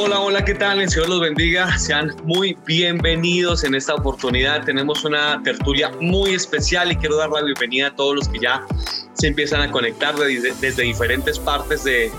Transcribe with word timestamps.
Hola, 0.00 0.20
hola, 0.20 0.44
¿qué 0.44 0.54
tal? 0.54 0.80
El 0.80 0.88
Señor 0.88 1.08
los 1.08 1.20
bendiga. 1.20 1.76
Sean 1.76 2.14
muy 2.22 2.56
bienvenidos 2.64 3.64
en 3.64 3.74
esta 3.74 3.96
oportunidad. 3.96 4.64
Tenemos 4.64 5.04
una 5.04 5.42
tertulia 5.42 5.90
muy 6.00 6.34
especial 6.34 6.92
y 6.92 6.96
quiero 6.96 7.16
dar 7.16 7.30
la 7.30 7.42
bienvenida 7.42 7.88
a 7.88 7.96
todos 7.96 8.14
los 8.14 8.28
que 8.28 8.38
ya 8.38 8.64
se 9.14 9.26
empiezan 9.26 9.60
a 9.60 9.72
conectar 9.72 10.14
desde, 10.14 10.54
desde 10.60 10.84
diferentes 10.84 11.40
partes 11.40 11.82
de, 11.82 12.12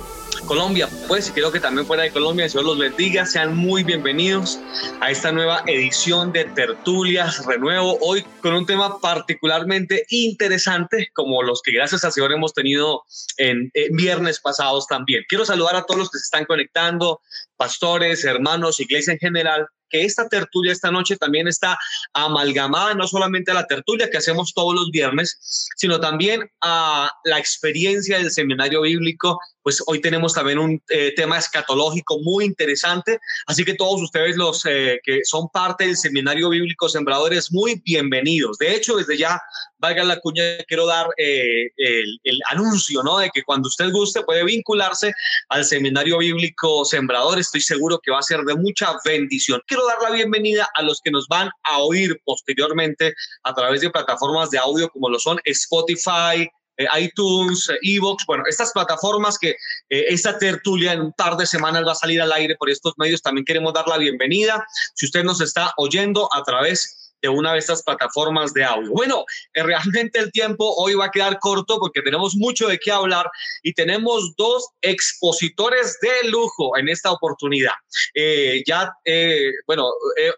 Colombia, 0.49 0.89
pues, 1.07 1.29
y 1.29 1.31
creo 1.31 1.51
que 1.51 1.59
también 1.59 1.85
fuera 1.85 2.01
de 2.01 2.09
Colombia, 2.09 2.45
el 2.45 2.49
Señor 2.49 2.65
los 2.65 2.79
bendiga, 2.79 3.23
sean 3.23 3.55
muy 3.55 3.83
bienvenidos 3.83 4.59
a 4.99 5.11
esta 5.11 5.31
nueva 5.31 5.61
edición 5.67 6.31
de 6.31 6.45
Tertulias 6.45 7.45
Renuevo, 7.45 7.99
hoy 8.01 8.25
con 8.41 8.55
un 8.55 8.65
tema 8.65 8.99
particularmente 8.99 10.07
interesante, 10.09 11.11
como 11.13 11.43
los 11.43 11.61
que 11.61 11.71
gracias 11.71 12.03
al 12.03 12.13
Señor 12.13 12.31
hemos 12.31 12.55
tenido 12.55 13.03
en, 13.37 13.69
en 13.75 13.95
viernes 13.95 14.39
pasados 14.39 14.87
también. 14.87 15.23
Quiero 15.29 15.45
saludar 15.45 15.75
a 15.75 15.83
todos 15.83 15.99
los 15.99 16.09
que 16.09 16.17
se 16.17 16.23
están 16.23 16.45
conectando, 16.45 17.21
pastores, 17.55 18.25
hermanos, 18.25 18.79
iglesia 18.79 19.13
en 19.13 19.19
general, 19.19 19.67
que 19.89 20.05
esta 20.05 20.29
tertulia 20.29 20.71
esta 20.71 20.91
noche 20.91 21.17
también 21.17 21.47
está 21.47 21.77
amalgamada 22.13 22.93
no 22.93 23.07
solamente 23.07 23.51
a 23.51 23.55
la 23.55 23.67
tertulia 23.67 24.09
que 24.09 24.17
hacemos 24.17 24.53
todos 24.53 24.73
los 24.73 24.91
viernes, 24.91 25.37
sino 25.75 25.99
también 25.99 26.49
a 26.61 27.11
la 27.25 27.39
experiencia 27.39 28.17
del 28.17 28.31
seminario 28.31 28.81
bíblico. 28.81 29.39
Pues 29.61 29.83
hoy 29.87 30.01
tenemos 30.01 30.33
también 30.33 30.57
un 30.57 30.81
eh, 30.89 31.13
tema 31.15 31.37
escatológico 31.37 32.19
muy 32.19 32.45
interesante, 32.45 33.19
así 33.45 33.65
que 33.65 33.73
todos 33.73 34.01
ustedes 34.01 34.37
los 34.37 34.65
eh, 34.65 34.99
que 35.03 35.21
son 35.23 35.49
parte 35.49 35.85
del 35.85 35.97
seminario 35.97 36.49
bíblico 36.49 36.87
Sembradores, 36.89 37.51
muy 37.51 37.81
bienvenidos. 37.85 38.57
De 38.57 38.75
hecho, 38.75 38.95
desde 38.95 39.17
ya, 39.17 39.41
valga 39.77 40.03
la 40.03 40.19
cuña, 40.19 40.43
quiero 40.67 40.85
dar 40.85 41.07
eh, 41.17 41.71
el, 41.77 42.19
el 42.23 42.39
anuncio, 42.49 43.03
¿no? 43.03 43.19
De 43.19 43.29
que 43.33 43.43
cuando 43.43 43.67
usted 43.67 43.91
guste 43.91 44.23
puede 44.23 44.43
vincularse 44.43 45.13
al 45.49 45.65
seminario 45.65 46.17
bíblico 46.17 46.85
Sembradores. 46.85 47.47
Estoy 47.47 47.61
seguro 47.61 47.99
que 47.99 48.11
va 48.11 48.19
a 48.19 48.23
ser 48.23 48.41
de 48.41 48.55
mucha 48.55 48.93
bendición. 49.03 49.61
Quiero 49.65 49.85
dar 49.87 50.01
la 50.01 50.11
bienvenida 50.11 50.69
a 50.75 50.81
los 50.81 51.01
que 51.01 51.11
nos 51.11 51.27
van 51.27 51.49
a 51.63 51.79
oír 51.79 52.19
posteriormente 52.23 53.13
a 53.43 53.53
través 53.53 53.81
de 53.81 53.89
plataformas 53.89 54.49
de 54.49 54.57
audio 54.57 54.89
como 54.89 55.09
lo 55.09 55.19
son 55.19 55.39
Spotify, 55.45 56.49
eh, 56.79 56.87
iTunes, 56.97 57.69
Evox, 57.81 58.25
bueno, 58.25 58.43
estas 58.47 58.71
plataformas 58.71 59.37
que 59.37 59.49
eh, 59.49 60.05
esta 60.07 60.37
tertulia 60.39 60.93
en 60.93 61.01
un 61.01 61.13
par 61.13 61.37
de 61.37 61.45
semanas 61.45 61.83
va 61.85 61.91
a 61.91 61.95
salir 61.95 62.21
al 62.21 62.31
aire 62.31 62.55
por 62.55 62.69
estos 62.69 62.93
medios, 62.97 63.21
también 63.21 63.45
queremos 63.45 63.73
dar 63.73 63.87
la 63.87 63.97
bienvenida. 63.97 64.65
Si 64.95 65.05
usted 65.05 65.23
nos 65.23 65.41
está 65.41 65.73
oyendo 65.77 66.29
a 66.33 66.41
través 66.43 66.99
de 67.21 67.29
una 67.29 67.53
de 67.53 67.59
estas 67.59 67.83
plataformas 67.83 68.53
de 68.53 68.63
audio. 68.63 68.91
Bueno, 68.91 69.25
eh, 69.53 69.63
realmente 69.63 70.19
el 70.19 70.31
tiempo 70.31 70.73
hoy 70.77 70.93
va 70.93 71.05
a 71.05 71.11
quedar 71.11 71.39
corto 71.39 71.79
porque 71.79 72.01
tenemos 72.01 72.35
mucho 72.35 72.67
de 72.67 72.79
qué 72.79 72.91
hablar 72.91 73.29
y 73.63 73.73
tenemos 73.73 74.35
dos 74.37 74.69
expositores 74.81 75.97
de 76.01 76.29
lujo 76.29 76.77
en 76.77 76.87
esta 76.87 77.11
oportunidad. 77.11 77.73
Eh, 78.13 78.63
ya, 78.65 78.93
eh, 79.05 79.51
bueno, 79.67 79.89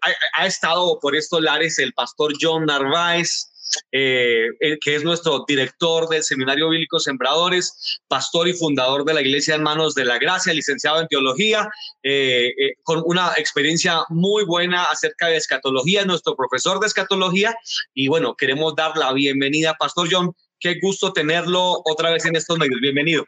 ha, 0.01 0.41
ha, 0.41 0.47
estado 0.47 0.99
por 0.99 1.15
estos 1.15 1.41
lares 1.41 1.77
el 1.79 1.93
pastor 1.93 2.33
John 2.39 2.65
Narváez, 2.65 3.50
eh, 3.91 4.47
que 4.79 4.95
es 4.95 5.03
nuestro 5.03 5.43
director 5.47 6.07
del 6.07 6.23
Seminario 6.23 6.69
Bíblico 6.69 6.99
Sembradores, 6.99 7.99
pastor 8.07 8.47
y 8.47 8.53
fundador 8.53 9.05
de 9.05 9.13
la 9.13 9.21
Iglesia 9.21 9.55
Hermanos 9.55 9.95
de 9.95 10.05
la 10.05 10.17
Gracia, 10.17 10.53
licenciado 10.53 11.01
en 11.01 11.07
teología, 11.07 11.69
eh, 12.03 12.53
eh, 12.57 12.73
con 12.83 13.01
una 13.05 13.31
experiencia 13.37 13.99
muy 14.09 14.45
buena 14.45 14.83
acerca 14.85 15.27
de 15.27 15.37
escatología, 15.37 16.05
nuestro 16.05 16.35
profesor 16.35 16.79
de 16.79 16.87
escatología. 16.87 17.55
Y 17.93 18.07
bueno, 18.07 18.35
queremos 18.35 18.75
dar 18.75 18.95
la 18.97 19.13
bienvenida, 19.13 19.75
Pastor 19.79 20.07
John. 20.09 20.33
Qué 20.59 20.79
gusto 20.81 21.11
tenerlo 21.11 21.81
otra 21.85 22.11
vez 22.11 22.25
en 22.25 22.35
estos 22.35 22.57
medios. 22.57 22.79
Bienvenido. 22.81 23.25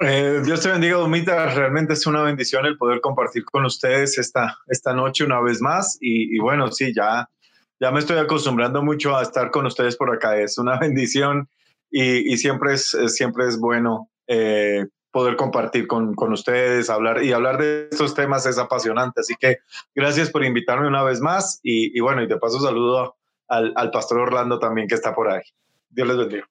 Dios 0.00 0.62
te 0.62 0.70
bendiga, 0.70 0.96
Domita. 0.96 1.54
Realmente 1.54 1.92
es 1.92 2.06
una 2.06 2.22
bendición 2.22 2.64
el 2.64 2.78
poder 2.78 3.02
compartir 3.02 3.44
con 3.44 3.66
ustedes 3.66 4.16
esta, 4.16 4.58
esta 4.68 4.94
noche 4.94 5.24
una 5.24 5.42
vez 5.42 5.60
más. 5.60 5.98
Y, 6.00 6.34
y 6.34 6.38
bueno, 6.38 6.72
sí, 6.72 6.94
ya 6.96 7.28
ya 7.80 7.90
me 7.90 8.00
estoy 8.00 8.18
acostumbrando 8.18 8.82
mucho 8.82 9.16
a 9.16 9.22
estar 9.22 9.50
con 9.50 9.66
ustedes 9.66 9.96
por 9.96 10.14
acá. 10.14 10.38
Es 10.38 10.58
una 10.58 10.78
bendición 10.80 11.48
y, 11.90 12.32
y 12.32 12.36
siempre, 12.36 12.74
es, 12.74 12.96
siempre 13.08 13.48
es 13.48 13.58
bueno 13.58 14.10
eh, 14.26 14.86
poder 15.10 15.34
compartir 15.36 15.86
con, 15.86 16.14
con, 16.14 16.32
ustedes, 16.32 16.88
hablar 16.88 17.24
y 17.24 17.32
hablar 17.32 17.58
de 17.58 17.88
estos 17.90 18.14
temas 18.14 18.46
es 18.46 18.58
apasionante. 18.58 19.20
Así 19.20 19.34
que 19.40 19.58
gracias 19.94 20.30
por 20.30 20.44
invitarme 20.44 20.86
una 20.86 21.02
vez 21.02 21.20
más 21.20 21.58
y, 21.62 21.96
y 21.96 22.00
bueno, 22.00 22.22
y 22.22 22.28
de 22.28 22.36
paso 22.36 22.60
saludo 22.60 23.16
al, 23.48 23.72
al, 23.74 23.90
pastor 23.90 24.18
Orlando 24.18 24.58
también 24.58 24.86
que 24.86 24.94
está 24.94 25.14
por 25.14 25.28
ahí. 25.28 25.42
Dios 25.88 26.06
les 26.06 26.16
bendiga. 26.16 26.48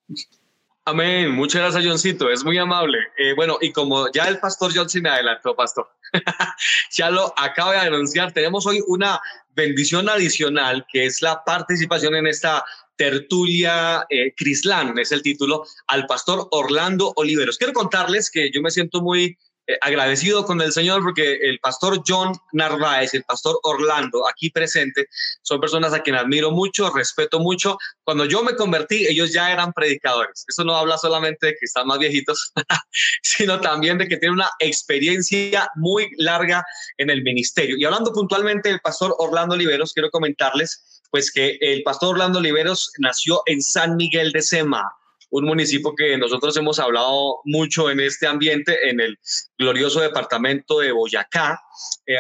Amén. 0.89 1.31
Muchas 1.31 1.61
gracias, 1.61 1.85
Johncito. 1.85 2.29
Es 2.31 2.43
muy 2.43 2.57
amable. 2.57 2.97
Eh, 3.17 3.33
bueno, 3.35 3.57
y 3.61 3.71
como 3.71 4.11
ya 4.11 4.27
el 4.27 4.39
pastor 4.39 4.71
John 4.73 4.89
se 4.89 4.99
me 4.99 5.09
adelantó, 5.09 5.55
pastor, 5.55 5.87
ya 6.91 7.11
lo 7.11 7.31
acabo 7.37 7.71
de 7.71 7.77
anunciar, 7.77 8.31
tenemos 8.31 8.65
hoy 8.65 8.81
una 8.87 9.21
bendición 9.59 10.07
adicional 10.07 10.85
que 10.91 11.05
es 11.05 11.21
la 11.21 11.43
participación 11.43 12.15
en 12.15 12.27
esta 12.27 12.63
tertulia 12.95 14.05
eh, 14.09 14.33
Crislán, 14.35 14.97
es 14.97 15.11
el 15.11 15.21
título, 15.21 15.65
al 15.87 16.05
pastor 16.05 16.47
Orlando 16.51 17.13
Oliveros. 17.15 17.57
Quiero 17.57 17.73
contarles 17.73 18.29
que 18.31 18.51
yo 18.51 18.61
me 18.61 18.71
siento 18.71 19.01
muy 19.01 19.37
agradecido 19.81 20.45
con 20.45 20.61
el 20.61 20.71
Señor 20.71 21.03
porque 21.03 21.35
el 21.41 21.59
pastor 21.59 22.01
John 22.07 22.33
Narváez, 22.53 23.13
el 23.13 23.23
pastor 23.23 23.59
Orlando, 23.63 24.27
aquí 24.27 24.49
presente, 24.49 25.07
son 25.41 25.59
personas 25.59 25.93
a 25.93 26.01
quienes 26.01 26.21
admiro 26.21 26.51
mucho, 26.51 26.89
respeto 26.91 27.39
mucho. 27.39 27.77
Cuando 28.03 28.25
yo 28.25 28.43
me 28.43 28.55
convertí, 28.55 29.07
ellos 29.07 29.33
ya 29.33 29.51
eran 29.51 29.73
predicadores. 29.73 30.45
Eso 30.47 30.63
no 30.63 30.75
habla 30.75 30.97
solamente 30.97 31.47
de 31.47 31.51
que 31.53 31.65
están 31.65 31.87
más 31.87 31.99
viejitos, 31.99 32.51
sino 33.23 33.59
también 33.59 33.97
de 33.97 34.07
que 34.07 34.17
tienen 34.17 34.35
una 34.35 34.49
experiencia 34.59 35.69
muy 35.75 36.09
larga 36.17 36.63
en 36.97 37.09
el 37.09 37.21
ministerio. 37.23 37.75
Y 37.77 37.85
hablando 37.85 38.11
puntualmente 38.11 38.69
del 38.69 38.79
pastor 38.79 39.15
Orlando 39.19 39.55
Oliveros, 39.55 39.93
quiero 39.93 40.09
comentarles 40.09 41.01
pues 41.11 41.31
que 41.31 41.57
el 41.61 41.83
pastor 41.83 42.09
Orlando 42.09 42.39
Oliveros 42.39 42.91
nació 42.99 43.41
en 43.45 43.61
San 43.61 43.95
Miguel 43.95 44.31
de 44.31 44.41
Sema, 44.41 44.83
un 45.31 45.45
municipio 45.45 45.93
que 45.95 46.17
nosotros 46.17 46.55
hemos 46.57 46.79
hablado 46.79 47.41
mucho 47.45 47.89
en 47.89 47.99
este 47.99 48.27
ambiente, 48.27 48.89
en 48.89 48.99
el 48.99 49.17
glorioso 49.57 50.01
departamento 50.01 50.79
de 50.79 50.91
Boyacá. 50.91 51.61
Eh, 52.05 52.17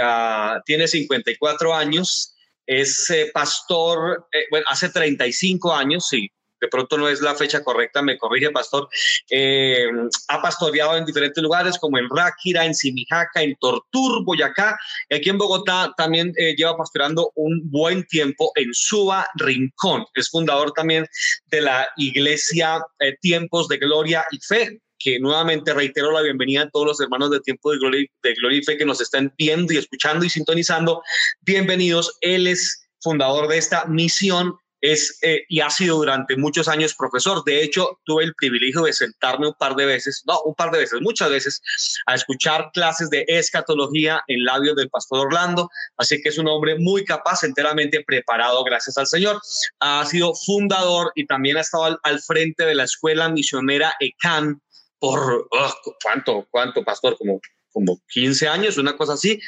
tiene 0.65 0.87
54 0.87 1.73
años, 1.73 2.35
es 2.65 3.09
eh, 3.09 3.31
pastor, 3.33 4.27
eh, 4.31 4.45
bueno, 4.51 4.65
hace 4.69 4.89
35 4.89 5.73
años, 5.73 6.07
sí, 6.07 6.29
de 6.59 6.67
pronto 6.67 6.97
no 6.97 7.07
es 7.07 7.21
la 7.21 7.35
fecha 7.35 7.63
correcta, 7.63 8.01
me 8.01 8.17
corrige, 8.17 8.49
pastor, 8.51 8.89
eh, 9.29 9.87
ha 10.27 10.41
pastoreado 10.41 10.97
en 10.97 11.05
diferentes 11.05 11.41
lugares 11.41 11.77
como 11.77 11.97
en 11.97 12.09
Ráquira, 12.09 12.65
en 12.65 12.73
Simijaca, 12.73 13.41
en 13.41 13.55
Tortur, 13.55 14.23
Boyacá, 14.23 14.77
aquí 15.13 15.29
en 15.29 15.37
Bogotá 15.37 15.93
también 15.97 16.33
eh, 16.37 16.55
lleva 16.55 16.77
pastoreando 16.77 17.31
un 17.35 17.61
buen 17.71 18.05
tiempo 18.07 18.51
en 18.55 18.73
Suba 18.73 19.27
Rincón. 19.35 20.05
Es 20.13 20.29
fundador 20.29 20.71
también 20.73 21.05
de 21.47 21.61
la 21.61 21.87
iglesia 21.97 22.83
eh, 22.99 23.15
Tiempos 23.21 23.67
de 23.67 23.77
Gloria 23.77 24.25
y 24.31 24.39
Fe, 24.39 24.81
que 24.97 25.19
nuevamente 25.19 25.73
reitero 25.73 26.11
la 26.11 26.21
bienvenida 26.21 26.63
a 26.63 26.69
todos 26.69 26.85
los 26.85 27.01
hermanos 27.01 27.31
de 27.31 27.39
Tiempo 27.39 27.71
de 27.71 27.77
Gloria, 27.77 28.07
de 28.21 28.33
Gloria 28.35 28.59
y 28.59 28.63
Fe 28.63 28.77
que 28.77 28.85
nos 28.85 28.99
están 28.99 29.33
viendo 29.37 29.73
y 29.73 29.77
escuchando 29.77 30.25
y 30.25 30.29
sintonizando. 30.29 31.01
Bienvenidos. 31.41 32.17
Él 32.21 32.47
es 32.47 32.85
fundador 33.01 33.47
de 33.47 33.57
esta 33.57 33.85
misión 33.85 34.55
es 34.81 35.19
eh, 35.21 35.43
y 35.49 35.59
ha 35.61 35.69
sido 35.69 35.97
durante 35.97 36.37
muchos 36.37 36.67
años 36.67 36.95
profesor. 36.95 37.43
De 37.43 37.63
hecho, 37.63 37.99
tuve 38.05 38.23
el 38.23 38.33
privilegio 38.35 38.83
de 38.83 38.93
sentarme 38.93 39.47
un 39.47 39.53
par 39.53 39.75
de 39.75 39.85
veces, 39.85 40.23
no, 40.25 40.41
un 40.43 40.55
par 40.55 40.71
de 40.71 40.79
veces, 40.79 41.01
muchas 41.01 41.29
veces, 41.29 41.61
a 42.05 42.15
escuchar 42.15 42.71
clases 42.73 43.09
de 43.09 43.25
escatología 43.27 44.23
en 44.27 44.43
labios 44.43 44.75
del 44.75 44.89
pastor 44.89 45.27
Orlando. 45.27 45.69
Así 45.97 46.21
que 46.21 46.29
es 46.29 46.37
un 46.37 46.47
hombre 46.47 46.77
muy 46.79 47.05
capaz, 47.05 47.43
enteramente 47.43 48.03
preparado, 48.05 48.63
gracias 48.63 48.97
al 48.97 49.07
Señor. 49.07 49.41
Ha 49.79 50.05
sido 50.05 50.33
fundador 50.33 51.11
y 51.15 51.25
también 51.25 51.57
ha 51.57 51.61
estado 51.61 51.85
al, 51.85 51.99
al 52.03 52.19
frente 52.21 52.65
de 52.65 52.75
la 52.75 52.83
escuela 52.83 53.29
misionera 53.29 53.93
ECAN 53.99 54.61
por, 54.99 55.47
oh, 55.49 55.73
¿cuánto, 56.03 56.47
cuánto, 56.51 56.83
pastor? 56.83 57.17
Como, 57.17 57.39
como 57.71 57.99
15 58.09 58.47
años, 58.47 58.77
una 58.77 58.97
cosa 58.97 59.13
así, 59.13 59.39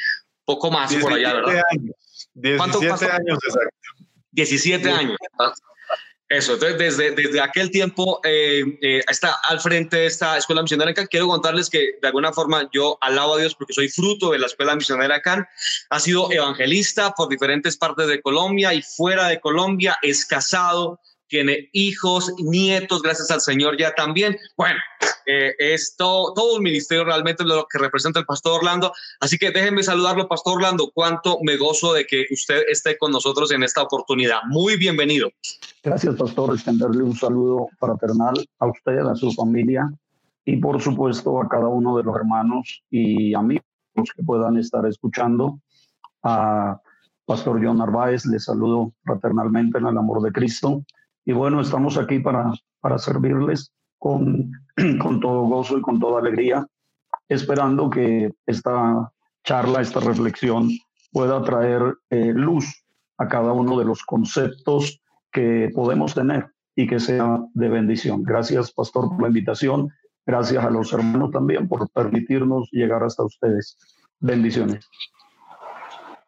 poco 0.46 0.72
más 0.72 0.94
por 0.96 1.14
allá, 1.14 1.34
¿verdad? 1.34 1.62
Años. 1.72 1.96
17 2.34 3.06
años, 3.06 3.38
exacto. 3.44 3.81
17 4.32 4.90
años. 4.90 5.18
Eso, 6.32 6.54
entonces 6.54 6.78
desde, 6.78 7.12
desde 7.12 7.42
aquel 7.42 7.70
tiempo 7.72 8.22
eh, 8.24 8.64
eh, 8.82 9.04
está 9.10 9.36
al 9.50 9.60
frente 9.60 9.98
de 9.98 10.06
esta 10.06 10.38
escuela 10.38 10.62
misionera 10.62 10.92
acá. 10.92 11.06
Quiero 11.06 11.28
contarles 11.28 11.70
que 11.70 11.98
de 12.02 12.08
alguna 12.08 12.32
forma 12.32 12.70
yo 12.72 12.98
alabo 13.02 13.36
a 13.36 13.40
Dios 13.40 13.54
porque 13.54 13.74
soy 13.74 13.90
fruto 13.90 14.32
de 14.32 14.40
la 14.40 14.46
escuela 14.46 14.74
misionera 14.74 15.16
acá. 15.16 15.50
Ha 15.90 16.00
sido 16.00 16.32
evangelista 16.32 17.12
por 17.12 17.28
diferentes 17.28 17.76
partes 17.76 18.08
de 18.08 18.22
Colombia 18.22 18.74
y 18.74 18.82
fuera 18.82 19.28
de 19.28 19.42
Colombia, 19.42 19.98
es 20.02 20.26
casado, 20.26 21.02
tiene 21.32 21.70
hijos, 21.72 22.32
nietos, 22.40 23.02
gracias 23.02 23.32
al 23.32 23.40
Señor 23.40 23.78
ya 23.80 23.96
también. 23.96 24.38
Bueno, 24.58 24.78
eh, 25.26 25.54
es 25.58 25.96
todo, 25.98 26.34
todo 26.34 26.58
un 26.58 26.64
ministerio 26.64 27.06
realmente 27.06 27.46
lo 27.46 27.66
que 27.72 27.80
representa 27.80 28.20
el 28.20 28.26
pastor 28.26 28.60
Orlando. 28.60 28.92
Así 29.22 29.38
que 29.38 29.50
déjenme 29.50 29.82
saludarlo, 29.82 30.28
pastor 30.28 30.58
Orlando. 30.58 30.92
Cuánto 30.94 31.40
me 31.42 31.56
gozo 31.56 31.94
de 31.94 32.06
que 32.06 32.26
usted 32.32 32.64
esté 32.70 32.98
con 32.98 33.12
nosotros 33.12 33.50
en 33.52 33.64
esta 33.64 33.82
oportunidad. 33.82 34.42
Muy 34.50 34.76
bienvenido. 34.76 35.30
Gracias, 35.82 36.16
pastor. 36.16 36.54
Extenderle 36.54 37.02
un 37.02 37.16
saludo 37.16 37.70
fraternal 37.80 38.36
a 38.60 38.66
usted, 38.68 39.00
a 39.00 39.16
su 39.16 39.32
familia 39.32 39.90
y 40.44 40.58
por 40.58 40.82
supuesto 40.82 41.42
a 41.42 41.48
cada 41.48 41.70
uno 41.70 41.96
de 41.96 42.04
los 42.04 42.14
hermanos 42.14 42.84
y 42.92 43.34
amigos 43.34 43.64
que 44.16 44.24
puedan 44.24 44.58
estar 44.58 44.86
escuchando. 44.86 45.62
A 46.24 46.82
Pastor 47.26 47.62
John 47.64 47.78
Narváez, 47.78 48.26
les 48.26 48.44
saludo 48.44 48.92
fraternalmente 49.06 49.78
en 49.78 49.88
el 49.88 49.98
amor 49.98 50.22
de 50.22 50.34
Cristo. 50.34 50.84
Y 51.26 51.34
bueno, 51.34 51.62
estamos 51.62 51.98
aquí 51.98 52.20
para, 52.20 52.52
para 52.80 52.98
servirles 52.98 53.72
con, 53.98 54.52
con 55.02 55.20
todo 55.20 55.44
gozo 55.44 55.78
y 55.78 55.82
con 55.82 56.00
toda 56.00 56.20
alegría, 56.20 56.66
esperando 57.30 57.90
que 57.90 58.32
esta 58.46 59.12
charla, 59.44 59.82
esta 59.82 60.00
reflexión 60.00 60.70
pueda 61.12 61.42
traer 61.44 61.98
eh, 62.10 62.34
luz 62.34 62.66
a 63.18 63.28
cada 63.28 63.52
uno 63.52 63.78
de 63.78 63.86
los 63.86 64.04
conceptos 64.04 65.02
que 65.32 65.70
podemos 65.74 66.14
tener 66.14 66.52
y 66.76 66.88
que 66.88 67.00
sea 67.00 67.40
de 67.54 67.70
bendición. 67.70 68.24
Gracias, 68.24 68.72
Pastor, 68.72 69.10
por 69.10 69.22
la 69.22 69.28
invitación. 69.28 69.90
Gracias 70.26 70.64
a 70.64 70.70
los 70.70 70.94
hermanos 70.94 71.32
también 71.32 71.68
por 71.68 71.90
permitirnos 71.90 72.70
llegar 72.72 73.04
hasta 73.04 73.24
ustedes. 73.24 73.78
Bendiciones. 74.20 74.88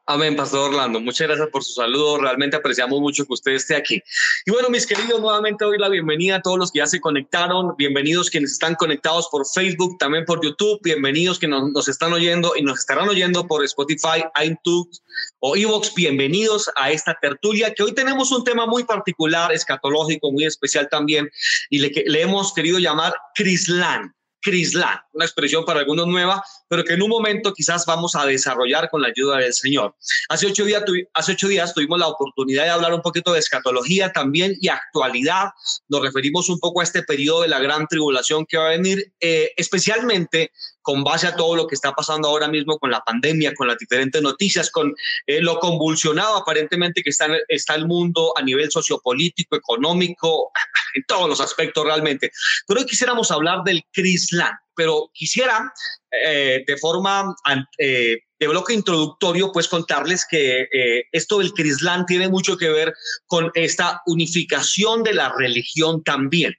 Amén, 0.06 0.36
Pastor 0.36 0.70
Orlando. 0.70 1.00
Muchas 1.00 1.30
gracias 1.30 1.48
por 1.48 1.64
su 1.64 1.76
saludo. 1.76 2.18
Realmente 2.18 2.58
apreciamos 2.58 3.00
mucho 3.00 3.26
que 3.26 3.32
usted 3.32 3.54
esté 3.54 3.78
aquí. 3.78 4.04
Y 4.46 4.52
bueno, 4.52 4.68
mis 4.70 4.86
queridos, 4.86 5.22
nuevamente 5.22 5.64
doy 5.64 5.78
la 5.78 5.88
bienvenida 5.88 6.36
a 6.36 6.42
todos 6.42 6.60
los 6.60 6.74
que 6.74 6.80
ya 6.80 6.88
se 6.88 7.00
conectaron. 7.00 7.74
Bienvenidos 7.78 8.30
quienes 8.30 8.52
están 8.52 8.76
conectados 8.76 9.30
por 9.32 9.48
Facebook, 9.48 9.98
también 10.00 10.26
por 10.26 10.44
YouTube. 10.44 10.82
Bienvenidos 10.84 11.40
que 11.40 11.48
nos, 11.48 11.88
están 11.88 12.12
oyendo 12.12 12.52
y 12.58 12.64
nos 12.64 12.80
estarán 12.80 13.08
oyendo 13.08 13.48
por 13.48 13.64
Spotify, 13.64 14.26
iTunes 14.44 15.02
o 15.40 15.56
Evox. 15.56 15.96
Bienvenidos 15.96 16.70
a 16.76 16.92
esta 16.92 17.18
tertulia 17.22 17.74
que 17.74 17.84
hoy 17.84 17.94
tenemos 17.94 18.30
un 18.34 18.44
tema 18.44 18.66
muy 18.66 18.84
particular, 18.84 19.54
escatológico, 19.54 20.34
muy 20.34 20.44
especial 20.44 20.90
también, 20.92 21.30
y 21.70 21.80
le, 21.80 21.94
le 22.08 22.22
hemos 22.22 22.54
querido 22.54 22.78
llamar 22.78 23.14
Crislán. 23.36 24.14
Crislán, 24.44 25.00
una 25.14 25.26
expresión 25.26 25.66
para 25.66 25.80
algunos 25.80 26.06
nueva, 26.06 26.44
pero 26.68 26.84
que 26.84 26.94
en 26.94 27.02
un 27.02 27.10
momento 27.10 27.54
quizás 27.54 27.86
vamos 27.86 28.16
a 28.16 28.26
desarrollar 28.26 28.90
con 28.90 29.02
la 29.02 29.08
ayuda 29.08 29.38
del 29.38 29.54
Señor. 29.54 29.96
Hace 30.30 30.48
ocho, 30.48 30.66
días, 30.66 30.84
hace 31.14 31.32
ocho 31.32 31.48
días 31.48 31.74
tuvimos 31.74 31.98
la 31.98 32.08
oportunidad 32.08 32.66
de 32.66 32.70
hablar 32.70 32.94
un 32.94 33.02
poquito 33.02 33.34
de 33.34 33.40
escatología 33.40 34.12
también 34.12 34.56
y 34.60 34.68
actualidad. 34.68 35.52
Nos 35.88 36.02
referimos 36.02 36.50
un 36.50 36.60
poco 36.60 36.82
a 36.82 36.84
este 36.84 37.04
periodo 37.04 37.44
de 37.44 37.48
la 37.48 37.60
gran 37.60 37.88
tribulación 37.88 38.46
que 38.46 38.58
va 38.58 38.68
a 38.68 38.72
venir, 38.72 39.14
eh, 39.20 39.52
especialmente 39.56 40.52
con 40.84 41.04
base 41.04 41.26
a 41.26 41.36
todo 41.36 41.56
lo 41.56 41.66
que 41.66 41.76
está 41.76 41.94
pasando 41.94 42.28
ahora 42.28 42.48
mismo 42.48 42.78
con 42.78 42.92
la 42.92 43.04
pandemia, 43.04 43.56
con 43.56 43.68
las 43.68 43.78
diferentes 43.78 44.22
noticias, 44.22 44.70
con 44.70 44.94
eh, 45.26 45.42
lo 45.42 45.60
convulsionado 45.60 46.36
aparentemente 46.36 47.02
que 47.02 47.10
está, 47.10 47.28
el 47.76 47.88
mundo 47.88 48.34
a 48.38 48.44
nivel 48.44 48.70
sociopolítico, 48.70 49.56
económico, 49.56 50.52
en 50.94 51.04
todos 51.06 51.28
los 51.28 51.42
aspectos 51.42 51.86
realmente. 51.86 52.32
Pero 52.68 52.82
hoy 52.82 52.86
quisiéramos 52.86 53.32
hablar 53.32 53.64
del 53.64 53.84
Crislan, 53.92 54.54
pero 54.76 55.10
quisiera 55.14 55.72
eh, 56.12 56.64
de 56.68 56.78
forma 56.78 57.34
eh, 57.80 58.18
de 58.38 58.48
bloque 58.48 58.74
introductorio, 58.74 59.52
pues 59.54 59.70
contarles 59.70 60.28
que 60.30 60.68
esto 61.14 61.40
del 61.40 61.54
Crislan 61.54 62.06
tiene 62.06 62.28
mucho 62.28 62.58
que 62.58 62.70
ver 62.70 62.94
con 63.26 63.50
esta 63.54 64.02
unificación 64.06 65.02
de 65.02 65.14
la 65.14 65.34
religión 65.38 66.04
también 66.04 66.54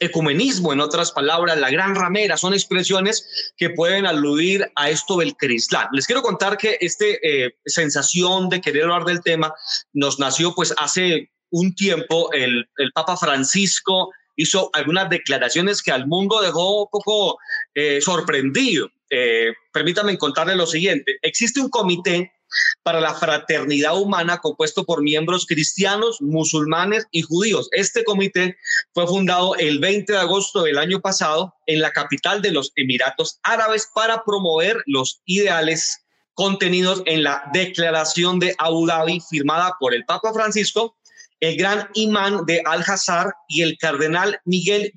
ecumenismo, 0.00 0.72
en 0.72 0.80
otras 0.80 1.12
palabras, 1.12 1.58
la 1.58 1.70
gran 1.70 1.94
ramera, 1.94 2.36
son 2.36 2.54
expresiones 2.54 3.52
que 3.56 3.70
pueden 3.70 4.06
aludir 4.06 4.70
a 4.76 4.90
esto 4.90 5.16
del 5.18 5.36
crislán. 5.36 5.88
Les 5.92 6.06
quiero 6.06 6.22
contar 6.22 6.56
que 6.56 6.78
esta 6.80 7.04
eh, 7.04 7.54
sensación 7.66 8.48
de 8.48 8.60
querer 8.60 8.84
hablar 8.84 9.04
del 9.04 9.22
tema 9.22 9.54
nos 9.92 10.18
nació 10.18 10.54
pues 10.54 10.74
hace 10.78 11.30
un 11.50 11.74
tiempo, 11.74 12.30
el, 12.32 12.66
Papa 12.94 13.16
Francisco 13.16 14.10
hizo 14.36 14.70
algunas 14.72 15.10
declaraciones 15.10 15.82
que 15.82 15.90
al 15.90 16.06
mundo 16.06 16.40
dejó 16.40 16.82
un 16.82 16.88
poco 16.90 17.38
eh, 17.74 18.00
sorprendido. 18.00 18.88
Eh, 19.10 19.52
permítanme 19.72 20.18
contarles 20.18 20.56
lo 20.56 20.66
siguiente. 20.66 21.18
Existe 21.22 21.60
un 21.60 21.70
comité 21.70 22.32
para 22.82 23.00
la 23.00 23.14
fraternidad 23.14 23.98
humana 23.98 24.38
compuesto 24.38 24.84
por 24.84 25.02
miembros 25.02 25.46
cristianos, 25.46 26.20
musulmanes 26.20 27.06
y 27.10 27.22
judíos. 27.22 27.68
Este 27.72 28.04
comité 28.04 28.56
fue 28.92 29.06
fundado 29.06 29.54
el 29.56 29.78
20 29.78 30.12
de 30.12 30.18
agosto 30.18 30.62
del 30.62 30.78
año 30.78 31.00
pasado 31.00 31.54
en 31.66 31.80
la 31.80 31.92
capital 31.92 32.42
de 32.42 32.52
los 32.52 32.72
Emiratos 32.76 33.38
Árabes 33.42 33.88
para 33.94 34.24
promover 34.24 34.82
los 34.86 35.20
ideales 35.26 36.04
contenidos 36.34 37.02
en 37.06 37.24
la 37.24 37.42
declaración 37.52 38.38
de 38.38 38.54
Abu 38.58 38.86
Dhabi 38.86 39.20
firmada 39.28 39.74
por 39.80 39.92
el 39.92 40.04
Papa 40.04 40.32
Francisco, 40.32 40.96
el 41.40 41.56
gran 41.56 41.88
imán 41.94 42.46
de 42.46 42.62
Al-Hazar 42.64 43.34
y 43.48 43.62
el 43.62 43.76
cardenal 43.76 44.40
Miguel 44.44 44.92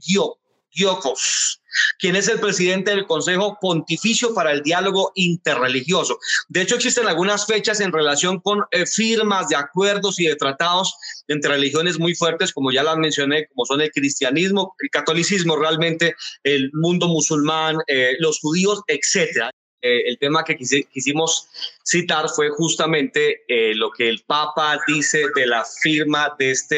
Giocos 0.69 1.61
quien 2.00 2.15
es 2.15 2.27
el 2.27 2.39
presidente 2.39 2.91
del 2.91 3.06
Consejo 3.06 3.57
Pontificio 3.62 4.33
para 4.33 4.51
el 4.51 4.62
Diálogo 4.62 5.12
Interreligioso. 5.15 6.19
De 6.50 6.62
hecho, 6.62 6.75
existen 6.75 7.07
algunas 7.07 7.45
fechas 7.45 7.79
en 7.79 7.91
relación 7.91 8.39
con 8.39 8.63
eh, 8.71 8.85
firmas 8.85 9.50
de 9.50 9.56
acuerdos 9.56 10.19
y 10.19 10.25
de 10.25 10.35
tratados 10.35 10.95
entre 11.27 11.51
religiones 11.51 12.00
muy 12.00 12.15
fuertes, 12.15 12.51
como 12.53 12.71
ya 12.71 12.83
las 12.83 12.97
mencioné, 12.97 13.47
como 13.47 13.65
son 13.65 13.81
el 13.81 13.91
cristianismo, 13.91 14.75
el 14.79 14.89
catolicismo, 14.89 15.56
realmente 15.56 16.15
el 16.44 16.71
mundo 16.73 17.07
musulmán, 17.07 17.77
eh, 17.88 18.15
los 18.19 18.39
judíos, 18.39 18.81
etcétera. 18.88 19.51
Eh, 19.83 20.09
el 20.09 20.19
tema 20.19 20.44
que 20.44 20.56
quisimos 20.57 21.47
citar 21.83 22.29
fue 22.29 22.50
justamente 22.50 23.41
lo 23.73 23.91
que 23.91 24.09
el 24.09 24.23
Papa 24.27 24.79
dice 24.88 25.25
de 25.35 25.47
la 25.47 25.65
firma 25.65 26.35
de 26.38 26.51
este, 26.51 26.75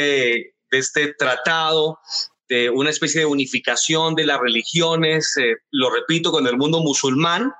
de 0.72 0.78
este 0.78 1.14
tratado 1.14 2.00
de 2.54 2.70
una 2.70 2.92
especie 2.92 3.22
de 3.22 3.26
unificación 3.26 4.14
de 4.14 4.26
las 4.26 4.40
religiones, 4.40 5.36
eh, 5.38 5.56
lo 5.72 5.90
repito, 5.90 6.32
con 6.32 6.46
el 6.46 6.56
mundo 6.56 6.82
musulmán 6.82 7.52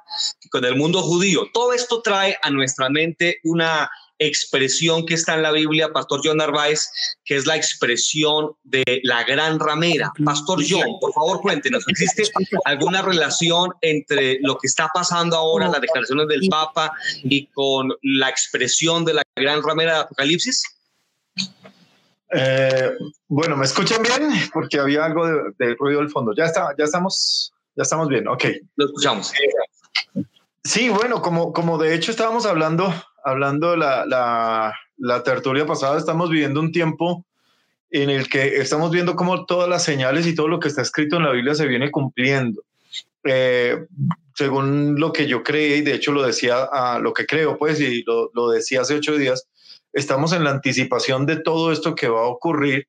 con 0.52 0.64
el 0.66 0.76
mundo 0.76 1.02
judío. 1.02 1.48
Todo 1.52 1.74
esto 1.74 2.02
trae 2.04 2.38
a 2.44 2.52
nuestra 2.52 2.90
mente 2.90 3.40
una 3.44 3.90
expresión 4.20 5.06
que 5.06 5.16
está 5.16 5.34
en 5.34 5.42
la 5.42 5.52
Biblia, 5.52 5.92
Pastor 5.92 6.22
John 6.24 6.38
Narváez, 6.38 6.88
que 7.26 7.36
es 7.36 7.48
la 7.48 7.56
expresión 7.56 8.52
de 8.64 9.02
la 9.04 9.24
gran 9.24 9.60
ramera. 9.60 10.14
Pastor 10.24 10.64
John, 10.68 11.00
por 11.02 11.12
favor 11.14 11.42
cuéntenos, 11.42 11.84
¿existe 11.88 12.24
alguna 12.66 13.02
relación 13.02 13.72
entre 13.82 14.38
lo 14.42 14.58
que 14.60 14.68
está 14.68 14.90
pasando 14.94 15.36
ahora, 15.36 15.70
las 15.70 15.82
declaraciones 15.82 16.28
del 16.28 16.48
Papa, 16.50 16.94
y 17.24 17.48
con 17.48 17.92
la 18.04 18.30
expresión 18.30 19.04
de 19.04 19.16
la 19.16 19.24
gran 19.36 19.64
ramera 19.64 19.94
de 19.94 20.00
Apocalipsis? 20.02 20.64
Eh, 22.34 22.92
bueno, 23.28 23.56
¿me 23.56 23.66
escuchan 23.66 24.02
bien? 24.02 24.30
Porque 24.54 24.80
había 24.80 25.06
algo 25.06 25.26
de, 25.26 25.76
ruido 25.76 26.00
al 26.00 26.10
fondo. 26.10 26.34
Ya 26.36 26.46
está, 26.46 26.74
ya 26.78 26.86
estamos, 26.86 27.54
ya 27.76 27.84
estamos 27.84 28.08
bien. 28.08 28.28
Ok. 28.28 28.46
Lo 28.76 28.86
escuchamos. 28.86 29.32
Sí, 30.64 30.90
bueno, 30.90 31.22
como, 31.22 31.54
como 31.54 31.78
de 31.78 31.94
hecho 31.94 32.12
estábamos 32.12 32.46
hablando, 32.46 32.94
hablando 33.24 33.76
la, 33.76 34.06
la, 34.06 34.74
la 34.98 35.24
tertulia 35.24 35.66
pasada, 35.66 35.98
estamos 35.98 36.30
viviendo 36.30 36.60
un 36.60 36.72
tiempo 36.72 37.26
en 37.92 38.10
el 38.10 38.28
que 38.28 38.58
estamos 38.58 38.92
viendo 38.92 39.16
cómo 39.16 39.46
todas 39.46 39.70
las 39.70 39.84
señales 39.84 40.26
y 40.26 40.34
todo 40.34 40.48
lo 40.48 40.60
que 40.60 40.68
está 40.68 40.82
escrito 40.82 41.18
en 41.18 41.24
la 41.24 41.32
Biblia 41.32 41.54
se 41.54 41.68
viene 41.68 41.92
cumpliendo. 41.92 42.64
Eh, 43.24 43.86
según 44.36 45.00
lo 45.00 45.14
que 45.14 45.28
yo 45.28 45.44
creí, 45.44 45.74
y 45.74 45.82
de 45.82 45.94
hecho 45.94 46.12
lo 46.12 46.24
decía, 46.24 46.64
a 46.64 47.00
lo 47.00 47.14
que 47.14 47.28
creo, 47.28 47.58
pues, 47.58 47.80
y 47.80 48.04
lo, 48.04 48.32
lo 48.34 48.50
decía 48.50 48.82
hace 48.82 48.96
ocho 48.96 49.16
días, 49.16 49.48
estamos 49.94 50.34
en 50.34 50.44
la 50.44 50.52
anticipación 50.52 51.26
de 51.26 51.38
todo 51.38 51.72
esto 51.72 51.96
que 51.96 52.10
va 52.10 52.22
a 52.22 52.28
ocurrir, 52.28 52.88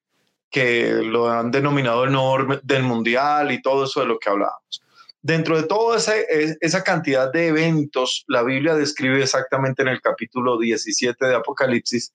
que 0.50 0.92
lo 1.02 1.30
han 1.30 1.50
denominado 1.50 2.04
el 2.04 2.12
nuevo 2.12 2.58
del 2.62 2.82
mundial 2.82 3.52
y 3.52 3.62
todo 3.62 3.84
eso 3.84 4.00
de 4.00 4.06
lo 4.06 4.18
que 4.18 4.30
hablábamos. 4.30 4.82
Dentro 5.20 5.56
de 5.56 5.66
toda 5.66 5.96
esa 5.96 6.84
cantidad 6.84 7.32
de 7.32 7.46
eventos, 7.46 8.24
la 8.28 8.42
Biblia 8.42 8.74
describe 8.74 9.22
exactamente 9.22 9.80
en 9.80 9.88
el 9.88 10.02
capítulo 10.02 10.58
17 10.58 11.24
de 11.24 11.34
Apocalipsis 11.34 12.12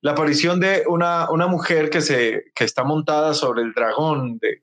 la 0.00 0.12
aparición 0.12 0.58
de 0.58 0.84
una, 0.86 1.30
una 1.30 1.48
mujer 1.48 1.90
que, 1.90 2.00
se, 2.00 2.44
que 2.54 2.64
está 2.64 2.82
montada 2.82 3.34
sobre 3.34 3.62
el 3.62 3.72
dragón 3.72 4.38
de 4.38 4.62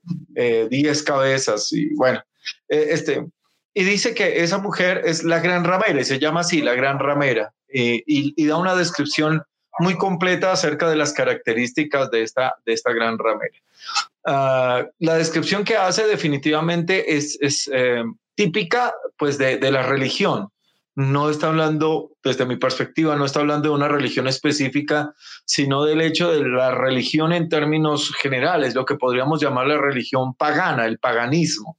10 0.70 1.02
eh, 1.02 1.04
cabezas 1.04 1.72
y 1.72 1.94
bueno, 1.94 2.20
eh, 2.68 2.88
este, 2.90 3.28
y 3.74 3.84
dice 3.84 4.14
que 4.14 4.44
esa 4.44 4.58
mujer 4.58 5.02
es 5.06 5.24
la 5.24 5.40
gran 5.40 5.64
ramera, 5.64 6.00
y 6.00 6.06
se 6.06 6.20
llama 6.20 6.42
así, 6.42 6.62
la 6.62 6.76
gran 6.76 7.00
ramera, 7.00 7.54
eh, 7.68 8.04
y, 8.06 8.34
y, 8.36 8.46
da 8.46 8.58
una 8.58 8.76
descripción 8.76 9.44
muy 9.80 9.96
completa 9.98 10.52
acerca 10.52 10.90
de 10.90 10.96
las 10.96 11.14
características 11.14 12.12
de 12.12 12.24
esta, 12.24 12.56
de 12.66 12.74
esta 12.74 12.94
gran 12.94 13.18
ramera. 13.18 13.58
Ah, 14.26 14.86
la 15.00 15.16
descripción 15.16 15.64
que 15.64 15.76
hace 15.76 16.06
definitivamente 16.06 17.16
es, 17.16 17.38
es 17.42 17.70
eh, 17.74 18.04
típica 18.36 18.94
pues 19.18 19.38
de, 19.38 19.58
de, 19.58 19.72
la 19.72 19.84
religión. 19.84 20.50
No 20.96 21.30
está 21.30 21.48
hablando, 21.48 22.12
desde 22.24 22.46
mi 22.46 22.56
perspectiva, 22.56 23.16
no 23.16 23.26
está 23.26 23.40
hablando 23.40 23.70
de 23.70 23.76
una 23.76 23.88
religión 23.88 24.28
específica, 24.28 25.14
sino 25.44 25.84
del 25.84 26.02
hecho 26.02 26.32
de 26.32 26.48
la 26.48 26.72
religión 26.72 27.34
en 27.34 27.50
términos 27.50 28.14
generales, 28.14 28.76
lo 28.76 28.86
que 28.86 28.96
podríamos 28.96 29.42
llamar 29.42 29.68
la 29.68 29.78
religión 29.78 30.36
pagana, 30.36 30.86
el 30.86 31.00
paganismo. 31.00 31.78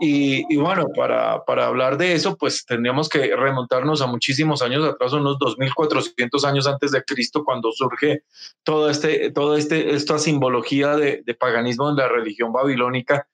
Y, 0.00 0.56
bueno, 0.56 0.86
para, 0.96 1.44
para, 1.44 1.66
hablar 1.66 1.96
de 1.96 2.14
eso, 2.14 2.36
pues 2.36 2.64
tendríamos 2.64 3.08
que 3.08 3.34
remontarnos 3.34 4.02
a 4.02 4.06
muchísimos 4.06 4.62
años 4.62 4.84
atrás, 4.84 5.12
unos 5.12 5.38
2400 5.38 6.44
años 6.44 6.66
antes 6.66 6.90
de 6.90 7.02
Cristo, 7.04 7.44
cuando 7.44 7.72
surge 7.72 8.24
todo 8.62 8.90
este, 8.90 9.30
todo 9.30 9.56
este, 9.56 9.94
esta 9.94 10.18
simbología 10.18 10.96
de, 10.96 11.22
paganismo 11.38 11.90
en 11.90 11.96
la 11.96 12.08
religión 12.08 12.52
babilónica 12.52 13.26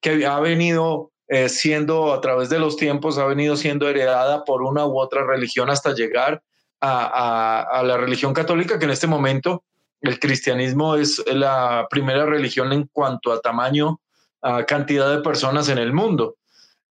que 0.00 0.26
ha 0.26 0.40
venido 0.40 1.12
eh, 1.28 1.48
siendo 1.48 2.12
a 2.12 2.20
través 2.20 2.48
de 2.48 2.58
los 2.58 2.76
tiempos, 2.76 3.16
ha 3.18 3.26
venido 3.26 3.56
siendo 3.56 3.88
heredada 3.88 4.44
por 4.44 4.62
una 4.62 4.84
u 4.86 4.98
otra 4.98 5.24
religión 5.24 5.70
hasta 5.70 5.94
llegar 5.94 6.42
a, 6.80 7.82
la 7.84 7.96
religión 7.96 8.34
católica, 8.34 8.78
que 8.78 8.84
en 8.84 8.90
este 8.90 9.06
momento 9.06 9.64
el 10.00 10.18
cristianismo 10.18 10.96
es 10.96 11.22
la 11.26 11.86
primera 11.88 12.26
religión 12.26 12.72
en 12.72 12.88
cuanto 12.92 13.32
a 13.32 13.40
tamaño, 13.40 14.00
a 14.44 14.64
cantidad 14.64 15.10
de 15.10 15.22
personas 15.22 15.68
en 15.68 15.78
el 15.78 15.92
mundo. 15.92 16.36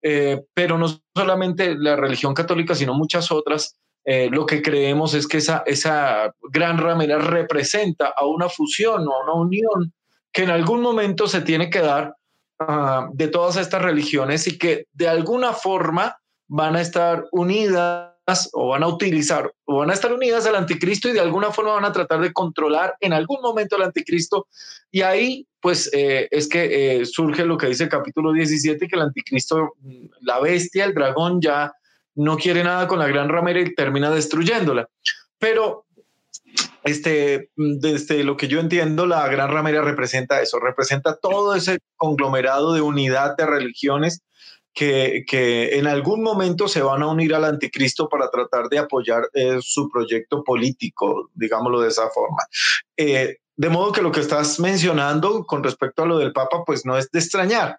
Eh, 0.02 0.42
pero 0.52 0.76
no 0.76 0.86
solamente 1.14 1.76
la 1.76 1.96
religión 1.96 2.34
católica, 2.34 2.74
sino 2.74 2.92
muchas 2.92 3.30
otras, 3.32 3.78
eh, 4.04 4.28
lo 4.30 4.44
que 4.44 4.60
creemos 4.60 5.14
es 5.14 5.26
que 5.26 5.38
esa, 5.38 5.62
esa 5.64 6.34
gran 6.50 6.76
ramera 6.76 7.18
representa 7.18 8.12
a 8.14 8.26
una 8.26 8.50
fusión 8.50 9.06
o 9.08 9.12
a 9.12 9.22
una 9.22 9.34
unión 9.34 9.94
que 10.30 10.42
en 10.42 10.50
algún 10.50 10.82
momento 10.82 11.26
se 11.26 11.40
tiene 11.40 11.70
que 11.70 11.80
dar 11.80 12.16
ah, 12.58 13.08
de 13.12 13.28
todas 13.28 13.56
estas 13.56 13.80
religiones 13.80 14.46
y 14.46 14.58
que 14.58 14.88
de 14.92 15.08
alguna 15.08 15.52
forma 15.52 16.18
van 16.48 16.76
a 16.76 16.80
estar 16.80 17.24
unidas 17.30 18.13
o 18.52 18.68
van 18.68 18.82
a 18.82 18.88
utilizar 18.88 19.52
o 19.64 19.78
van 19.78 19.90
a 19.90 19.94
estar 19.94 20.12
unidas 20.12 20.46
al 20.46 20.56
anticristo 20.56 21.08
y 21.08 21.12
de 21.12 21.20
alguna 21.20 21.50
forma 21.50 21.72
van 21.72 21.84
a 21.84 21.92
tratar 21.92 22.20
de 22.20 22.32
controlar 22.32 22.94
en 23.00 23.12
algún 23.12 23.40
momento 23.42 23.76
al 23.76 23.82
anticristo. 23.82 24.46
Y 24.90 25.02
ahí 25.02 25.46
pues 25.60 25.90
eh, 25.92 26.28
es 26.30 26.48
que 26.48 27.00
eh, 27.00 27.06
surge 27.06 27.44
lo 27.44 27.56
que 27.56 27.68
dice 27.68 27.84
el 27.84 27.88
capítulo 27.88 28.32
17, 28.32 28.86
que 28.86 28.96
el 28.96 29.02
anticristo, 29.02 29.74
la 30.20 30.38
bestia, 30.40 30.84
el 30.84 30.94
dragón 30.94 31.40
ya 31.40 31.72
no 32.14 32.36
quiere 32.36 32.62
nada 32.62 32.86
con 32.86 32.98
la 32.98 33.08
gran 33.08 33.28
ramera 33.28 33.60
y 33.60 33.74
termina 33.74 34.10
destruyéndola. 34.10 34.88
Pero 35.38 35.86
este, 36.84 37.50
desde 37.56 38.24
lo 38.24 38.36
que 38.36 38.48
yo 38.48 38.60
entiendo, 38.60 39.06
la 39.06 39.26
gran 39.28 39.50
ramera 39.50 39.80
representa 39.80 40.42
eso, 40.42 40.60
representa 40.60 41.16
todo 41.16 41.54
ese 41.54 41.78
conglomerado 41.96 42.74
de 42.74 42.82
unidad 42.82 43.36
de 43.36 43.46
religiones 43.46 44.22
que, 44.74 45.78
en 45.78 45.86
algún 45.86 46.22
momento 46.22 46.68
se 46.68 46.82
van 46.82 47.02
a 47.02 47.06
unir 47.06 47.34
al 47.34 47.44
anticristo 47.44 48.08
para 48.08 48.28
tratar 48.28 48.68
de 48.68 48.78
apoyar 48.78 49.30
eh, 49.32 49.58
su 49.60 49.88
proyecto 49.88 50.42
político, 50.42 51.30
digámoslo 51.34 51.80
de 51.80 51.88
esa 51.88 52.10
forma. 52.10 52.42
Eh, 52.96 53.38
de 53.56 53.68
modo 53.68 53.92
que 53.92 54.02
lo 54.02 54.10
que 54.10 54.20
estás 54.20 54.58
mencionando 54.58 55.44
con 55.44 55.62
respecto 55.62 56.02
a 56.02 56.06
lo 56.06 56.18
del 56.18 56.32
Papa, 56.32 56.64
pues 56.66 56.84
no 56.84 56.98
es 56.98 57.10
de 57.12 57.20
extrañar. 57.20 57.78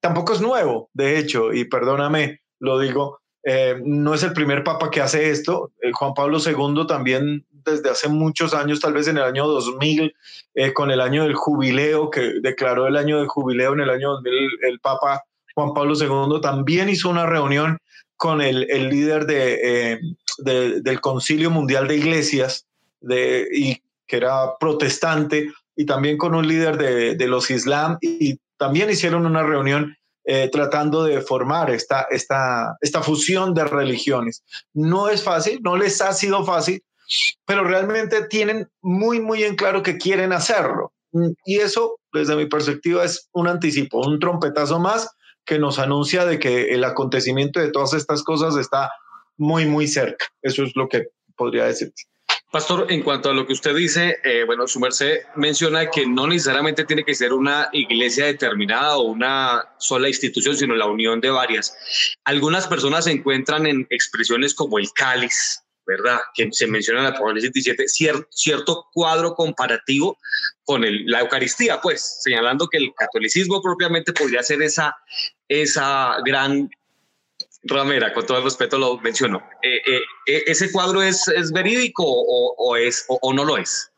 Tampoco 0.00 0.34
es 0.34 0.40
nuevo, 0.40 0.90
de 0.92 1.18
hecho, 1.18 1.52
y 1.52 1.64
perdóname, 1.64 2.42
lo 2.60 2.78
digo, 2.78 3.20
eh, 3.42 3.80
no 3.82 4.14
es 4.14 4.22
el 4.22 4.34
primer 4.34 4.62
Papa 4.62 4.90
que 4.90 5.00
hace 5.00 5.30
esto. 5.30 5.72
Juan 5.94 6.12
Pablo 6.12 6.38
II 6.38 6.86
también 6.86 7.46
desde 7.50 7.88
hace 7.88 8.08
muchos 8.08 8.52
años, 8.52 8.80
tal 8.80 8.92
vez 8.92 9.08
en 9.08 9.16
el 9.16 9.22
año 9.22 9.46
2000, 9.46 10.14
con 10.74 10.90
el 10.90 11.00
año 11.00 11.24
del 11.24 11.34
jubileo, 11.34 12.10
que 12.10 12.34
declaró 12.42 12.86
el 12.86 12.96
año 12.96 13.18
del 13.18 13.28
jubileo 13.28 13.72
en 13.72 13.80
el 13.80 13.88
año 13.88 14.10
2000, 14.10 14.50
el 14.68 14.80
Papa 14.80 15.24
Juan 15.54 15.72
Pablo 15.72 15.94
II 15.94 16.40
también 16.40 16.88
hizo 16.88 17.08
una 17.08 17.26
reunión 17.26 17.78
con 18.16 18.40
el, 18.40 18.66
líder 18.88 19.26
eh, 19.28 20.00
de, 20.38 20.80
del 20.80 21.00
Concilio 21.00 21.50
Mundial 21.50 21.88
de 21.88 21.96
Iglesias, 21.96 22.66
de, 23.00 23.46
y, 23.52 23.82
que 24.06 24.16
era 24.16 24.56
protestante, 24.58 25.52
y 25.76 25.86
también 25.86 26.16
con 26.16 26.34
un 26.34 26.46
líder 26.46 26.76
de, 26.76 27.26
los 27.26 27.50
Islam, 27.50 27.98
y 28.00 28.38
también 28.56 28.90
hicieron 28.90 29.26
una 29.26 29.42
reunión 29.42 29.96
eh, 30.24 30.48
tratando 30.50 31.04
de 31.04 31.20
formar 31.20 31.70
esta, 31.70 32.06
esta, 32.10 32.76
esta 32.80 33.02
fusión 33.02 33.52
de 33.52 33.64
religiones. 33.64 34.42
No 34.72 35.08
es 35.08 35.22
fácil, 35.22 35.60
no 35.62 35.76
les 35.76 36.00
ha 36.00 36.12
sido 36.12 36.44
fácil, 36.44 36.82
pero 37.44 37.64
realmente 37.64 38.26
tienen 38.28 38.68
muy, 38.80 39.20
muy 39.20 39.44
en 39.44 39.56
claro 39.56 39.82
que 39.82 39.98
quieren 39.98 40.32
hacerlo. 40.32 40.92
Y 41.44 41.58
eso, 41.58 42.00
desde 42.12 42.34
mi 42.34 42.46
perspectiva, 42.46 43.04
es 43.04 43.28
un 43.32 43.46
anticipo, 43.46 44.04
un 44.04 44.18
trompetazo 44.18 44.80
más 44.80 45.08
que 45.44 45.58
nos 45.58 45.78
anuncia 45.78 46.24
de 46.24 46.38
que 46.38 46.74
el 46.74 46.84
acontecimiento 46.84 47.60
de 47.60 47.70
todas 47.70 47.94
estas 47.94 48.22
cosas 48.22 48.56
está 48.56 48.90
muy, 49.36 49.66
muy 49.66 49.86
cerca. 49.86 50.26
Eso 50.42 50.64
es 50.64 50.72
lo 50.74 50.88
que 50.88 51.08
podría 51.36 51.64
decir. 51.64 51.92
Pastor, 52.54 52.86
en 52.88 53.02
cuanto 53.02 53.30
a 53.30 53.34
lo 53.34 53.48
que 53.48 53.52
usted 53.52 53.74
dice, 53.74 54.18
eh, 54.22 54.44
bueno, 54.46 54.68
su 54.68 54.78
merced 54.78 55.22
menciona 55.34 55.90
que 55.90 56.06
no 56.06 56.28
necesariamente 56.28 56.84
tiene 56.84 57.04
que 57.04 57.12
ser 57.12 57.32
una 57.32 57.68
iglesia 57.72 58.26
determinada 58.26 58.96
o 58.96 59.02
una 59.02 59.64
sola 59.78 60.06
institución, 60.06 60.56
sino 60.56 60.76
la 60.76 60.86
unión 60.86 61.20
de 61.20 61.30
varias. 61.30 61.76
Algunas 62.22 62.68
personas 62.68 63.06
se 63.06 63.10
encuentran 63.10 63.66
en 63.66 63.88
expresiones 63.90 64.54
como 64.54 64.78
el 64.78 64.92
cáliz, 64.92 65.63
¿verdad? 65.86 66.18
Que 66.34 66.48
se 66.52 66.66
menciona 66.66 67.00
en 67.00 67.14
Apocalipsis 67.14 67.52
17, 67.52 67.84
cierto 68.30 68.86
cuadro 68.92 69.34
comparativo 69.34 70.18
con 70.64 70.82
la 71.06 71.20
Eucaristía, 71.20 71.80
pues, 71.80 72.20
señalando 72.22 72.68
que 72.68 72.78
el 72.78 72.94
catolicismo 72.96 73.62
propiamente 73.62 74.12
podría 74.12 74.42
ser 74.42 74.62
esa, 74.62 74.96
esa 75.48 76.16
gran 76.24 76.70
ramera, 77.64 78.12
con 78.12 78.26
todo 78.26 78.38
el 78.38 78.44
respeto 78.44 78.78
lo 78.78 78.98
menciono. 78.98 79.42
Eh, 79.62 79.80
eh, 79.86 80.00
eh, 80.26 80.44
¿Ese 80.46 80.70
cuadro 80.70 81.02
es, 81.02 81.28
es 81.28 81.52
verídico 81.52 82.04
o, 82.06 82.76
es, 82.76 83.04
o 83.08 83.32
no 83.32 83.44
lo 83.44 83.56
es? 83.56 83.90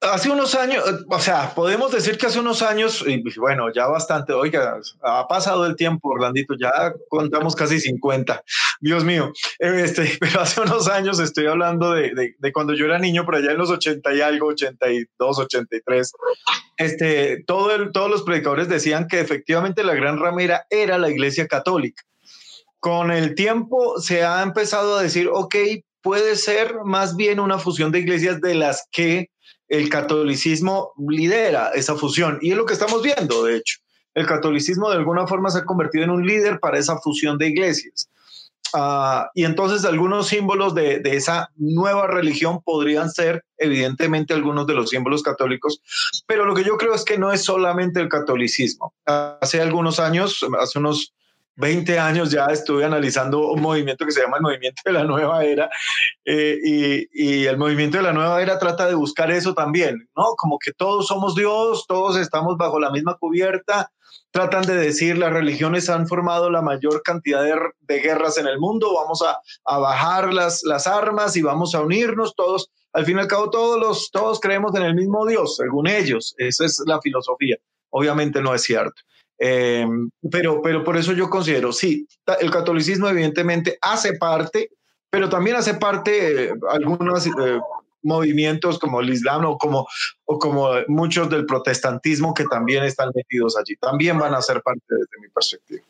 Hace 0.00 0.30
unos 0.30 0.54
años, 0.54 0.84
o 1.08 1.18
sea, 1.18 1.52
podemos 1.56 1.90
decir 1.90 2.18
que 2.18 2.26
hace 2.26 2.38
unos 2.38 2.62
años, 2.62 3.04
y 3.04 3.20
bueno, 3.36 3.72
ya 3.74 3.88
bastante, 3.88 4.32
oiga, 4.32 4.78
ha 5.02 5.26
pasado 5.26 5.66
el 5.66 5.74
tiempo, 5.74 6.10
Orlandito, 6.10 6.54
ya 6.56 6.92
contamos 7.08 7.56
casi 7.56 7.80
50, 7.80 8.44
Dios 8.80 9.02
mío, 9.02 9.32
este, 9.58 10.16
pero 10.20 10.40
hace 10.40 10.60
unos 10.60 10.86
años 10.88 11.18
estoy 11.18 11.46
hablando 11.46 11.92
de, 11.94 12.34
de, 12.38 12.52
cuando 12.52 12.74
yo 12.74 12.84
era 12.84 13.00
niño, 13.00 13.24
por 13.24 13.34
allá 13.34 13.50
en 13.50 13.58
los 13.58 13.70
80 13.70 14.14
y 14.14 14.20
algo, 14.20 14.46
82, 14.48 15.38
83, 15.40 16.12
este, 16.76 17.42
todo 17.44 17.74
el, 17.74 17.90
todos 17.90 18.08
los 18.08 18.22
predicadores 18.22 18.68
decían 18.68 19.08
que 19.08 19.18
efectivamente 19.18 19.82
la 19.82 19.94
Gran 19.94 20.20
Ramera 20.20 20.64
era 20.70 20.96
la 20.98 21.10
Iglesia 21.10 21.48
Católica. 21.48 22.04
Con 22.78 23.10
el 23.10 23.34
tiempo 23.34 24.00
se 24.00 24.24
ha 24.24 24.42
empezado 24.44 24.96
a 24.96 25.02
decir, 25.02 25.28
ok, 25.32 25.56
puede 26.02 26.36
ser 26.36 26.76
más 26.84 27.16
bien 27.16 27.40
una 27.40 27.58
fusión 27.58 27.90
de 27.90 27.98
iglesias 27.98 28.40
de 28.40 28.54
las 28.54 28.86
que 28.92 29.30
el 29.68 29.88
catolicismo 29.88 30.92
lidera 31.08 31.70
esa 31.74 31.94
fusión. 31.94 32.38
Y 32.40 32.52
es 32.52 32.56
lo 32.56 32.66
que 32.66 32.74
estamos 32.74 33.02
viendo, 33.02 33.44
de 33.44 33.56
hecho. 33.56 33.78
El 34.14 34.26
catolicismo 34.26 34.90
de 34.90 34.96
alguna 34.96 35.26
forma 35.26 35.50
se 35.50 35.58
ha 35.58 35.64
convertido 35.64 36.04
en 36.04 36.10
un 36.10 36.26
líder 36.26 36.58
para 36.58 36.78
esa 36.78 36.98
fusión 36.98 37.38
de 37.38 37.48
iglesias. 37.48 38.08
Ah, 38.74 39.30
y 39.34 39.44
entonces 39.44 39.84
algunos 39.84 40.28
símbolos 40.28 40.74
de, 40.74 41.00
esa 41.04 41.50
nueva 41.56 42.06
religión 42.06 42.60
podrían 42.62 43.10
ser 43.10 43.44
evidentemente 43.56 44.34
algunos 44.34 44.66
de 44.66 44.74
los 44.74 44.90
símbolos 44.90 45.22
católicos, 45.22 45.80
pero 46.26 46.44
lo 46.44 46.54
que 46.54 46.64
yo 46.64 46.76
creo 46.76 46.94
es 46.94 47.04
que 47.04 47.18
no 47.18 47.32
es 47.32 47.42
solamente 47.42 48.00
el 48.00 48.08
catolicismo. 48.08 48.92
Hace 49.06 49.60
algunos 49.60 50.00
años, 50.00 50.44
hace 50.60 50.78
unos 50.78 51.14
20 51.58 51.98
años 51.98 52.30
ya 52.30 52.46
estuve 52.46 52.84
analizando 52.84 53.50
un 53.50 53.60
movimiento 53.60 54.04
que 54.04 54.12
se 54.12 54.22
llama 54.22 54.36
el 54.36 54.42
movimiento 54.44 54.80
de 54.84 54.92
la 54.92 55.02
nueva 55.02 55.44
era 55.44 55.68
eh, 56.24 56.56
y, 57.12 57.46
el 57.46 57.58
movimiento 57.58 57.96
de 57.96 58.04
la 58.04 58.12
nueva 58.12 58.40
era 58.40 58.58
trata 58.58 58.86
de 58.86 58.94
buscar 58.94 59.30
eso 59.32 59.54
también, 59.54 60.08
¿no? 60.16 60.34
Como 60.36 60.58
que 60.58 60.72
todos 60.72 61.08
somos 61.08 61.34
Dios, 61.34 61.84
todos 61.88 62.16
estamos 62.16 62.56
bajo 62.56 62.78
la 62.78 62.90
misma 62.90 63.16
cubierta, 63.16 63.90
tratan 64.30 64.66
de 64.66 64.76
decir 64.76 65.18
las 65.18 65.32
religiones 65.32 65.88
han 65.90 66.06
formado 66.06 66.48
la 66.48 66.62
mayor 66.62 67.02
cantidad 67.02 67.42
de, 67.42 68.00
guerras 68.00 68.38
en 68.38 68.46
el 68.46 68.60
mundo, 68.60 68.94
vamos 68.94 69.22
a, 69.22 69.40
bajar 69.80 70.32
las, 70.32 70.86
armas 70.86 71.36
y 71.36 71.42
vamos 71.42 71.74
a 71.74 71.80
unirnos 71.80 72.36
todos. 72.36 72.70
Al 72.92 73.04
fin 73.04 73.18
y 73.18 73.20
al 73.20 73.26
cabo 73.26 73.50
todos, 73.50 73.80
los, 73.80 74.10
todos 74.12 74.38
creemos 74.38 74.74
en 74.76 74.82
el 74.82 74.94
mismo 74.94 75.26
Dios, 75.26 75.56
según 75.56 75.88
ellos, 75.88 76.34
esa 76.38 76.64
es 76.64 76.80
la 76.86 77.00
filosofía. 77.00 77.56
Obviamente 77.90 78.40
no 78.40 78.54
es 78.54 78.62
cierto. 78.62 79.02
Eh, 79.38 79.86
pero, 80.30 80.60
pero 80.62 80.82
por 80.82 80.96
eso 80.96 81.12
yo 81.12 81.30
considero, 81.30 81.72
sí, 81.72 82.08
el 82.40 82.50
catolicismo 82.50 83.08
evidentemente 83.08 83.78
hace 83.80 84.14
parte, 84.14 84.70
pero 85.10 85.28
también 85.28 85.56
hace 85.56 85.74
parte 85.74 86.52
algunos 86.70 87.26
eh, 87.26 87.30
movimientos 88.02 88.78
como 88.78 89.00
el 89.00 89.10
Islam 89.10 89.44
o 89.44 89.58
como, 89.58 89.86
o 90.24 90.38
como 90.38 90.70
muchos 90.88 91.30
del 91.30 91.46
protestantismo 91.46 92.34
que 92.34 92.44
también 92.44 92.84
están 92.84 93.10
metidos 93.14 93.56
allí. 93.56 93.76
También 93.76 94.18
van 94.18 94.34
a 94.34 94.42
ser 94.42 94.62
parte 94.62 94.82
desde 94.88 95.20
mi 95.20 95.28
perspectiva. 95.28 95.82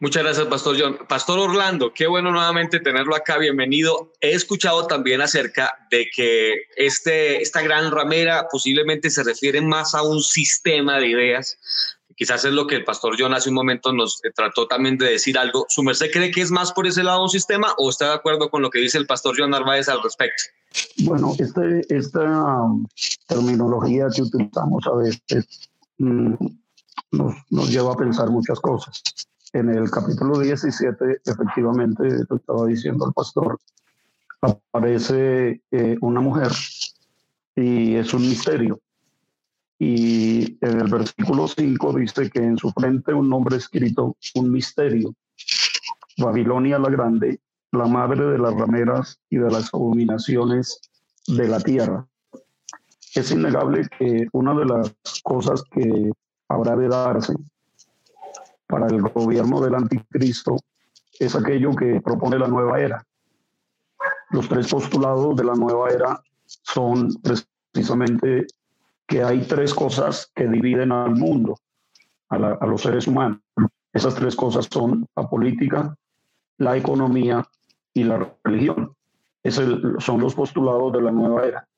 Muchas 0.00 0.22
gracias, 0.22 0.46
Pastor 0.48 0.76
John. 0.78 0.98
Pastor 1.08 1.38
Orlando, 1.38 1.92
qué 1.94 2.06
bueno 2.06 2.30
nuevamente 2.30 2.80
tenerlo 2.80 3.16
acá. 3.16 3.38
Bienvenido. 3.38 4.12
He 4.20 4.32
escuchado 4.32 4.86
también 4.86 5.22
acerca 5.22 5.72
de 5.90 6.10
que 6.14 6.64
este, 6.76 7.40
esta 7.40 7.62
gran 7.62 7.90
ramera 7.90 8.46
posiblemente 8.50 9.08
se 9.08 9.24
refiere 9.24 9.62
más 9.62 9.94
a 9.94 10.02
un 10.02 10.20
sistema 10.22 10.98
de 10.98 11.08
ideas, 11.08 11.58
quizás 12.16 12.44
es 12.44 12.52
lo 12.52 12.66
que 12.66 12.76
el 12.76 12.84
pastor 12.84 13.14
John 13.18 13.34
hace 13.34 13.50
un 13.50 13.54
momento 13.54 13.92
nos 13.92 14.24
eh, 14.24 14.30
trató 14.34 14.66
también 14.66 14.96
de 14.96 15.10
decir 15.10 15.38
algo. 15.38 15.66
¿Su 15.68 15.82
merced 15.82 16.10
cree 16.10 16.30
que 16.30 16.40
es 16.40 16.50
más 16.50 16.72
por 16.72 16.86
ese 16.86 17.04
lado 17.04 17.22
un 17.22 17.28
sistema 17.28 17.74
o 17.78 17.90
está 17.90 18.06
de 18.08 18.14
acuerdo 18.14 18.50
con 18.50 18.62
lo 18.62 18.70
que 18.70 18.80
dice 18.80 18.98
el 18.98 19.06
pastor 19.06 19.36
John 19.38 19.50
Narváez 19.50 19.88
al 19.88 20.02
respecto? 20.02 20.42
Bueno, 21.04 21.32
este, 21.38 21.82
esta 21.94 22.62
um, 22.62 22.86
terminología 23.28 24.06
que 24.14 24.22
utilizamos 24.22 24.84
a 24.86 24.96
veces 24.96 25.68
mm, 25.98 26.34
nos, 27.12 27.70
lleva 27.70 27.92
a 27.92 27.96
pensar 27.96 28.30
muchas 28.30 28.58
cosas. 28.60 29.02
En 29.52 29.70
el 29.70 29.90
capítulo 29.90 30.38
17, 30.38 31.20
efectivamente, 31.24 32.02
lo 32.28 32.36
estaba 32.36 32.66
diciendo 32.66 33.06
el 33.06 33.12
pastor, 33.12 33.58
aparece 34.40 35.62
eh, 35.70 35.96
una 36.00 36.20
mujer 36.20 36.50
y 37.54 37.94
es 37.94 38.12
un 38.12 38.22
misterio 38.22 38.80
Y 39.78 40.58
en 40.64 40.80
el 40.80 40.88
versículo 40.88 41.46
5 41.46 41.92
dice 41.94 42.30
que 42.30 42.40
en 42.40 42.56
su 42.56 42.70
frente 42.70 43.12
un 43.12 43.28
nombre 43.28 43.56
escrito, 43.56 44.16
un 44.34 44.50
misterio. 44.50 45.14
Babilonia 46.16 46.78
la 46.78 46.88
grande, 46.88 47.40
la 47.72 47.86
madre 47.86 48.24
de 48.24 48.38
las 48.38 48.54
rameras 48.54 49.20
y 49.28 49.36
de 49.36 49.50
las 49.50 49.72
abominaciones 49.74 50.80
de 51.26 51.48
la 51.48 51.60
tierra. 51.60 52.06
Es 53.14 53.30
innegable 53.30 53.86
que 53.98 54.28
una 54.32 54.54
de 54.54 54.64
las 54.64 54.94
cosas 55.22 55.62
que 55.70 56.10
habrá 56.48 56.76
de 56.76 56.88
darse 56.88 57.34
para 58.66 58.86
el 58.86 59.02
gobierno 59.02 59.60
del 59.60 59.74
anticristo 59.74 60.56
es 61.18 61.34
aquello 61.34 61.74
que 61.74 62.00
propone 62.00 62.38
la 62.38 62.48
nueva 62.48 62.80
era. 62.80 63.06
Los 64.30 64.48
tres 64.48 64.68
postulados 64.68 65.36
de 65.36 65.44
la 65.44 65.54
nueva 65.54 65.88
era 65.90 66.22
son 66.46 67.10
precisamente 67.22 68.46
que 69.06 69.22
hay 69.22 69.42
tres 69.42 69.72
cosas 69.72 70.30
que 70.34 70.48
dividen 70.48 70.92
al 70.92 71.14
mundo, 71.14 71.56
a, 72.28 72.38
los 72.66 72.82
seres 72.82 73.06
humanos. 73.06 73.40
Esas 73.92 74.14
tres 74.14 74.34
cosas 74.34 74.68
son 74.70 75.06
la 75.14 75.28
política, 75.28 75.96
la 76.58 76.76
economía 76.76 77.46
y 77.94 78.04
la 78.04 78.28
religión. 78.44 78.94
Esos 79.42 80.04
son 80.04 80.20
los 80.20 80.34
postulados 80.34 80.92
de 80.92 81.02
la 81.02 81.12
nueva 81.12 81.46
era. 81.46 81.68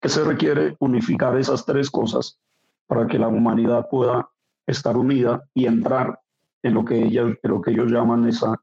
Que 0.00 0.08
se 0.08 0.24
requiere 0.24 0.74
unificar 0.80 1.36
esas 1.38 1.64
tres 1.64 1.90
cosas 1.90 2.38
para 2.86 3.06
que 3.06 3.18
la 3.18 3.28
humanidad 3.28 3.88
pueda 3.88 4.28
estar 4.66 4.96
unida 4.96 5.44
y 5.54 5.66
entrar 5.66 6.18
en 6.62 6.74
lo 6.74 6.84
que, 6.84 7.04
ellos, 7.04 7.36
lo 7.42 7.60
que 7.60 7.72
ellos 7.72 7.90
llaman 7.90 8.26
esa, 8.26 8.54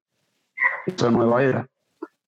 esa 0.85 1.11
nueva 1.11 1.43
era. 1.43 1.67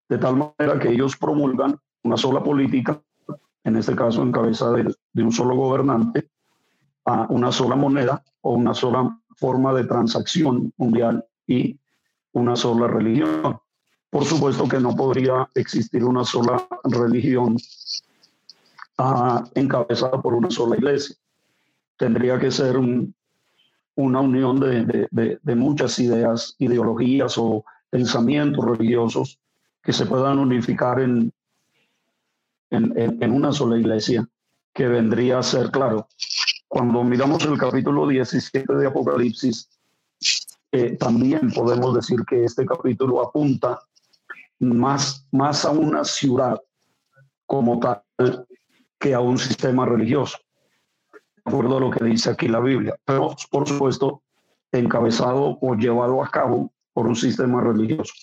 De 0.07 0.17
tal 0.17 0.35
manera 0.35 0.79
que 0.79 0.89
ellos 0.89 1.17
promulgan 1.17 1.77
una 2.03 2.17
sola 2.17 2.43
política, 2.43 3.01
en 3.63 3.75
este 3.75 3.95
caso 3.95 4.21
en 4.21 4.31
cabeza 4.31 4.71
de, 4.71 4.93
de 5.13 5.23
un 5.23 5.31
solo 5.31 5.55
gobernante, 5.55 6.29
a 7.05 7.25
una 7.29 7.51
sola 7.51 7.75
moneda 7.75 8.23
o 8.41 8.53
una 8.53 8.73
sola 8.73 9.17
forma 9.35 9.73
de 9.73 9.85
transacción 9.85 10.71
mundial 10.77 11.25
y 11.47 11.77
una 12.33 12.55
sola 12.55 12.87
religión. 12.87 13.59
Por 14.09 14.25
supuesto 14.25 14.67
que 14.67 14.79
no 14.79 14.95
podría 14.95 15.49
existir 15.55 16.03
una 16.03 16.23
sola 16.23 16.67
religión 16.83 17.57
uh, 18.97 19.39
encabezada 19.55 20.21
por 20.21 20.33
una 20.33 20.51
sola 20.51 20.75
iglesia. 20.75 21.15
Tendría 21.97 22.37
que 22.39 22.51
ser 22.51 22.77
un, 22.77 23.15
una 23.95 24.21
unión 24.21 24.59
de, 24.59 25.07
de, 25.11 25.55
muchas 25.55 25.97
ideas, 25.99 26.55
ideologías 26.59 27.37
o 27.37 27.63
pensamientos 27.89 28.65
religiosos 28.65 29.39
que 29.81 29.93
se 29.93 30.05
puedan 30.05 30.39
unificar 30.39 30.99
en, 30.99 31.31
en, 32.69 32.93
en, 32.95 33.31
una 33.31 33.51
sola 33.51 33.77
iglesia, 33.77 34.27
que 34.73 34.87
vendría 34.87 35.39
a 35.39 35.43
ser 35.43 35.71
claro. 35.71 36.07
Cuando 36.67 37.03
miramos 37.03 37.43
el 37.45 37.57
capítulo 37.57 38.07
17 38.07 38.73
de 38.73 38.87
Apocalipsis, 38.87 39.69
eh, 40.71 40.95
también 40.97 41.51
podemos 41.51 41.95
decir 41.95 42.19
que 42.27 42.45
este 42.45 42.65
capítulo 42.65 43.21
apunta 43.21 43.79
más, 44.59 45.27
más 45.31 45.65
a 45.65 45.71
una 45.71 46.03
ciudad 46.05 46.61
como 47.45 47.79
tal 47.79 48.03
que 48.99 49.13
a 49.13 49.19
un 49.19 49.37
sistema 49.37 49.85
religioso 49.85 50.37
de 51.43 51.51
acuerdo 51.51 51.77
a 51.77 51.79
lo 51.79 51.91
que 51.91 52.03
dice 52.05 52.29
aquí 52.29 52.47
la 52.47 52.59
Biblia, 52.59 52.95
pero 53.05 53.35
por 53.49 53.67
supuesto 53.67 54.21
encabezado 54.71 55.57
o 55.61 55.75
llevado 55.75 56.23
a 56.23 56.29
cabo 56.29 56.71
por 56.93 57.07
un 57.07 57.15
sistema 57.15 57.61
religioso. 57.61 58.13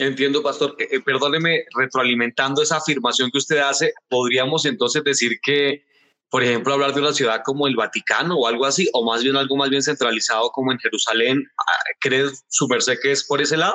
Entiendo, 0.00 0.42
pastor. 0.42 0.76
Eh, 0.78 1.00
perdóneme, 1.00 1.64
retroalimentando 1.76 2.62
esa 2.62 2.78
afirmación 2.78 3.30
que 3.30 3.36
usted 3.36 3.58
hace, 3.58 3.92
podríamos 4.08 4.64
entonces 4.64 5.04
decir 5.04 5.38
que, 5.42 5.84
por 6.30 6.42
ejemplo, 6.42 6.72
hablar 6.72 6.94
de 6.94 7.00
una 7.02 7.12
ciudad 7.12 7.42
como 7.44 7.66
el 7.66 7.76
Vaticano 7.76 8.38
o 8.38 8.46
algo 8.46 8.64
así, 8.64 8.88
o 8.94 9.04
más 9.04 9.22
bien 9.22 9.36
algo 9.36 9.58
más 9.58 9.68
bien 9.68 9.82
centralizado 9.82 10.48
como 10.52 10.72
en 10.72 10.78
Jerusalén, 10.78 11.44
ah, 11.58 11.84
¿cree 12.00 12.30
su 12.48 12.66
merced 12.66 12.96
que 13.02 13.12
es 13.12 13.24
por 13.24 13.42
ese 13.42 13.58
lado? 13.58 13.74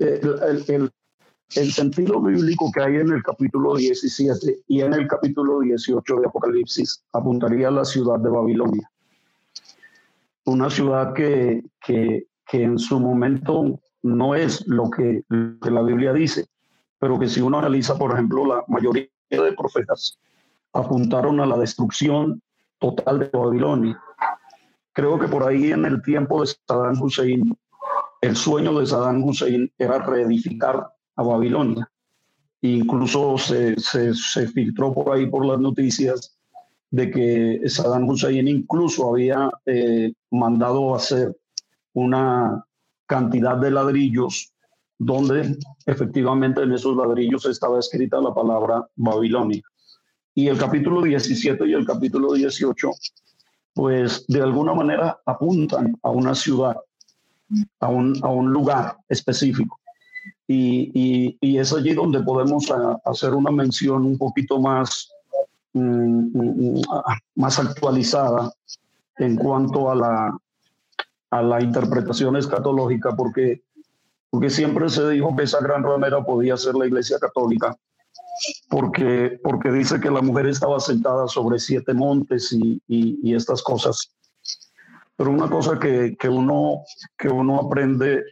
Eh, 0.00 0.20
el, 0.66 0.90
el 1.54 1.72
sentido 1.72 2.20
bíblico 2.20 2.72
que 2.74 2.80
hay 2.80 2.96
en 2.96 3.12
el 3.12 3.22
capítulo 3.22 3.76
17 3.76 4.62
y 4.66 4.80
en 4.80 4.92
el 4.92 5.06
capítulo 5.06 5.60
18 5.60 6.16
de 6.16 6.26
Apocalipsis 6.26 7.04
apuntaría 7.12 7.68
a 7.68 7.70
la 7.70 7.84
ciudad 7.84 8.18
de 8.18 8.28
Babilonia. 8.28 8.90
Una 10.46 10.68
ciudad 10.68 11.14
que, 11.14 11.62
que, 11.86 12.26
que 12.44 12.62
en 12.64 12.76
su 12.76 12.98
momento 12.98 13.80
no 14.02 14.34
es 14.34 14.66
lo 14.66 14.90
que, 14.90 15.24
la 15.28 15.82
Biblia 15.82 16.12
dice, 16.12 16.46
pero 16.98 17.18
que 17.18 17.28
si 17.28 17.40
uno 17.40 17.58
analiza, 17.58 17.96
por 17.96 18.12
ejemplo, 18.12 18.44
la 18.46 18.64
mayoría 18.68 19.08
de 19.30 19.52
profetas 19.52 20.18
apuntaron 20.72 21.40
a 21.40 21.46
la 21.46 21.56
destrucción 21.56 22.40
total 22.78 23.18
de 23.20 23.30
Babilonia. 23.32 24.00
Creo 24.92 25.18
que 25.18 25.28
por 25.28 25.44
ahí 25.44 25.72
en 25.72 25.84
el 25.84 26.02
tiempo 26.02 26.40
de 26.40 26.54
Saddam 26.66 27.00
Hussein, 27.00 27.56
el 28.20 28.36
sueño 28.36 28.78
de 28.78 28.86
Saddam 28.86 29.22
Hussein 29.22 29.72
era 29.78 29.98
reedificar 29.98 30.92
a 31.16 31.22
Babilonia. 31.22 31.90
Incluso 32.60 33.38
se, 33.38 33.76
filtró 34.48 34.92
por 34.92 35.14
ahí 35.14 35.26
por 35.26 35.46
las 35.46 35.60
noticias 35.60 36.36
de 36.90 37.10
que 37.10 37.68
Saddam 37.68 38.08
Hussein 38.08 38.48
incluso 38.48 39.10
había 39.10 39.50
eh, 39.66 40.12
mandado 40.30 40.94
hacer 40.94 41.36
una 41.92 42.64
cantidad 43.08 43.56
de 43.56 43.70
ladrillos 43.72 44.52
donde 44.98 45.56
efectivamente 45.86 46.62
en 46.62 46.72
esos 46.72 46.96
ladrillos 46.96 47.46
estaba 47.46 47.78
escrita 47.78 48.20
la 48.20 48.34
palabra 48.34 48.86
Babilonia. 48.96 49.62
Y 50.34 50.48
el 50.48 50.58
capítulo 50.58 51.02
17 51.02 51.66
y 51.66 51.72
el 51.72 51.86
capítulo 51.86 52.32
18, 52.32 52.90
pues 53.74 54.24
de 54.26 54.42
alguna 54.42 54.74
manera 54.74 55.18
apuntan 55.24 55.96
a 56.02 56.10
una 56.10 56.34
ciudad, 56.34 56.76
a 57.80 57.88
un, 57.88 58.18
a 58.22 58.28
un 58.28 58.52
lugar 58.52 58.96
específico. 59.08 59.80
Y, 60.46 61.36
y, 61.40 61.58
es 61.58 61.72
allí 61.72 61.92
donde 61.92 62.22
podemos 62.22 62.70
ah, 62.70 62.98
hacer 63.04 63.34
una 63.34 63.50
mención 63.50 64.04
un 64.04 64.16
poquito 64.16 64.58
más, 64.58 65.10
mm, 65.74 65.80
mm, 65.80 66.78
mm, 66.78 66.82
ah, 66.90 67.18
más 67.34 67.58
actualizada 67.58 68.50
en 69.18 69.36
cuanto 69.36 69.90
a 69.90 69.94
la, 69.94 70.38
a 71.30 71.42
la 71.42 71.62
interpretación 71.62 72.36
escatológica, 72.36 73.14
porque, 73.14 73.62
porque 74.30 74.50
siempre 74.50 74.88
se 74.88 75.08
dijo 75.10 75.34
que 75.36 75.44
esa 75.44 75.60
gran 75.60 75.82
ramera 75.82 76.24
podía 76.24 76.56
ser 76.56 76.74
la 76.74 76.86
Iglesia 76.86 77.18
Católica, 77.18 77.76
porque, 78.68 79.38
porque 79.42 79.70
dice 79.70 80.00
que 80.00 80.10
la 80.10 80.22
mujer 80.22 80.46
estaba 80.46 80.80
sentada 80.80 81.26
sobre 81.28 81.58
siete 81.58 81.92
montes 81.92 82.52
y, 82.52 82.80
y, 82.86 83.34
estas 83.34 83.62
cosas. 83.62 84.14
Pero 85.16 85.30
una 85.30 85.50
cosa 85.50 85.78
que, 85.78 86.16
que, 86.18 86.28
uno, 86.28 86.82
que 87.16 87.28
uno 87.28 87.60
aprende 87.60 88.22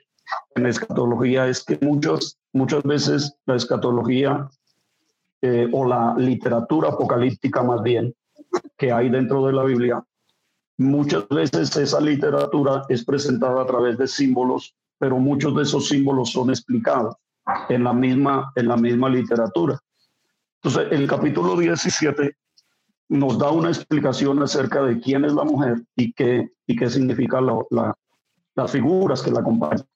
en 0.55 0.67
escatología 0.67 1.49
es 1.49 1.65
que 1.65 1.79
muchas, 1.83 2.39
muchas 2.53 2.83
veces 2.85 3.37
la 3.47 3.57
escatología 3.57 4.49
eh, 5.43 5.69
o 5.73 5.85
la 5.85 6.15
literatura 6.17 6.89
apocalíptica 6.89 7.63
más 7.63 7.83
bien 7.83 8.15
que 8.77 8.93
hay 8.93 9.11
dentro 9.11 9.47
de 9.47 9.53
la 9.53 9.65
Biblia, 9.65 10.03
muchas 10.79 11.29
veces 11.29 11.77
esa 11.77 12.01
literatura 12.01 12.85
es 12.89 13.05
presentada 13.05 13.63
a 13.63 13.67
través 13.67 13.99
de 13.99 14.07
símbolos, 14.07 14.75
pero 14.99 15.19
muchos 15.19 15.55
de 15.57 15.63
esos 15.63 15.89
símbolos 15.89 16.33
son 16.33 16.51
explicados 16.51 17.17
en 17.69 17.85
la 17.85 17.93
misma, 17.93 18.53
en 18.57 18.69
la 18.69 18.77
misma 18.77 19.09
literatura. 19.09 19.79
Entonces, 20.63 20.93
el 20.93 21.07
capítulo 21.07 21.57
17 21.57 22.37
nos 23.09 23.39
da 23.39 23.51
una 23.51 23.69
explicación 23.69 24.43
acerca 24.43 24.83
de 24.83 24.99
quién 25.01 25.25
es 25.25 25.33
la 25.33 25.45
mujer 25.45 25.83
y 25.95 26.13
qué, 26.13 26.51
y 26.67 26.77
qué 26.77 26.91
significa 26.91 27.41
la, 27.41 27.95
las 28.55 28.71
figuras 28.71 29.23
que 29.23 29.31
la 29.31 29.41
acompañan. 29.41 29.87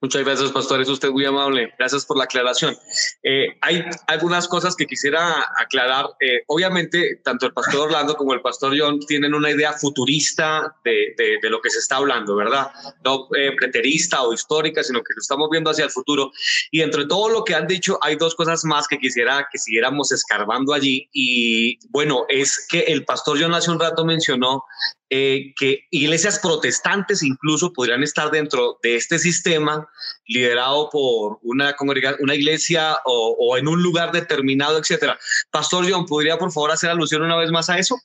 Muchas 0.00 0.24
gracias, 0.24 0.52
pastor. 0.52 0.80
Es 0.80 0.88
usted 0.88 1.10
muy 1.10 1.24
amable. 1.24 1.72
Gracias 1.78 2.04
por 2.04 2.16
la 2.16 2.24
aclaración. 2.24 2.76
Eh, 3.22 3.56
hay 3.60 3.84
algunas 4.06 4.48
cosas 4.48 4.76
que 4.76 4.86
quisiera 4.86 5.50
aclarar. 5.58 6.06
Eh, 6.20 6.42
obviamente, 6.46 7.20
tanto 7.24 7.46
el 7.46 7.52
pastor 7.52 7.88
Orlando 7.88 8.14
como 8.16 8.34
el 8.34 8.40
pastor 8.40 8.74
John 8.78 9.00
tienen 9.00 9.34
una 9.34 9.50
idea 9.50 9.72
futurista 9.72 10.76
de, 10.84 11.14
de, 11.16 11.50
lo 11.50 11.60
que 11.60 11.70
se 11.70 11.78
está 11.78 11.96
hablando, 11.96 12.36
¿verdad? 12.36 12.70
No 13.04 13.28
eh, 13.36 13.52
preterista 13.56 14.22
o 14.22 14.32
histórica, 14.32 14.82
sino 14.82 15.00
que 15.00 15.14
lo 15.14 15.20
estamos 15.20 15.48
viendo 15.50 15.70
hacia 15.70 15.84
el 15.84 15.90
futuro. 15.90 16.30
Y 16.70 16.82
entre 16.82 17.06
todo 17.06 17.28
lo 17.28 17.44
que 17.44 17.54
han 17.54 17.66
dicho, 17.66 17.98
hay 18.02 18.16
dos 18.16 18.34
cosas 18.34 18.64
más 18.64 18.86
que 18.88 18.98
quisiera 18.98 19.48
que 19.50 19.58
siguiéramos 19.58 20.12
escarbando 20.12 20.72
allí. 20.72 21.08
Y 21.12 21.78
bueno, 21.90 22.26
es 22.28 22.66
que 22.68 22.80
el 22.80 23.04
pastor 23.04 23.38
John 23.40 23.54
hace 23.54 23.70
un 23.70 23.80
rato 23.80 24.04
mencionó 24.04 24.64
eh, 25.08 25.54
que 25.56 25.84
iglesias 25.90 26.40
protestantes 26.40 27.22
incluso 27.22 27.72
podrían 27.72 28.02
estar 28.02 28.30
dentro 28.30 28.78
de 28.82 28.96
este 28.96 29.18
sistema 29.20 29.86
liderado 30.26 30.90
por 30.90 31.38
una 31.42 31.76
una 32.18 32.34
iglesia 32.34 32.96
o, 33.04 33.56
en 33.56 33.68
un 33.68 33.82
lugar 33.82 34.10
determinado, 34.10 34.78
etcétera. 34.78 35.18
Pastor 35.50 35.86
John, 35.88 36.06
¿podría 36.06 36.38
por 36.38 36.50
favor 36.50 36.72
hacer 36.72 36.90
alusión 36.90 37.22
una 37.22 37.36
vez 37.36 37.50
más 37.50 37.70
a 37.70 37.78
eso? 37.78 37.96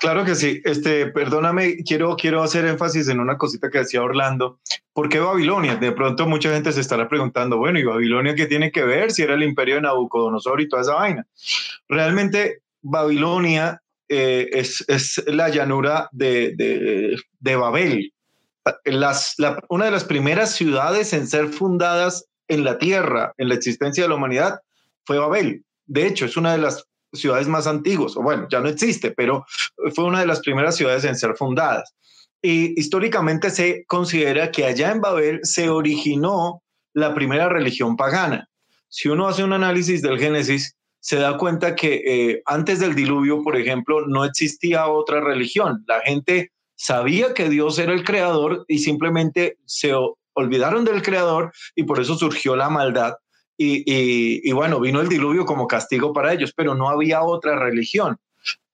Claro 0.00 0.24
que 0.24 0.34
sí. 0.34 0.62
Este, 0.64 1.06
perdóname, 1.06 1.76
quiero, 1.84 2.16
quiero 2.16 2.42
hacer 2.42 2.64
énfasis 2.64 3.08
en 3.08 3.20
una 3.20 3.36
cosita 3.36 3.70
que 3.70 3.78
decía 3.78 4.02
Orlando. 4.02 4.58
¿Por 4.94 5.10
qué 5.10 5.20
Babilonia? 5.20 5.76
De 5.76 5.92
pronto 5.92 6.26
mucha 6.26 6.52
gente 6.52 6.72
se 6.72 6.80
estará 6.80 7.06
preguntando, 7.08 7.58
bueno, 7.58 7.78
¿y 7.78 7.84
Babilonia 7.84 8.34
qué 8.34 8.46
tiene 8.46 8.72
que 8.72 8.82
ver 8.82 9.12
si 9.12 9.22
era 9.22 9.34
el 9.34 9.42
imperio 9.42 9.74
de 9.76 9.82
Nabucodonosor 9.82 10.62
y 10.62 10.68
toda 10.68 10.82
esa 10.82 10.94
vaina? 10.94 11.26
Realmente 11.86 12.62
Babilonia 12.80 13.82
eh, 14.12 14.48
es, 14.52 14.84
es, 14.88 15.22
la 15.28 15.48
llanura 15.48 16.08
de, 16.10 17.16
de, 17.38 17.56
Babel. 17.56 18.12
Las, 18.84 19.34
la, 19.38 19.62
una 19.68 19.84
de 19.84 19.92
las 19.92 20.02
primeras 20.02 20.52
ciudades 20.52 21.12
en 21.12 21.28
ser 21.28 21.48
fundadas 21.48 22.26
en 22.48 22.64
la 22.64 22.78
tierra, 22.78 23.32
en 23.38 23.48
la 23.48 23.54
existencia 23.54 24.02
de 24.02 24.08
la 24.08 24.16
humanidad, 24.16 24.60
fue 25.04 25.18
Babel. 25.18 25.64
De 25.86 26.06
hecho, 26.06 26.26
es 26.26 26.36
una 26.36 26.52
de 26.52 26.58
las 26.58 26.84
ciudades 27.12 27.46
más 27.46 27.68
antiguas, 27.68 28.16
o 28.16 28.22
bueno, 28.22 28.48
ya 28.50 28.58
no 28.60 28.68
existe, 28.68 29.12
pero 29.12 29.46
fue 29.94 30.04
una 30.04 30.20
de 30.20 30.26
las 30.26 30.40
primeras 30.40 30.76
ciudades 30.76 31.04
en 31.04 31.16
ser 31.16 31.36
fundadas. 31.36 31.94
Y 32.42 32.78
históricamente 32.80 33.50
se 33.50 33.84
considera 33.86 34.50
que 34.50 34.64
allá 34.64 34.90
en 34.90 35.00
Babel 35.00 35.40
se 35.44 35.68
originó 35.68 36.62
la 36.94 37.14
primera 37.14 37.48
religión 37.48 37.96
pagana. 37.96 38.48
Si 38.88 39.08
uno 39.08 39.28
hace 39.28 39.44
un 39.44 39.52
análisis 39.52 40.02
del 40.02 40.18
Génesis, 40.18 40.74
se 41.00 41.16
da 41.16 41.36
cuenta 41.36 41.74
que 41.74 42.02
eh, 42.04 42.42
antes 42.46 42.78
del 42.78 42.94
diluvio, 42.94 43.42
por 43.42 43.56
ejemplo, 43.56 44.06
no 44.06 44.24
existía 44.24 44.86
otra 44.86 45.20
religión. 45.20 45.84
La 45.88 46.00
gente 46.00 46.52
sabía 46.76 47.34
que 47.34 47.48
Dios 47.48 47.78
era 47.78 47.92
el 47.92 48.04
creador 48.04 48.64
y 48.68 48.78
simplemente 48.78 49.56
se 49.64 49.92
olvidaron 50.34 50.84
del 50.84 51.02
creador 51.02 51.52
y 51.74 51.84
por 51.84 52.00
eso 52.00 52.14
surgió 52.14 52.54
la 52.54 52.68
maldad. 52.68 53.14
Y, 53.56 53.84
y, 54.48 54.52
bueno, 54.52 54.80
vino 54.80 55.02
el 55.02 55.08
diluvio 55.10 55.44
como 55.44 55.66
castigo 55.66 56.14
para 56.14 56.32
ellos, 56.32 56.54
pero 56.56 56.74
no 56.74 56.88
había 56.88 57.22
otra 57.22 57.58
religión. 57.58 58.16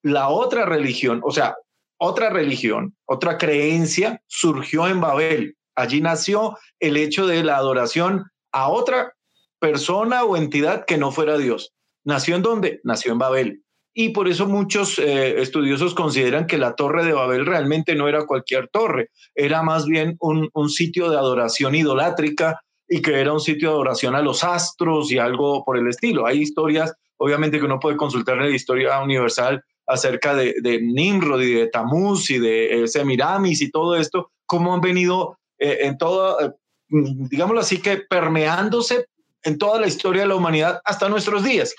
La 0.02 0.28
otra 0.28 0.64
religión, 0.64 1.20
o 1.24 1.32
sea, 1.32 1.56
otra 1.98 2.30
religión, 2.30 2.94
otra 3.04 3.36
creencia 3.36 4.22
surgió 4.28 4.86
en 4.86 5.00
Babel. 5.00 5.56
Allí 5.74 6.00
nació 6.00 6.56
el 6.78 6.96
hecho 6.96 7.26
de 7.26 7.42
la 7.42 7.56
adoración 7.56 8.30
a 8.52 8.68
otra 8.68 9.14
persona 9.58 10.22
o 10.22 10.36
entidad 10.36 10.84
que 10.84 10.98
no 10.98 11.10
fuera 11.10 11.36
Dios. 11.36 11.74
¿Nació 12.06 12.36
en 12.36 12.42
dónde? 12.42 12.80
Nació 12.84 13.12
en 13.12 13.18
Babel. 13.18 13.62
Y 13.92 14.10
por 14.10 14.28
eso 14.28 14.46
muchos 14.46 14.98
eh, 14.98 15.40
estudiosos 15.40 15.94
consideran 15.94 16.46
que 16.46 16.56
la 16.56 16.74
torre 16.74 17.04
de 17.04 17.12
Babel 17.12 17.44
realmente 17.44 17.94
no 17.94 18.08
era 18.08 18.26
cualquier 18.26 18.68
torre, 18.68 19.10
era 19.34 19.62
más 19.62 19.86
bien 19.86 20.16
un, 20.20 20.48
un 20.52 20.70
sitio 20.70 21.10
de 21.10 21.16
adoración 21.16 21.74
idolátrica 21.74 22.60
y 22.88 23.02
que 23.02 23.20
era 23.20 23.32
un 23.32 23.40
sitio 23.40 23.70
de 23.70 23.74
adoración 23.74 24.14
a 24.14 24.22
los 24.22 24.44
astros 24.44 25.10
y 25.10 25.18
algo 25.18 25.64
por 25.64 25.78
el 25.78 25.88
estilo. 25.88 26.26
Hay 26.26 26.40
historias, 26.40 26.94
obviamente 27.16 27.58
que 27.58 27.64
uno 27.64 27.80
puede 27.80 27.96
consultar 27.96 28.38
en 28.38 28.50
la 28.50 28.56
historia 28.56 29.00
universal 29.00 29.62
acerca 29.86 30.34
de, 30.34 30.80
Nimrod 30.82 31.40
y 31.42 31.54
de 31.54 31.68
Tamuz 31.68 32.30
y 32.30 32.38
de 32.38 32.82
eh, 32.82 32.88
Semiramis 32.88 33.62
y 33.62 33.70
todo 33.70 33.96
esto, 33.96 34.30
cómo 34.44 34.74
han 34.74 34.80
venido 34.80 35.38
eh, 35.58 35.78
en 35.82 35.96
todo, 35.96 36.40
eh, 36.40 36.52
digámoslo 36.88 37.60
así, 37.60 37.80
que 37.80 37.98
permeándose 37.98 39.06
en 39.42 39.58
toda 39.58 39.80
la 39.80 39.86
historia 39.86 40.22
de 40.22 40.28
la 40.28 40.36
humanidad 40.36 40.80
hasta 40.84 41.08
nuestros 41.08 41.44
días. 41.44 41.74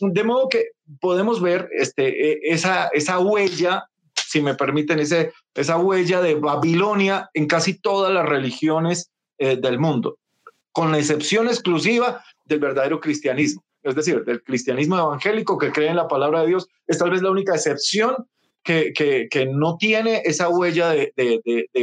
De 0.00 0.24
modo 0.24 0.48
que 0.48 0.70
podemos 1.00 1.40
ver 1.40 1.68
este, 1.72 2.32
e, 2.32 2.40
esa, 2.44 3.18
huella, 3.18 3.84
si 4.14 4.40
me 4.40 4.54
permiten, 4.54 4.98
esa 4.98 5.76
huella 5.76 6.20
de 6.20 6.34
Babilonia 6.34 7.28
en 7.34 7.46
casi 7.46 7.74
todas 7.74 8.12
las 8.12 8.26
religiones 8.26 9.10
del 9.38 9.78
mundo 9.78 10.18
con 10.72 10.92
la 10.92 10.98
excepción 10.98 11.48
exclusiva 11.48 12.24
del 12.44 12.60
verdadero 12.60 13.00
cristianismo, 13.00 13.62
es 13.82 13.94
decir, 13.94 14.24
del 14.24 14.42
cristianismo 14.42 14.98
evangélico 14.98 15.58
que 15.58 15.72
cree 15.72 15.88
en 15.88 15.96
la 15.96 16.08
palabra 16.08 16.42
de 16.42 16.48
Dios, 16.48 16.68
es 16.86 16.98
tal 16.98 17.10
vez 17.10 17.22
la 17.22 17.30
única 17.30 17.54
excepción 17.54 18.16
que, 18.62 19.48
no 19.52 19.76
tiene 19.78 20.22
esa 20.24 20.48
huella 20.48 20.90
de, 20.90 21.12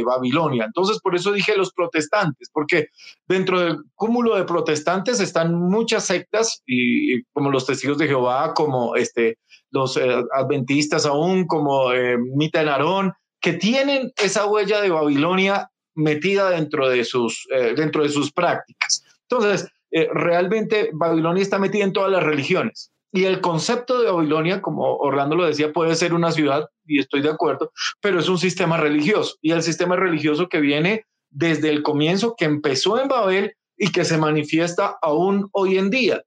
Babilonia. 0.04 0.64
Entonces, 0.64 0.98
por 1.00 1.14
eso 1.14 1.32
dije 1.32 1.56
los 1.56 1.72
protestantes, 1.72 2.48
porque 2.52 2.88
dentro 3.26 3.60
del 3.60 3.78
cúmulo 3.94 4.36
de 4.36 4.44
protestantes 4.44 5.20
están 5.20 5.54
muchas 5.54 6.04
sectas, 6.04 6.62
y, 6.66 7.22
como 7.32 7.50
los 7.50 7.66
testigos 7.66 7.98
de 7.98 8.06
Jehová, 8.06 8.54
como 8.54 8.96
este, 8.96 9.38
los 9.70 9.96
eh, 9.96 10.22
adventistas 10.34 11.04
aún, 11.04 11.46
como 11.46 11.92
eh, 11.92 12.16
Mita 12.18 12.62
en 12.62 12.68
Aarón, 12.68 13.12
que 13.40 13.52
tienen 13.54 14.12
esa 14.16 14.46
huella 14.46 14.80
de 14.80 14.90
Babilonia 14.90 15.70
metida 15.94 16.50
dentro 16.50 16.88
de 16.88 17.04
sus, 17.04 17.46
eh, 17.52 17.74
dentro 17.76 18.02
de 18.02 18.08
sus 18.08 18.32
prácticas. 18.32 19.04
Entonces, 19.28 19.68
eh, 19.90 20.08
realmente 20.12 20.90
Babilonia 20.92 21.42
está 21.42 21.58
metida 21.58 21.84
en 21.84 21.92
todas 21.92 22.10
las 22.10 22.22
religiones. 22.22 22.90
Y 23.12 23.24
el 23.24 23.40
concepto 23.40 24.00
de 24.00 24.10
Babilonia, 24.10 24.60
como 24.60 24.96
Orlando 24.96 25.34
lo 25.34 25.46
decía, 25.46 25.72
puede 25.72 25.94
ser 25.96 26.12
una 26.12 26.30
ciudad, 26.30 26.68
y 26.86 27.00
estoy 27.00 27.22
de 27.22 27.30
acuerdo, 27.30 27.72
pero 28.00 28.20
es 28.20 28.28
un 28.28 28.38
sistema 28.38 28.76
religioso. 28.76 29.36
Y 29.40 29.52
el 29.52 29.62
sistema 29.62 29.96
religioso 29.96 30.48
que 30.48 30.60
viene 30.60 31.04
desde 31.30 31.70
el 31.70 31.82
comienzo, 31.82 32.34
que 32.36 32.44
empezó 32.44 33.00
en 33.00 33.08
Babel 33.08 33.54
y 33.76 33.92
que 33.92 34.04
se 34.04 34.18
manifiesta 34.18 34.96
aún 35.00 35.48
hoy 35.52 35.78
en 35.78 35.90
día. 35.90 36.22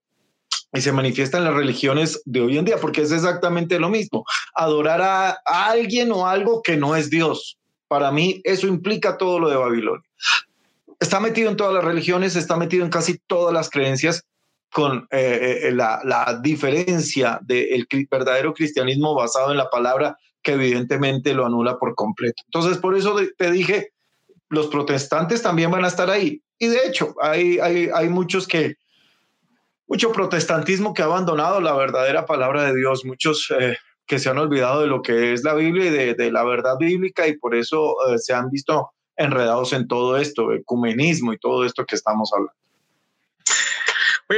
Y 0.72 0.80
se 0.80 0.92
manifiesta 0.92 1.38
en 1.38 1.44
las 1.44 1.54
religiones 1.54 2.22
de 2.24 2.40
hoy 2.40 2.56
en 2.56 2.64
día, 2.64 2.78
porque 2.78 3.02
es 3.02 3.12
exactamente 3.12 3.78
lo 3.78 3.90
mismo. 3.90 4.24
Adorar 4.54 5.02
a, 5.02 5.30
alguien 5.44 6.10
o 6.12 6.26
algo 6.26 6.62
que 6.62 6.76
no 6.76 6.96
es 6.96 7.10
Dios. 7.10 7.58
Para 7.88 8.10
mí 8.10 8.40
eso 8.44 8.66
implica 8.66 9.18
todo 9.18 9.38
lo 9.38 9.50
de 9.50 9.56
Babilonia. 9.56 10.08
Está 10.98 11.20
metido 11.20 11.50
en 11.50 11.56
todas 11.56 11.74
las 11.74 11.84
religiones, 11.84 12.36
está 12.36 12.56
metido 12.56 12.84
en 12.84 12.90
casi 12.90 13.18
todas 13.26 13.52
las 13.52 13.68
creencias, 13.68 14.24
con 14.72 15.06
eh, 15.10 15.60
eh, 15.64 15.72
la, 15.72 16.00
la, 16.02 16.40
diferencia 16.42 17.38
del 17.42 17.86
verdadero 18.10 18.54
cristianismo 18.54 19.14
basado 19.14 19.50
en 19.50 19.58
la 19.58 19.68
palabra 19.68 20.16
que 20.42 20.52
evidentemente 20.52 21.34
lo 21.34 21.44
anula 21.44 21.78
por 21.78 21.94
completo. 21.94 22.42
Entonces, 22.46 22.78
por 22.78 22.96
eso 22.96 23.14
te 23.36 23.50
dije, 23.50 23.92
los 24.48 24.68
protestantes 24.68 25.42
también 25.42 25.70
van 25.70 25.84
a 25.84 25.88
estar 25.88 26.08
ahí. 26.08 26.42
Y 26.58 26.68
de 26.68 26.86
hecho, 26.86 27.14
hay, 27.20 27.58
hay, 27.58 27.90
hay 27.94 28.08
muchos 28.08 28.48
que, 28.48 28.76
mucho 29.86 30.10
protestantismo 30.10 30.94
que 30.94 31.02
ha 31.02 31.04
abandonado 31.04 31.60
la 31.60 31.74
verdadera 31.74 32.24
palabra 32.24 32.64
de 32.64 32.74
Dios, 32.74 33.04
muchos 33.04 33.52
eh, 33.58 33.76
que 34.06 34.18
se 34.18 34.30
han 34.30 34.38
olvidado 34.38 34.80
de 34.80 34.86
lo 34.86 35.02
que 35.02 35.34
es 35.34 35.44
la 35.44 35.52
Biblia 35.52 35.84
y 35.84 35.90
de, 35.90 36.14
de 36.14 36.32
la 36.32 36.44
verdad 36.44 36.78
bíblica 36.78 37.28
y 37.28 37.36
por 37.36 37.54
eso 37.54 37.94
se 38.16 38.32
han 38.32 38.48
visto 38.48 38.90
enredados 39.16 39.74
en 39.74 39.86
todo 39.86 40.16
esto, 40.16 40.50
ecumenismo 40.52 41.34
y 41.34 41.38
todo 41.38 41.66
esto 41.66 41.84
que 41.84 41.94
estamos 41.94 42.32
hablando. 42.32 42.62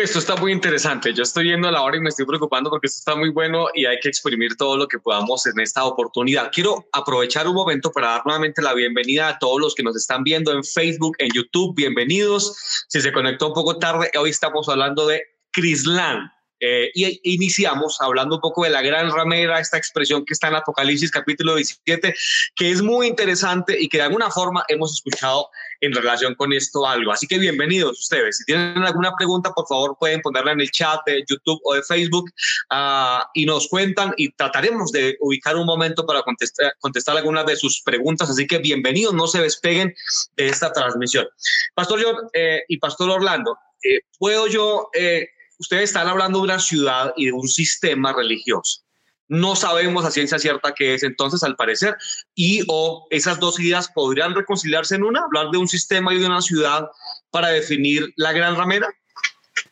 Esto 0.03 0.19
está 0.19 0.35
muy 0.35 0.51
interesante. 0.51 1.15
Yo 1.15 1.23
estoy 1.23 1.45
viendo 1.45 1.71
la 1.71 1.83
hora 1.83 1.97
y 1.97 2.01
me 2.01 2.09
estoy 2.09 2.27
preocupando 2.27 2.69
porque 2.69 2.89
esto 2.89 2.99
está 2.99 3.15
muy 3.15 3.31
bueno 3.31 3.69
y 3.75 3.87
hay 3.87 4.01
que 4.01 4.09
exprimir 4.09 4.57
todo 4.57 4.77
lo 4.77 4.89
que 4.89 4.99
podamos 4.99 5.47
en 5.47 5.61
esta 5.61 5.85
oportunidad. 5.85 6.51
Quiero 6.53 6.89
aprovechar 6.93 7.47
un 7.47 7.55
momento 7.55 7.93
para 7.93 8.09
dar 8.09 8.23
nuevamente 8.25 8.61
la 8.61 8.75
bienvenida 8.75 9.29
a 9.29 9.39
todos 9.39 9.61
los 9.61 9.75
que 9.75 9.85
nos 9.85 9.95
están 9.97 10.25
viendo 10.25 10.51
en 10.53 10.65
Facebook, 10.65 11.15
en 11.19 11.31
YouTube. 11.33 11.77
Bienvenidos. 11.77 12.85
Si 12.89 13.01
se 13.01 13.13
conectó 13.13 13.49
un 13.49 13.55
poco 13.55 13.79
tarde, 13.79 14.11
hoy 14.19 14.31
estamos 14.31 14.69
hablando 14.69 15.07
de 15.07 15.23
Crislan. 15.53 16.34
Eh, 16.67 16.91
y 16.95 17.35
iniciamos 17.35 18.01
hablando 18.01 18.37
un 18.37 18.41
poco 18.41 18.65
de 18.65 18.71
la 18.71 18.81
gran 18.81 19.11
ramera, 19.11 19.61
esta 19.61 19.77
expresión 19.77 20.25
que 20.25 20.33
está 20.33 20.49
en 20.49 20.55
Apocalipsis 20.55 21.11
capítulo 21.11 21.57
17, 21.57 22.15
que 22.57 22.71
es 22.71 22.81
muy 22.81 23.07
interesante 23.07 23.77
y 23.79 23.87
que 23.87 23.99
de 23.99 24.05
alguna 24.05 24.31
forma 24.31 24.65
hemos 24.69 24.95
escuchado 24.95 25.51
en 25.83 25.93
relación 25.93 26.35
con 26.37 26.55
esto 26.55 26.87
algo. 26.87 27.13
Así 27.13 27.27
que 27.27 27.39
bienvenidos 27.39 28.01
ustedes. 28.01 28.39
Si 28.39 28.45
tienen 28.47 28.83
alguna 28.83 29.13
pregunta, 29.15 29.53
por 29.53 29.67
favor 29.69 29.99
pueden 30.01 30.23
ponerla 30.23 30.53
en 30.53 30.63
el 30.63 30.71
chat 30.71 31.01
de 31.05 31.23
YouTube 31.29 31.61
o 31.65 31.75
de 31.75 31.83
Facebook 31.83 32.31
uh, 32.71 33.23
y 33.35 33.45
nos 33.45 33.69
cuentan 33.69 34.15
y 34.17 34.33
trataremos 34.33 34.91
de 34.91 35.19
ubicar 35.21 35.57
un 35.57 35.67
momento 35.67 36.07
para 36.07 36.23
contestar, 36.23 36.73
contestar 36.81 37.19
algunas 37.19 37.45
de 37.45 37.57
sus 37.57 37.83
preguntas. 37.83 38.31
Así 38.31 38.47
que 38.47 38.57
bienvenidos, 38.57 39.13
no 39.13 39.27
se 39.27 39.43
despeguen 39.43 39.95
de 40.39 40.49
esta 40.49 40.73
transmisión. 40.73 41.27
Pastor 41.75 42.03
John 42.03 42.17
eh, 42.33 42.63
y 42.69 42.79
Pastor 42.79 43.11
Orlando, 43.11 43.59
eh, 43.85 44.01
¿puedo 44.19 44.47
yo 44.47 44.89
eh, 44.95 45.29
ustedes 45.59 45.85
están 45.85 46.09
hablando 46.09 46.39
de 46.39 46.45
una 46.45 46.59
ciudad 46.59 47.13
y 47.17 47.27
de 47.27 47.33
un 47.33 47.49
sistema 47.49 48.13
religioso. 48.13 48.81
No 49.29 49.57
sabemos 49.57 50.05
a 50.05 50.11
ciencia 50.11 50.39
cierta 50.39 50.75
qué 50.75 50.95
es 50.95 51.03
entonces, 51.03 51.43
al 51.43 51.57
parecer, 51.57 51.97
y 52.35 52.61
o 52.69 53.07
esas 53.11 53.41
dos 53.41 53.59
ideas 53.59 53.89
podrían 53.89 54.35
reconciliarse 54.35 54.97
en 54.97 55.05
una, 55.05 55.25
hablar 55.25 55.51
de 55.51 55.59
un 55.59 55.67
sistema 55.67 56.13
y 56.13 56.19
de 56.19 56.27
una 56.27 56.43
ciudad 56.43 56.91
para 57.31 57.49
definir 57.49 58.13
la 58.17 58.33
gran 58.33 58.57
ramera. 58.57 58.89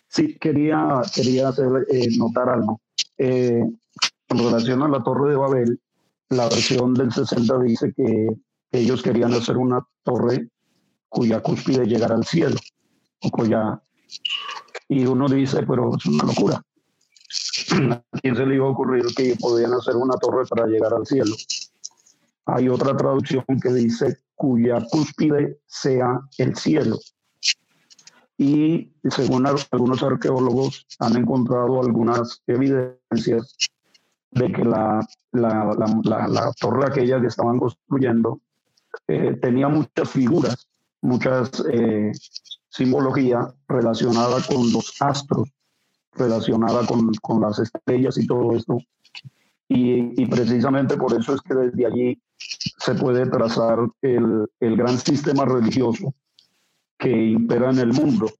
Sí, 0.08 0.36
quería, 0.40 1.02
quería 1.14 1.48
hacer 1.48 1.86
eh, 1.90 2.08
notar 2.16 2.48
algo. 2.48 2.80
Eh, 3.18 3.62
en 4.28 4.38
relación 4.38 4.82
a 4.82 4.88
la 4.88 5.02
Torre 5.02 5.30
de 5.30 5.36
Babel, 5.36 5.80
la 6.30 6.48
versión 6.48 6.94
del 6.94 7.12
60 7.12 7.58
dice 7.60 7.92
que 7.94 8.28
ellos 8.72 9.02
querían 9.02 9.34
hacer 9.34 9.58
una 9.58 9.86
torre 10.02 10.48
cuya 11.08 11.40
cúspide 11.40 11.84
llegara 11.84 12.14
al 12.14 12.24
cielo, 12.24 12.56
o 13.20 13.30
cuya 13.30 13.80
y 14.88 15.06
uno 15.06 15.28
dice, 15.28 15.62
pero 15.66 15.96
es 15.96 16.06
una 16.06 16.24
locura. 16.24 16.62
¿A 18.12 18.18
quién 18.20 18.36
se 18.36 18.46
le 18.46 18.56
iba 18.56 18.66
a 18.66 18.70
ocurrir 18.70 19.04
que 19.16 19.36
podían 19.38 19.72
hacer 19.72 19.96
una 19.96 20.14
torre 20.16 20.44
para 20.46 20.66
llegar 20.66 20.92
al 20.92 21.06
cielo? 21.06 21.34
Hay 22.46 22.68
otra 22.68 22.96
traducción 22.96 23.44
que 23.62 23.72
dice 23.72 24.18
cuya 24.34 24.84
cúspide 24.90 25.58
sea 25.66 26.20
el 26.38 26.56
cielo. 26.56 26.98
Y 28.36 28.92
según 29.08 29.46
algunos 29.46 30.02
arqueólogos 30.02 30.86
han 30.98 31.16
encontrado 31.16 31.80
algunas 31.80 32.42
evidencias 32.46 33.56
de 34.32 34.52
que 34.52 34.64
la, 34.64 35.06
la, 35.32 35.76
la, 36.04 36.28
la 36.28 36.52
torre 36.58 36.86
aquella 36.86 37.20
que 37.20 37.28
estaban 37.28 37.58
construyendo 37.58 38.40
eh, 39.08 39.36
tenía 39.40 39.68
muchas 39.68 40.10
figuras, 40.10 40.68
muchas 41.00 41.50
eh, 41.72 42.12
simbología 42.72 43.54
relacionada 43.68 44.38
con 44.48 44.72
los 44.72 44.94
astros, 45.00 45.50
relacionada 46.12 46.86
con, 46.86 47.12
con 47.20 47.42
las 47.42 47.58
estrellas 47.58 48.16
y 48.16 48.26
todo 48.26 48.56
esto. 48.56 48.78
Y, 49.68 50.26
precisamente 50.26 50.96
por 50.96 51.18
eso 51.18 51.34
es 51.34 51.40
que 51.40 51.54
desde 51.54 51.86
allí 51.86 52.22
se 52.36 52.94
puede 52.94 53.26
trazar 53.26 53.78
el, 54.02 54.46
el 54.60 54.76
gran 54.76 54.98
sistema 54.98 55.44
religioso 55.44 56.14
que 56.98 57.10
impera 57.10 57.70
en 57.70 57.78
el 57.78 57.92
mundo, 57.92 58.30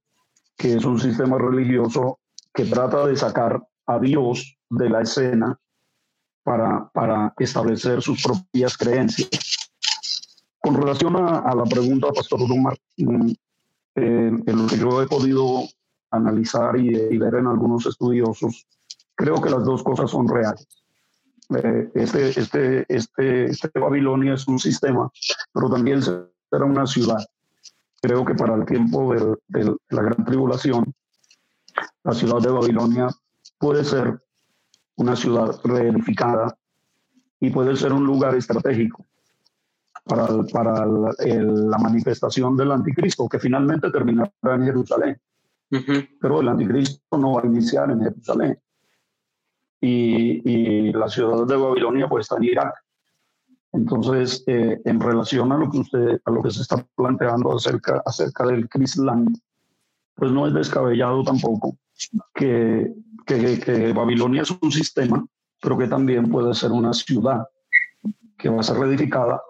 que 0.55 0.75
es 0.75 0.85
un 0.85 0.99
sistema 0.99 1.37
religioso 1.37 2.19
que 2.53 2.65
trata 2.65 3.07
de 3.07 3.15
sacar 3.15 3.61
a 3.87 3.99
Dios 3.99 4.57
de 4.69 4.89
la 4.89 5.01
escena 5.01 5.59
para, 6.43 6.89
para 6.93 7.33
establecer 7.39 8.01
sus 8.01 8.21
propias 8.21 8.77
creencias. 8.77 9.29
Con 10.59 10.75
relación 10.75 11.15
a, 11.15 11.53
la 11.55 11.63
pregunta, 11.65 12.11
Pastor 12.13 12.47
Dumar, 12.47 12.77
mm, 12.97 13.31
eh, 13.95 14.31
en 14.45 14.57
lo 14.57 14.67
que 14.67 14.77
yo 14.77 15.01
he 15.01 15.07
podido 15.07 15.63
analizar 16.11 16.77
y, 16.77 16.89
y, 16.89 17.17
ver 17.17 17.35
en 17.35 17.47
algunos 17.47 17.85
estudiosos, 17.85 18.67
creo 19.15 19.41
que 19.41 19.49
las 19.49 19.63
dos 19.63 19.83
cosas 19.83 20.09
son 20.09 20.27
reales. 20.27 20.67
Eh, 21.49 21.91
este, 21.95 22.39
este, 22.39 22.85
este, 22.87 23.45
este 23.45 23.79
Babilonia 23.79 24.33
es 24.33 24.47
un 24.47 24.59
sistema, 24.59 25.11
pero 25.51 25.69
también 25.69 26.01
será 26.01 26.65
una 26.65 26.85
ciudad. 26.85 27.23
Creo 28.01 28.25
que 28.25 28.35
para 28.35 28.55
el 28.55 28.65
tiempo 28.65 29.13
de 29.47 29.75
la 29.89 30.01
gran 30.01 30.25
tribulación, 30.25 30.93
la 32.03 32.13
ciudad 32.13 32.39
de 32.39 32.49
Babilonia 32.49 33.07
puede 33.57 33.83
ser 33.83 34.21
una 34.95 35.15
ciudad 35.15 35.59
reedificada 35.63 36.57
y 37.39 37.49
puede 37.49 37.75
ser 37.75 37.93
un 37.93 38.05
lugar 38.05 38.35
estratégico 38.35 39.05
para, 40.03 40.27
para 40.51 40.85
la 40.85 41.77
manifestación 41.77 42.57
del 42.57 42.71
anticristo, 42.71 43.27
que 43.27 43.39
finalmente 43.39 43.89
terminará 43.91 44.31
en 44.43 44.65
Jerusalén. 44.65 45.21
Pero 46.19 46.41
el 46.41 46.47
anticristo 46.49 47.17
no 47.17 47.33
va 47.33 47.41
a 47.41 47.45
iniciar 47.45 47.89
en 47.89 48.01
Jerusalén. 48.01 48.59
Y, 49.81 50.49
y 50.49 50.93
la 50.93 51.09
ciudad 51.09 51.45
de 51.45 51.57
Babilonia 51.57 52.07
pues 52.07 52.25
está 52.25 52.37
en 52.37 52.43
Irak. 52.43 52.75
Entonces, 53.73 54.43
eh, 54.45 54.79
en 54.85 54.99
relación 54.99 55.51
a 55.51 55.57
lo 55.57 55.69
que 55.69 55.79
usted, 55.79 56.21
a 56.23 56.31
lo 56.31 56.43
que 56.43 56.51
se 56.51 56.61
está 56.61 56.85
planteando 56.95 57.55
acerca, 57.55 58.03
acerca 58.05 58.45
del 58.45 58.69
Crislán, 58.69 59.33
pues 60.13 60.31
no 60.31 60.45
es 60.47 60.53
descabellado 60.53 61.23
tampoco 61.23 61.75
que, 62.33 62.93
que, 63.25 63.93
Babilonia 63.93 64.43
es 64.43 64.51
un 64.51 64.71
sistema, 64.71 65.25
pero 65.61 65.77
que 65.77 65.87
también 65.87 66.29
puede 66.29 66.53
ser 66.53 66.71
una 66.71 66.93
ciudad 66.93 67.47
que 68.37 68.49
va 68.49 68.59
a 68.59 68.63
ser 68.63 68.77
reedificada 68.77 69.41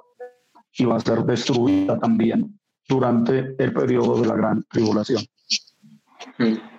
y 0.78 0.86
va 0.86 0.98
a 0.98 1.00
ser 1.00 1.24
destruida 1.24 2.00
también 2.00 2.60
durante 2.88 3.56
el 3.58 3.74
periodo 3.74 4.20
de 4.20 4.28
la 4.28 4.36
gran 4.36 4.64
tribulación. 4.64 5.24
Mm. 6.38 6.73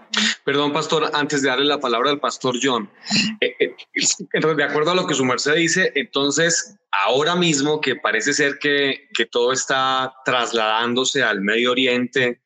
Perdón, 0.44 0.72
pastor, 0.72 1.10
antes 1.14 1.42
de 1.42 1.48
darle 1.48 1.64
la 1.64 1.80
palabra 1.80 2.10
al 2.10 2.20
pastor 2.20 2.56
John, 2.62 2.90
eh, 3.40 3.56
eh, 3.58 3.74
de 4.56 4.64
acuerdo 4.64 4.90
a 4.90 4.94
lo 4.94 5.06
que 5.06 5.14
su 5.14 5.24
merced 5.24 5.54
dice, 5.54 5.92
entonces 5.94 6.76
ahora 6.90 7.34
mismo 7.34 7.80
que 7.80 7.96
parece 7.96 8.32
ser 8.32 8.58
que, 8.58 9.08
que 9.14 9.26
todo 9.26 9.52
está 9.52 10.12
trasladándose 10.24 11.22
al 11.22 11.40
Medio 11.40 11.72
Oriente, 11.72 12.40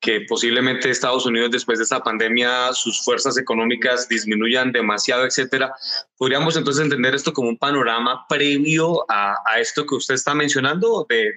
que 0.00 0.22
posiblemente 0.22 0.90
Estados 0.90 1.26
Unidos 1.26 1.50
después 1.50 1.78
de 1.78 1.84
esta 1.84 2.02
pandemia 2.02 2.72
sus 2.72 3.04
fuerzas 3.04 3.36
económicas 3.36 4.08
disminuyan 4.08 4.72
demasiado, 4.72 5.26
etcétera, 5.26 5.72
podríamos 6.16 6.56
entonces 6.56 6.84
entender 6.84 7.14
esto 7.14 7.32
como 7.32 7.48
un 7.48 7.58
panorama 7.58 8.26
previo 8.28 9.04
a, 9.08 9.34
esto 9.58 9.84
que 9.84 9.96
usted 9.96 10.14
está 10.14 10.34
mencionando, 10.34 11.06
de, 11.08 11.32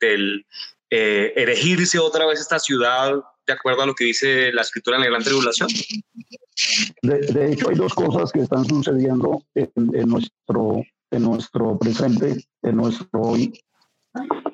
del 0.00 0.46
eh, 0.90 1.32
erigirse 1.36 1.98
otra 1.98 2.26
vez 2.26 2.40
esta 2.40 2.58
ciudad 2.58 3.12
de 3.48 3.54
acuerdo 3.54 3.82
a 3.82 3.86
lo 3.86 3.94
que 3.94 4.04
dice 4.04 4.52
la 4.52 4.62
escritura 4.62 4.96
en 4.96 5.02
la 5.02 5.08
Gran 5.08 5.24
Tribulación? 5.24 5.68
De, 7.02 7.52
hecho, 7.52 7.70
hay 7.70 7.76
dos 7.76 7.94
cosas 7.94 8.30
que 8.30 8.40
están 8.40 8.64
sucediendo 8.66 9.42
en, 9.54 10.08
nuestro, 10.08 10.82
en 11.10 11.22
nuestro 11.22 11.78
presente, 11.78 12.44
en 12.62 12.76
nuestro 12.76 13.20
hoy. 13.20 13.52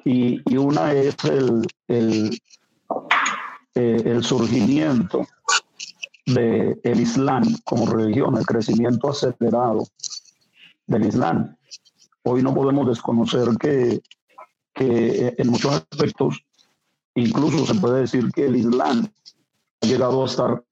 Y, 0.04 0.56
una 0.56 0.92
es 0.92 1.16
el, 1.24 1.66
el, 1.88 2.40
eh, 3.74 4.18
surgimiento 4.22 5.26
del 6.26 6.80
el 6.84 7.00
Islam 7.00 7.42
como 7.64 7.86
religión, 7.86 8.36
el 8.38 8.46
crecimiento 8.46 9.10
acelerado 9.10 9.86
del 10.86 11.06
Islam. 11.06 11.56
Hoy 12.22 12.42
no 12.42 12.54
podemos 12.54 12.86
desconocer 12.86 13.48
que, 13.58 14.00
que 14.72 15.34
en 15.36 15.48
muchos 15.48 15.72
aspectos 15.72 16.44
Incluso 17.14 17.66
se 17.66 17.80
puede 17.80 18.00
decir 18.00 18.30
que 18.32 18.46
el 18.46 18.56
Islam 18.56 19.06
ha 19.82 19.86
llegado 19.86 20.22
a 20.22 20.26
estar 20.26 20.64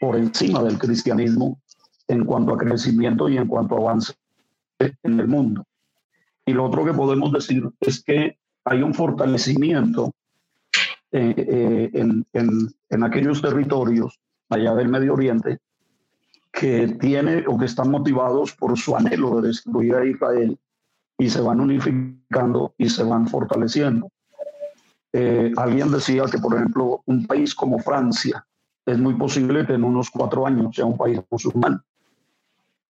por 0.00 0.16
encima 0.16 0.62
del 0.62 0.78
cristianismo 0.78 1.60
en 2.08 2.24
cuanto 2.24 2.54
a 2.54 2.58
crecimiento 2.58 3.28
y 3.28 3.36
en 3.36 3.46
cuanto 3.46 3.76
a 3.76 3.80
avance 3.80 4.14
en 4.78 5.20
el 5.20 5.28
mundo. 5.28 5.64
Y 6.46 6.52
lo 6.52 6.64
otro 6.64 6.84
que 6.84 6.94
podemos 6.94 7.32
decir 7.32 7.68
es 7.80 8.02
que 8.02 8.38
hay 8.64 8.82
un 8.82 8.94
fortalecimiento 8.94 10.12
eh, 11.12 11.34
eh, 11.36 11.90
en, 11.92 12.24
en, 12.32 13.02
aquellos 13.02 13.42
territorios 13.42 14.18
allá 14.48 14.74
del 14.74 14.88
Medio 14.88 15.14
Oriente 15.14 15.58
que 16.52 16.88
tiene 17.00 17.44
o 17.46 17.58
que 17.58 17.64
están 17.66 17.90
motivados 17.90 18.54
por 18.54 18.78
su 18.78 18.96
anhelo 18.96 19.40
de 19.40 19.48
destruir 19.48 19.94
a 19.94 20.04
Israel 20.04 20.58
y 21.18 21.28
se 21.28 21.40
van 21.40 21.60
unificando 21.60 22.74
y 22.78 22.88
se 22.88 23.02
van 23.02 23.28
fortaleciendo. 23.28 24.10
Eh, 25.12 25.52
alguien 25.56 25.90
decía 25.90 26.24
que, 26.30 26.38
por 26.38 26.54
ejemplo, 26.54 27.02
un 27.06 27.26
país 27.26 27.54
como 27.54 27.78
Francia 27.78 28.46
es 28.86 28.98
muy 28.98 29.14
posible 29.14 29.66
que 29.66 29.74
en 29.74 29.84
unos 29.84 30.10
cuatro 30.10 30.46
años 30.46 30.74
sea 30.74 30.84
un 30.84 30.96
país 30.96 31.20
musulmán. 31.30 31.82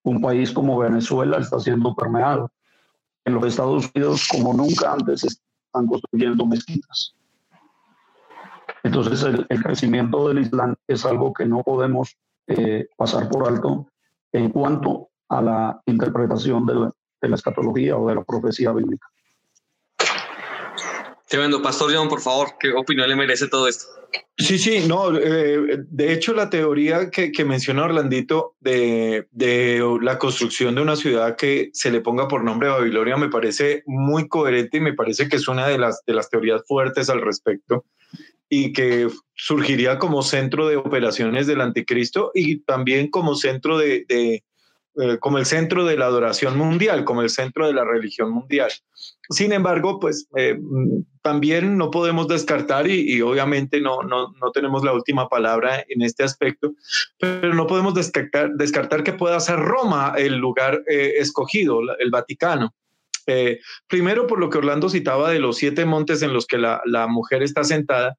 Un 0.02 0.20
país 0.20 0.50
como 0.52 0.78
Venezuela 0.78 1.38
está 1.38 1.58
siendo 1.58 1.94
permeado. 1.94 2.50
En 3.24 3.34
los 3.34 3.44
Estados 3.44 3.90
Unidos, 3.94 4.28
como 4.30 4.54
nunca 4.54 4.92
antes, 4.92 5.24
están 5.24 5.86
construyendo 5.86 6.46
mezquitas. 6.46 7.14
Entonces, 8.82 9.22
el, 9.22 9.62
crecimiento 9.62 10.28
del 10.28 10.40
Islam 10.40 10.74
es 10.86 11.04
algo 11.04 11.32
que 11.32 11.44
no 11.44 11.62
podemos 11.62 12.16
eh, 12.46 12.88
pasar 12.96 13.28
por 13.28 13.46
alto 13.46 13.86
en 14.32 14.50
cuanto 14.50 15.08
a 15.28 15.42
la 15.42 15.82
interpretación 15.86 16.64
de 16.66 17.28
la 17.28 17.34
escatología 17.34 17.96
o 17.96 18.08
de 18.08 18.14
la 18.14 18.24
profecía 18.24 18.72
bíblica. 18.72 19.06
Tremendo. 21.30 21.62
Pastor 21.62 21.94
John, 21.94 22.08
por 22.08 22.20
favor, 22.20 22.56
¿qué 22.58 22.72
opinión 22.72 23.08
le 23.08 23.14
merece 23.14 23.46
todo 23.46 23.68
esto? 23.68 23.86
Sí, 24.36 24.58
sí, 24.58 24.88
no, 24.88 25.16
eh, 25.16 25.78
de 25.88 26.12
hecho 26.12 26.34
la 26.34 26.50
teoría 26.50 27.08
que, 27.08 27.30
que 27.30 27.44
menciona 27.44 27.84
Orlandito 27.84 28.56
de, 28.58 29.28
de, 29.30 29.80
la 30.02 30.18
construcción 30.18 30.74
de 30.74 30.82
una 30.82 30.96
ciudad 30.96 31.36
que 31.36 31.70
se 31.72 31.92
le 31.92 32.00
ponga 32.00 32.26
por 32.26 32.42
nombre 32.42 32.68
Babilonia 32.68 33.16
me 33.16 33.28
parece 33.28 33.84
muy 33.86 34.26
coherente 34.26 34.78
y 34.78 34.80
me 34.80 34.94
parece 34.94 35.28
que 35.28 35.36
es 35.36 35.46
una 35.46 35.68
de 35.68 35.78
las, 35.78 36.02
de 36.04 36.14
las 36.14 36.28
teorías 36.30 36.62
fuertes 36.66 37.08
al 37.08 37.20
respecto 37.20 37.84
y 38.48 38.72
que 38.72 39.06
surgiría 39.36 40.00
como 40.00 40.24
centro 40.24 40.66
de 40.66 40.78
operaciones 40.78 41.46
del 41.46 41.60
anticristo 41.60 42.32
y 42.34 42.62
también 42.62 43.08
como 43.08 43.36
centro 43.36 43.78
de, 43.78 44.04
de 44.08 44.42
eh, 44.96 45.18
como 45.20 45.38
el 45.38 45.46
centro 45.46 45.84
de 45.84 45.96
la 45.96 46.06
adoración 46.06 46.58
mundial, 46.58 47.04
como 47.04 47.22
el 47.22 47.30
centro 47.30 47.68
de 47.68 47.72
la 47.72 47.84
religión 47.84 48.32
mundial. 48.32 48.72
Sin 49.28 49.52
embargo, 49.52 50.00
pues 50.00 50.26
eh, 50.36 50.58
también 51.22 51.76
no 51.76 51.90
podemos 51.90 52.28
descartar 52.28 52.88
y, 52.88 53.20
obviamente 53.22 53.80
no, 53.80 54.02
no, 54.02 54.32
no, 54.40 54.50
tenemos 54.52 54.84
la 54.84 54.92
última 54.92 55.28
palabra 55.28 55.84
en 55.88 56.02
este 56.02 56.22
aspecto, 56.22 56.72
pero 57.18 57.54
no 57.54 57.66
podemos 57.66 57.94
descartar, 57.94 58.52
descartar 58.54 59.02
que 59.02 59.12
pueda 59.12 59.38
ser 59.40 59.58
Roma 59.58 60.14
el 60.16 60.36
lugar 60.36 60.82
eh, 60.88 61.14
escogido, 61.18 61.80
el 61.98 62.10
Vaticano. 62.10 62.74
primero, 63.86 64.26
por 64.26 64.40
lo 64.40 64.50
que 64.50 64.58
Orlando 64.58 64.88
citaba 64.88 65.30
de 65.30 65.40
los 65.40 65.56
siete 65.56 65.84
montes 65.84 66.22
en 66.22 66.32
los 66.32 66.46
que 66.46 66.58
la, 66.58 66.80
la 66.84 67.06
mujer 67.06 67.42
está 67.42 67.64
sentada, 67.64 68.16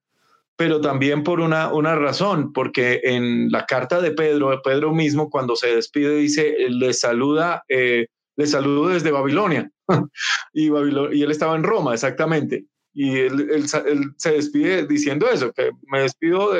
pero 0.56 0.80
también 0.80 1.24
por 1.24 1.40
una, 1.40 1.72
una 1.72 1.96
razón, 1.96 2.52
porque 2.52 3.00
en 3.04 3.50
la 3.50 3.66
carta 3.66 4.00
de 4.00 4.12
Pedro, 4.12 4.60
Pedro 4.62 4.92
mismo 4.92 5.30
cuando 5.30 5.56
se 5.56 5.74
despide 5.74 6.16
dice, 6.16 6.54
le 6.68 6.92
saluda, 6.92 7.64
eh, 7.68 8.06
le 8.36 8.46
saludo 8.46 8.90
desde 8.90 9.10
Babilonia. 9.10 9.70
y, 10.52 10.66
y 10.68 11.22
él 11.22 11.30
estaba 11.30 11.56
en 11.56 11.64
Roma, 11.64 11.94
exactamente. 11.94 12.66
Y 12.94 13.18
él, 13.18 13.64
se 14.16 14.32
despide 14.32 14.86
diciendo 14.86 15.28
eso, 15.30 15.52
que 15.52 15.70
me 15.86 16.02
despido 16.02 16.52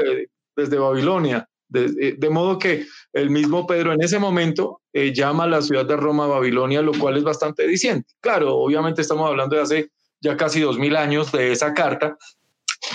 desde 0.56 0.78
Babilonia. 0.78 1.48
De, 1.68 2.28
modo 2.30 2.58
que 2.58 2.86
el 3.14 3.30
mismo 3.30 3.66
Pedro 3.66 3.94
en 3.94 4.02
ese 4.02 4.18
momento 4.18 4.82
eh, 4.92 5.14
llama 5.14 5.44
a 5.44 5.46
la 5.46 5.62
ciudad 5.62 5.86
de 5.86 5.96
Roma 5.96 6.26
Babilonia, 6.26 6.82
lo 6.82 6.92
cual 6.92 7.16
es 7.16 7.24
bastante 7.24 7.66
diciente. 7.66 8.12
Claro, 8.20 8.56
obviamente 8.56 9.00
estamos 9.00 9.26
hablando 9.26 9.56
de 9.56 9.62
hace 9.62 9.90
ya 10.20 10.36
casi 10.36 10.60
dos 10.60 10.78
mil 10.78 10.96
años 10.96 11.32
de 11.32 11.50
esa 11.50 11.72
carta, 11.72 12.18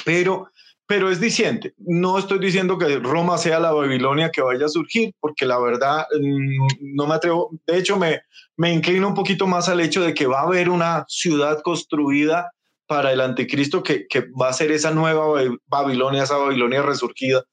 pero 0.06 0.52
pero 0.88 1.12
es 1.12 1.20
diciente. 1.20 1.74
No 1.78 2.18
estoy 2.18 2.40
diciendo 2.40 2.78
que 2.78 2.98
Roma 3.00 3.38
sea 3.38 3.60
la 3.60 3.74
Babilonia 3.74 4.32
que 4.32 4.42
vaya 4.42 4.66
a 4.66 4.70
surgir, 4.70 5.14
porque 5.20 5.46
la 5.46 5.60
verdad 5.60 6.06
mm, 6.18 6.96
no 6.96 7.08
me 7.08 7.16
atrevo. 7.16 7.52
De 7.68 7.78
hecho, 7.78 7.98
me, 7.98 8.22
me 8.56 8.74
inclino 8.74 9.10
un 9.10 9.14
poquito 9.14 9.46
más 9.48 9.68
al 9.68 9.82
hecho 9.82 10.02
de 10.02 10.14
que 10.14 10.28
va 10.28 10.40
a 10.40 10.44
haber 10.44 10.70
una 10.70 11.04
ciudad 11.10 11.62
construida 11.62 12.52
para 12.88 13.12
el 13.12 13.22
anticristo 13.22 13.84
que, 13.84 14.08
que 14.08 14.26
va 14.40 14.50
a 14.50 14.54
ser 14.54 14.72
esa 14.72 14.92
nueva 14.92 15.26
Babilonia, 15.68 16.24
esa 16.24 16.38
Babilonia 16.38 16.82
resurgida. 16.82 17.44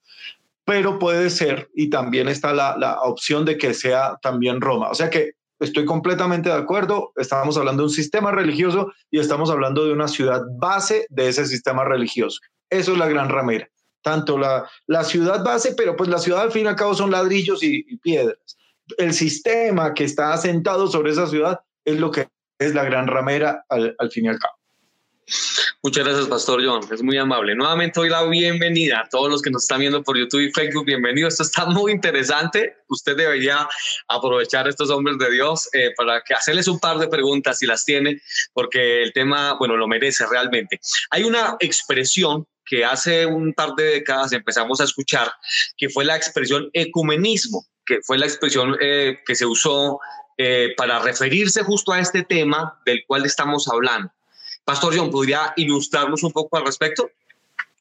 Pero 0.65 0.99
puede 0.99 1.29
ser, 1.29 1.69
y 1.75 1.91
también 1.91 2.29
está 2.29 2.55
la, 2.55 2.77
la 2.79 3.01
opción 3.03 3.45
de 3.45 3.59
que 3.59 3.75
sea 3.75 4.17
también 4.23 4.61
Roma. 4.61 4.89
O 4.89 4.95
sea 4.95 5.11
que 5.11 5.33
estoy 5.61 5.85
completamente 5.85 6.49
de 6.49 6.55
acuerdo. 6.55 7.13
Estábamos 7.17 7.59
hablando 7.59 7.83
de 7.83 7.89
un 7.89 7.95
sistema 7.95 8.31
religioso 8.33 8.93
y 9.11 9.19
estamos 9.19 9.51
hablando 9.51 9.85
de 9.85 9.93
una 9.93 10.09
ciudad 10.09 10.43
base 10.59 11.07
de 11.11 11.29
ese 11.29 11.45
sistema 11.47 11.85
religioso. 11.85 12.41
Eso 12.71 12.93
es 12.93 12.99
la 12.99 13.09
gran 13.09 13.29
ramera. 13.29 13.69
Tanto 14.03 14.39
la, 14.39 14.69
la 14.87 15.05
ciudad 15.05 15.45
base, 15.45 15.75
pero 15.77 15.97
pues 15.97 16.09
la 16.09 16.19
ciudad 16.19 16.43
al 16.43 16.53
fin 16.53 16.65
y 16.65 16.69
al 16.69 16.77
cabo 16.77 16.95
son 16.95 17.11
ladrillos 17.11 17.63
y, 17.63 17.85
y 17.87 17.97
piedras. 17.99 18.39
El 18.99 19.15
sistema 19.15 19.95
que 19.95 20.05
está 20.05 20.33
asentado 20.33 20.87
sobre 20.87 21.13
esa 21.13 21.27
ciudad 21.27 21.61
es 21.85 21.99
lo 21.99 22.11
que 22.11 22.29
es 22.59 22.75
la 22.75 22.85
gran 22.85 23.07
ramera 23.07 23.65
al, 23.69 23.95
al 23.99 24.11
fin 24.11 24.27
y 24.27 24.29
al 24.29 24.39
cabo. 24.39 24.55
Muchas 25.83 26.05
gracias, 26.05 26.29
Pastor 26.29 26.65
John. 26.65 26.81
Es 26.93 27.03
muy 27.03 27.19
amable. 27.19 27.55
Nuevamente 27.55 28.01
doy 28.01 28.09
la 28.09 28.25
bienvenida 28.25 29.01
a 29.01 29.09
todos 29.09 29.31
los 29.31 29.43
que 29.43 29.51
nos 29.51 29.63
están 29.63 29.81
viendo 29.81 30.03
por 30.03 30.17
YouTube 30.17 30.41
y 30.41 30.51
Facebook. 30.51 30.87
Bienvenido. 30.87 31.29
Esto 31.29 31.43
está 31.43 31.67
muy 31.67 31.93
interesante. 31.93 32.77
Usted 32.89 33.17
debería 33.17 33.69
aprovechar 34.09 34.69
estos 34.69 34.91
hombres 34.91 35.19
de 35.19 35.31
Dios 35.31 35.69
eh, 35.73 35.93
para 35.97 36.23
que 36.23 36.35
hacerles 36.35 36.69
un 36.69 36.79
par 36.79 36.99
de 36.99 37.09
preguntas 37.09 37.59
si 37.59 37.67
las 37.67 37.85
tiene, 37.85 38.21
porque 38.53 39.03
el 39.03 39.13
tema, 39.13 39.55
bueno, 39.59 39.77
lo 39.77 39.87
merece 39.87 40.27
realmente. 40.27 40.81
Hay 41.11 41.25
una 41.25 41.57
expresión 41.61 42.47
que 42.65 42.85
hace 42.85 43.27
un 43.27 43.53
par 43.53 43.75
de 43.77 43.85
décadas 43.85 44.33
empezamos 44.33 44.81
a 44.81 44.85
escuchar, 44.85 45.31
que 45.77 45.91
fue 45.91 46.05
la 46.05 46.17
expresión 46.17 46.71
ecumenismo, 46.73 47.67
que 47.85 48.01
fue 48.03 48.17
la 48.17 48.25
expresión 48.25 48.77
eh, 48.81 49.19
que 49.27 49.35
se 49.35 49.45
usó 49.45 49.99
eh, 50.39 50.75
para 50.77 50.99
referirse 50.99 51.63
justo 51.63 51.93
a 51.93 52.01
este 52.01 52.23
tema 52.23 52.81
del 52.87 53.05
cual 53.07 53.27
estamos 53.27 53.69
hablando. 53.69 54.11
Pastor 54.65 54.97
John, 54.97 55.11
¿podría 55.11 55.53
ilustrarnos 55.57 56.23
un 56.23 56.33
poco 56.33 56.57
al 56.57 56.65
respecto? 56.65 57.11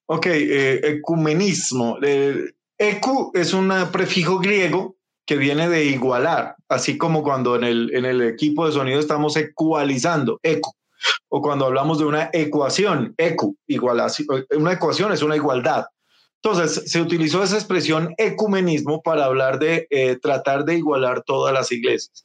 Ok, 0.08 0.26
eh, 0.28 0.82
ecumenismo. 0.84 1.98
Ecu 2.78 3.32
es 3.34 3.54
un 3.54 3.72
prefijo 3.92 4.40
griego 4.40 4.96
que 5.26 5.38
viene 5.38 5.70
de 5.70 5.86
igualar, 5.86 6.56
así 6.68 6.98
como 6.98 7.24
cuando 7.24 7.56
en 7.56 7.64
el, 7.64 7.96
en 7.96 8.04
el 8.06 8.22
equipo 8.22 8.66
de 8.66 8.74
sonido 8.74 9.00
estamos 9.00 9.38
ecualizando, 9.38 10.40
ecu, 10.44 10.74
o 11.30 11.42
cuando 11.42 11.66
hablamos 11.66 12.00
de 12.00 12.06
una 12.06 12.30
ecuación, 12.34 13.14
ecu, 13.18 13.56
igualación, 13.68 14.46
una 14.52 14.74
ecuación 14.74 15.14
es 15.14 15.22
una 15.22 15.38
igualdad. 15.38 15.86
Entonces, 16.46 16.92
se 16.92 17.00
utilizó 17.00 17.42
esa 17.42 17.56
expresión 17.56 18.14
ecumenismo 18.18 19.02
para 19.02 19.24
hablar 19.24 19.60
de 19.60 19.88
eh, 19.90 20.18
tratar 20.22 20.66
de 20.66 20.76
igualar 20.76 21.24
todas 21.24 21.54
las 21.54 21.72
iglesias, 21.72 22.22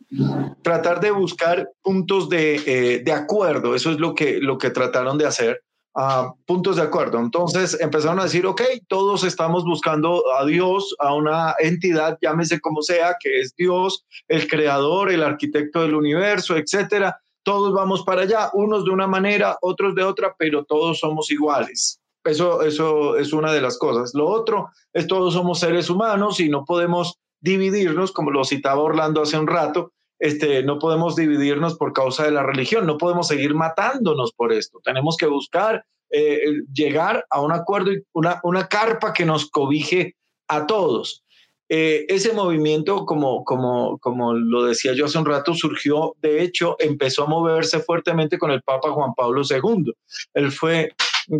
tratar 0.62 0.98
de 0.98 1.12
buscar 1.12 1.70
puntos 1.82 2.28
de, 2.28 2.56
eh, 2.66 2.98
de 3.04 3.12
acuerdo, 3.12 3.76
eso 3.76 3.92
es 3.92 4.00
lo 4.00 4.16
que, 4.16 4.40
lo 4.40 4.58
que 4.58 4.70
trataron 4.70 5.18
de 5.18 5.26
hacer, 5.26 5.62
uh, 5.94 6.32
puntos 6.46 6.74
de 6.74 6.82
acuerdo. 6.82 7.20
Entonces 7.20 7.80
empezaron 7.80 8.18
a 8.18 8.24
decir, 8.24 8.44
ok, 8.44 8.60
todos 8.88 9.22
estamos 9.22 9.62
buscando 9.64 10.24
a 10.36 10.44
Dios, 10.44 10.96
a 10.98 11.14
una 11.14 11.54
entidad, 11.60 12.18
llámese 12.20 12.58
como 12.58 12.82
sea, 12.82 13.14
que 13.20 13.38
es 13.38 13.54
Dios, 13.54 14.04
el 14.26 14.48
creador, 14.48 15.12
el 15.12 15.22
arquitecto 15.22 15.82
del 15.82 15.94
universo, 15.94 16.56
etcétera. 16.56 17.20
Todos 17.44 17.72
vamos 17.72 18.02
para 18.02 18.22
allá, 18.22 18.50
unos 18.52 18.84
de 18.84 18.90
una 18.90 19.06
manera, 19.06 19.56
otros 19.62 19.94
de 19.94 20.02
otra, 20.02 20.34
pero 20.36 20.64
todos 20.64 20.98
somos 20.98 21.30
iguales. 21.30 22.00
Eso, 22.28 22.62
eso 22.62 23.16
es 23.16 23.32
una 23.32 23.52
de 23.52 23.60
las 23.60 23.78
cosas. 23.78 24.14
Lo 24.14 24.28
otro 24.28 24.68
es 24.92 25.06
todos 25.06 25.34
somos 25.34 25.60
seres 25.60 25.90
humanos 25.90 26.40
y 26.40 26.48
no 26.48 26.64
podemos 26.64 27.18
dividirnos, 27.40 28.12
como 28.12 28.30
lo 28.30 28.44
citaba 28.44 28.82
Orlando 28.82 29.22
hace 29.22 29.38
un 29.38 29.46
rato, 29.46 29.92
este, 30.18 30.62
no 30.64 30.78
podemos 30.78 31.14
dividirnos 31.14 31.76
por 31.76 31.92
causa 31.92 32.24
de 32.24 32.32
la 32.32 32.42
religión, 32.42 32.86
no 32.86 32.98
podemos 32.98 33.28
seguir 33.28 33.54
matándonos 33.54 34.32
por 34.32 34.52
esto. 34.52 34.80
Tenemos 34.82 35.16
que 35.16 35.26
buscar 35.26 35.84
eh, 36.10 36.62
llegar 36.72 37.24
a 37.30 37.40
un 37.40 37.52
acuerdo 37.52 37.92
una, 38.12 38.40
una 38.42 38.66
carpa 38.66 39.12
que 39.12 39.24
nos 39.24 39.48
cobije 39.50 40.16
a 40.48 40.66
todos. 40.66 41.22
Eh, 41.70 42.06
ese 42.08 42.32
movimiento, 42.32 43.04
como, 43.04 43.44
como, 43.44 43.98
como 43.98 44.32
lo 44.32 44.64
decía 44.64 44.94
yo 44.94 45.04
hace 45.04 45.18
un 45.18 45.26
rato, 45.26 45.54
surgió, 45.54 46.16
de 46.22 46.42
hecho, 46.42 46.76
empezó 46.78 47.24
a 47.24 47.28
moverse 47.28 47.80
fuertemente 47.80 48.38
con 48.38 48.50
el 48.50 48.62
Papa 48.62 48.90
Juan 48.90 49.12
Pablo 49.14 49.42
II. 49.48 49.92
Él 50.32 50.50
fue 50.50 50.92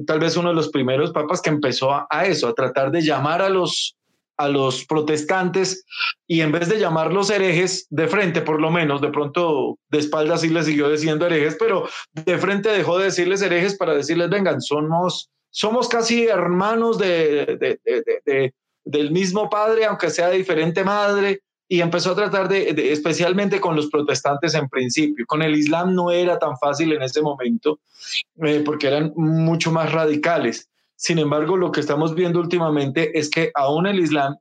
tal 0.06 0.20
vez 0.20 0.36
uno 0.36 0.50
de 0.50 0.54
los 0.54 0.68
primeros 0.68 1.12
papas 1.12 1.40
que 1.40 1.50
empezó 1.50 1.90
a, 1.92 2.26
eso, 2.26 2.48
a 2.48 2.54
tratar 2.54 2.90
de 2.90 3.02
llamar 3.02 3.42
a 3.42 3.48
los, 3.48 3.96
a 4.36 4.48
los 4.48 4.84
protestantes 4.84 5.84
y 6.26 6.40
en 6.40 6.52
vez 6.52 6.68
de 6.68 6.78
llamarlos 6.78 7.30
herejes 7.30 7.86
de 7.90 8.08
frente, 8.08 8.42
por 8.42 8.60
lo 8.60 8.70
menos, 8.70 9.00
de 9.00 9.10
pronto 9.10 9.78
de 9.90 9.98
espaldas 9.98 10.42
sí 10.42 10.48
les 10.48 10.66
siguió 10.66 10.88
diciendo 10.90 11.26
herejes, 11.26 11.56
pero 11.58 11.88
de 12.12 12.38
frente 12.38 12.70
dejó 12.70 12.98
de 12.98 13.06
decirles 13.06 13.42
herejes 13.42 13.76
para 13.76 13.94
decirles, 13.94 14.30
vengan, 14.30 14.60
somos, 14.60 15.30
somos 15.50 15.88
casi 15.88 16.26
hermanos 16.26 16.98
de, 16.98 17.78
del 18.84 19.10
mismo 19.10 19.48
padre, 19.48 19.84
aunque 19.86 20.10
sea 20.10 20.28
de 20.28 20.38
diferente 20.38 20.84
madre, 20.84 21.42
y 21.68 21.82
empezó 21.82 22.12
a 22.12 22.16
tratar 22.16 22.48
de, 22.48 22.92
especialmente 22.92 23.60
con 23.60 23.76
los 23.76 23.88
protestantes 23.88 24.54
en 24.54 24.68
principio. 24.68 25.26
Con 25.26 25.42
el 25.42 25.54
Islam 25.54 25.94
no 25.94 26.10
era 26.10 26.38
tan 26.38 26.56
fácil 26.56 26.92
en 26.92 27.02
ese 27.02 27.20
momento 27.20 27.80
eh, 28.42 28.62
porque 28.64 28.86
eran 28.86 29.12
mucho 29.16 29.70
más 29.70 29.92
radicales. 29.92 30.70
Sin 30.96 31.18
embargo, 31.18 31.56
lo 31.56 31.70
que 31.70 31.80
estamos 31.80 32.14
viendo 32.14 32.40
últimamente 32.40 33.18
es 33.18 33.28
que 33.28 33.50
aún 33.54 33.86
el 33.86 34.00
Islam, 34.00 34.36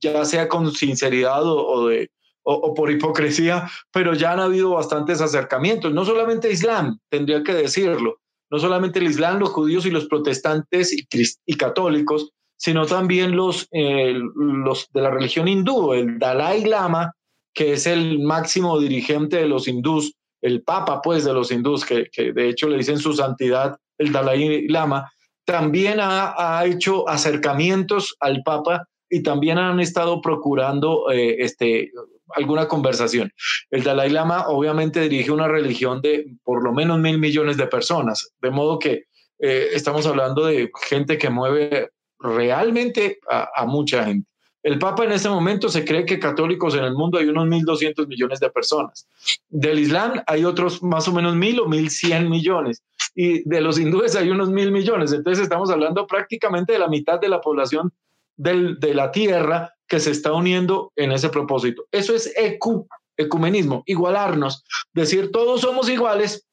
ya 0.00 0.24
sea 0.24 0.48
con 0.48 0.72
sinceridad 0.72 1.42
o, 1.44 1.88
de, 1.88 2.10
o, 2.42 2.72
por 2.74 2.90
hipocresía, 2.90 3.70
pero 3.92 4.14
ya 4.14 4.32
han 4.32 4.40
habido 4.40 4.70
bastantes 4.70 5.20
acercamientos. 5.20 5.92
No 5.92 6.06
solamente 6.06 6.50
Islam, 6.50 6.98
tendría 7.10 7.42
que 7.44 7.52
decirlo, 7.52 8.18
no 8.50 8.58
solamente 8.58 8.98
el 8.98 9.06
Islam, 9.06 9.38
los 9.38 9.50
judíos 9.50 9.84
y 9.84 9.90
los 9.90 10.06
protestantes 10.06 10.92
y, 10.92 11.06
y 11.46 11.54
católicos, 11.54 12.32
sino 12.62 12.86
también 12.86 13.34
los, 13.34 13.66
eh, 13.72 14.14
los 14.36 14.88
de 14.92 15.00
la 15.02 15.10
religión 15.10 15.48
hindú, 15.48 15.94
el 15.94 16.20
Dalai 16.20 16.64
Lama, 16.64 17.12
que 17.52 17.72
es 17.72 17.88
el 17.88 18.20
máximo 18.20 18.78
dirigente 18.78 19.38
de 19.38 19.48
los 19.48 19.66
hindús, 19.66 20.14
el 20.40 20.62
papa 20.62 21.02
pues 21.02 21.24
de 21.24 21.32
los 21.32 21.50
hindús, 21.50 21.84
que, 21.84 22.06
que 22.12 22.32
de 22.32 22.48
hecho 22.48 22.68
le 22.68 22.76
dicen 22.76 22.98
su 22.98 23.14
santidad 23.14 23.76
el 23.98 24.12
Dalai 24.12 24.68
Lama, 24.68 25.10
también 25.44 25.98
ha, 25.98 26.34
ha 26.36 26.64
hecho 26.64 27.08
acercamientos 27.08 28.14
al 28.20 28.44
papa 28.44 28.86
y 29.10 29.24
también 29.24 29.58
han 29.58 29.80
estado 29.80 30.20
procurando 30.20 31.10
eh, 31.10 31.38
este, 31.40 31.90
alguna 32.36 32.68
conversación. 32.68 33.32
El 33.72 33.82
Dalai 33.82 34.10
Lama 34.10 34.46
obviamente 34.46 35.00
dirige 35.00 35.32
una 35.32 35.48
religión 35.48 36.00
de 36.00 36.26
por 36.44 36.62
lo 36.62 36.72
menos 36.72 37.00
mil 37.00 37.18
millones 37.18 37.56
de 37.56 37.66
personas, 37.66 38.32
de 38.40 38.50
modo 38.52 38.78
que 38.78 39.06
eh, 39.40 39.70
estamos 39.72 40.06
hablando 40.06 40.46
de 40.46 40.70
gente 40.88 41.18
que 41.18 41.28
mueve 41.28 41.90
realmente 42.22 43.18
a, 43.28 43.64
mucha 43.66 44.04
gente. 44.04 44.28
El 44.62 44.78
Papa 44.78 45.04
en 45.04 45.12
este 45.12 45.28
momento 45.28 45.68
se 45.68 45.84
cree 45.84 46.06
que 46.06 46.20
católicos 46.20 46.74
en 46.74 46.84
el 46.84 46.94
mundo 46.94 47.18
hay 47.18 47.26
unos 47.26 47.48
1.200 47.48 48.06
millones 48.06 48.38
de 48.38 48.48
personas. 48.48 49.08
Del 49.48 49.80
Islam 49.80 50.22
hay 50.26 50.44
otros 50.44 50.82
más 50.82 51.08
o 51.08 51.12
menos 51.12 51.34
1.000 51.34 51.60
o 51.60 51.66
1.100 51.66 52.28
millones. 52.28 52.82
Y 53.14 53.46
de 53.48 53.60
los 53.60 53.78
hindúes 53.78 54.14
hay 54.14 54.30
unos 54.30 54.50
1.000 54.50 54.70
millones. 54.70 55.12
Entonces 55.12 55.42
estamos 55.42 55.70
hablando 55.70 56.06
prácticamente 56.06 56.74
de 56.74 56.78
la 56.78 56.86
mitad 56.86 57.20
de 57.20 57.28
la 57.28 57.40
población 57.40 57.92
del, 58.36 58.78
de 58.78 58.94
la 58.94 59.10
Tierra 59.10 59.74
que 59.88 59.98
se 59.98 60.12
está 60.12 60.32
uniendo 60.32 60.92
en 60.96 61.10
ese 61.10 61.28
propósito. 61.28 61.84
Eso 61.90 62.14
es 62.14 62.32
ecu, 62.36 62.86
ecumenismo, 63.16 63.82
igualarnos, 63.86 64.64
decir 64.92 65.30
todos 65.30 65.60
somos 65.60 65.88
iguales, 65.88 66.46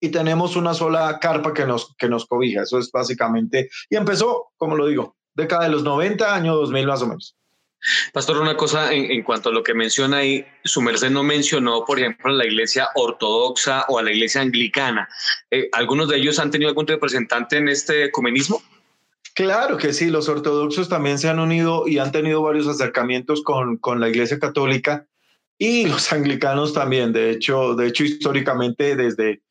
y 0.00 0.08
tenemos 0.08 0.56
una 0.56 0.74
sola 0.74 1.18
carpa 1.20 1.52
que 1.52 1.66
nos, 1.66 1.94
que 1.96 2.08
nos 2.08 2.26
cobija. 2.26 2.62
Eso 2.62 2.78
es 2.78 2.90
básicamente, 2.90 3.70
y 3.88 3.96
empezó, 3.96 4.52
como 4.56 4.76
lo 4.76 4.86
digo, 4.86 5.16
década 5.34 5.64
de 5.64 5.70
los 5.70 5.82
90, 5.82 6.34
año 6.34 6.56
2000 6.56 6.86
más 6.86 7.02
o 7.02 7.06
menos. 7.06 7.36
Pastor, 8.12 8.38
una 8.38 8.56
cosa 8.56 8.92
en, 8.92 9.22
cuanto 9.22 9.48
a 9.48 9.52
lo 9.52 9.62
que 9.62 9.72
menciona 9.72 10.18
ahí, 10.18 10.44
su 10.64 10.82
merced 10.82 11.10
no 11.10 11.22
mencionó, 11.22 11.84
por 11.86 11.98
ejemplo, 11.98 12.30
a 12.30 12.34
la 12.34 12.44
iglesia 12.44 12.88
ortodoxa 12.94 13.86
o 13.88 13.98
a 13.98 14.02
la 14.02 14.12
iglesia 14.12 14.42
anglicana. 14.42 15.08
Eh, 15.50 15.68
¿Algunos 15.72 16.08
de 16.08 16.18
ellos 16.18 16.38
han 16.38 16.50
tenido 16.50 16.68
algún 16.68 16.86
representante 16.86 17.56
en 17.56 17.68
este 17.68 18.04
ecumenismo? 18.04 18.62
Claro 19.34 19.78
que 19.78 19.94
sí, 19.94 20.10
los 20.10 20.28
ortodoxos 20.28 20.90
también 20.90 21.18
se 21.18 21.30
han 21.30 21.38
unido 21.38 21.86
y 21.86 21.98
han 21.98 22.12
tenido 22.12 22.42
varios 22.42 22.66
acercamientos 22.66 23.42
con, 23.42 23.78
con 23.78 23.98
la 23.98 24.10
iglesia 24.10 24.38
católica 24.38 25.06
y 25.56 25.86
los 25.86 26.12
anglicanos 26.12 26.74
también. 26.74 27.12
De 27.14 27.30
hecho, 27.30 27.74
de 27.74 27.86
hecho 27.86 28.04
históricamente 28.04 28.94
desde, 28.94 29.42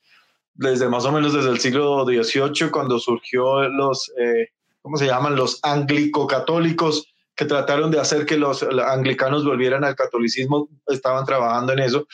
desde 0.60 0.90
más 0.90 1.06
o 1.06 1.12
menos 1.14 1.34
desde 1.34 1.50
el 1.50 1.60
siglo 1.60 2.06
XVIII, 2.06 2.70
cuando 2.70 3.00
surgió 3.00 3.70
los, 3.70 4.12
eh, 4.18 4.50
¿cómo 4.82 4.98
se 4.98 5.06
llaman? 5.06 5.38
Los 5.38 5.60
anglicos 5.64 7.08
que 7.34 7.46
trataron 7.46 7.90
de 7.92 8.00
hacer 8.00 8.26
que 8.26 8.36
los 8.36 8.62
anglicanos 8.64 9.46
volvieran 9.46 9.86
al 9.86 9.96
catolicismo, 9.96 10.68
estaban 10.88 11.26
trabajando 11.26 11.72
en 11.72 11.80
eso. 11.80 12.06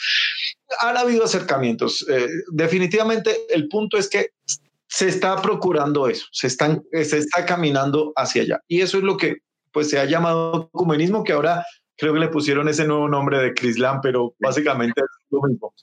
Han 0.79 0.95
habido 0.95 1.23
acercamientos. 1.23 2.05
Eh, 2.07 2.27
definitivamente 2.51 3.35
el 3.49 3.67
punto 3.67 3.97
es 3.97 4.07
que 4.07 4.29
se 4.87 5.07
está 5.07 5.41
procurando 5.41 6.07
eso, 6.07 6.27
se, 6.31 6.45
están, 6.45 6.83
se 6.91 7.17
está 7.17 7.47
caminando 7.47 8.13
hacia 8.15 8.43
allá. 8.43 8.61
Y 8.67 8.81
eso 8.81 8.99
es 8.99 9.03
lo 9.03 9.17
que 9.17 9.37
pues 9.71 9.89
se 9.89 9.97
ha 9.97 10.05
llamado 10.05 10.69
ecumenismo, 10.71 11.23
que 11.23 11.33
ahora 11.33 11.65
creo 11.97 12.13
que 12.13 12.19
le 12.19 12.27
pusieron 12.27 12.69
ese 12.69 12.85
nuevo 12.85 13.09
nombre 13.09 13.39
de 13.39 13.55
Crislam, 13.55 14.01
pero 14.01 14.35
básicamente 14.39 15.01
es 15.01 15.07
lo 15.31 15.41
mismo. 15.41 15.73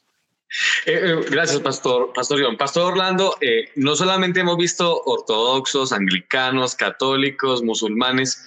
Eh, 0.87 1.01
eh, 1.03 1.17
gracias, 1.31 1.61
Pastor, 1.61 2.13
Pastor 2.13 2.43
John. 2.43 2.57
Pastor 2.57 2.93
Orlando, 2.93 3.37
eh, 3.41 3.71
no 3.77 3.97
solamente 3.97 4.41
hemos 4.41 4.57
visto 4.57 5.03
ortodoxos, 5.05 5.93
anglicanos, 5.93 6.75
católicos, 6.75 7.63
musulmanes, 7.63 8.45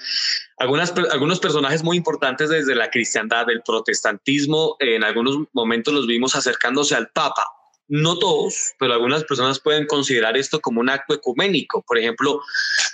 algunas, 0.58 0.94
algunos 1.12 1.40
personajes 1.40 1.84
muy 1.84 1.98
importantes 1.98 2.50
desde 2.50 2.76
la 2.76 2.90
cristiandad, 2.90 3.48
del 3.48 3.62
protestantismo, 3.64 4.78
en 4.80 5.04
algunos 5.04 5.48
momentos 5.54 5.94
los 5.94 6.08
vimos 6.08 6.36
acercándose 6.36 6.96
al 6.96 7.10
Papa 7.10 7.46
no 7.88 8.18
todos, 8.18 8.74
pero 8.80 8.94
algunas 8.94 9.24
personas 9.24 9.60
pueden 9.60 9.86
considerar 9.86 10.38
esto 10.38 10.60
como 10.60 10.82
un 10.82 10.90
acto 10.90 11.14
ecuménico. 11.14 11.84
Por 11.84 11.98
ejemplo, 11.98 12.42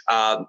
ah, 0.07 0.47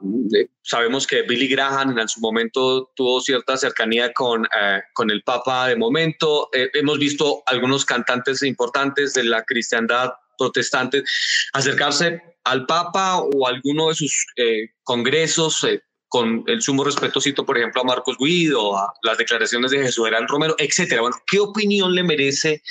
sabemos 0.62 1.06
que 1.06 1.22
Billy 1.22 1.48
Graham 1.48 1.98
en 1.98 2.08
su 2.08 2.20
momento 2.20 2.90
tuvo 2.94 3.20
cierta 3.20 3.56
cercanía 3.56 4.12
con, 4.12 4.44
eh, 4.44 4.82
con 4.94 5.10
el 5.10 5.22
Papa 5.22 5.68
de 5.68 5.76
momento. 5.76 6.48
Eh, 6.52 6.70
hemos 6.74 6.98
visto 6.98 7.42
algunos 7.46 7.84
cantantes 7.84 8.42
importantes 8.42 9.14
de 9.14 9.24
la 9.24 9.42
cristiandad 9.44 10.12
protestante 10.38 11.04
acercarse 11.52 12.20
al 12.44 12.66
Papa 12.66 13.18
o 13.18 13.46
a 13.46 13.50
alguno 13.50 13.88
de 13.88 13.94
sus 13.94 14.26
eh, 14.36 14.70
congresos 14.82 15.64
con 16.12 16.44
el 16.46 16.60
sumo 16.60 16.84
respeto 16.84 17.20
por 17.46 17.56
ejemplo, 17.56 17.80
a 17.80 17.84
Marcos 17.84 18.18
Guido, 18.18 18.76
a 18.76 18.92
las 19.02 19.16
declaraciones 19.16 19.70
de 19.70 19.78
Jesús 19.78 20.06
Herán 20.06 20.28
Romero, 20.28 20.54
etcétera. 20.58 21.00
Bueno, 21.00 21.16
¿qué 21.26 21.40
opinión 21.40 21.94
le 21.94 22.02
merece 22.02 22.62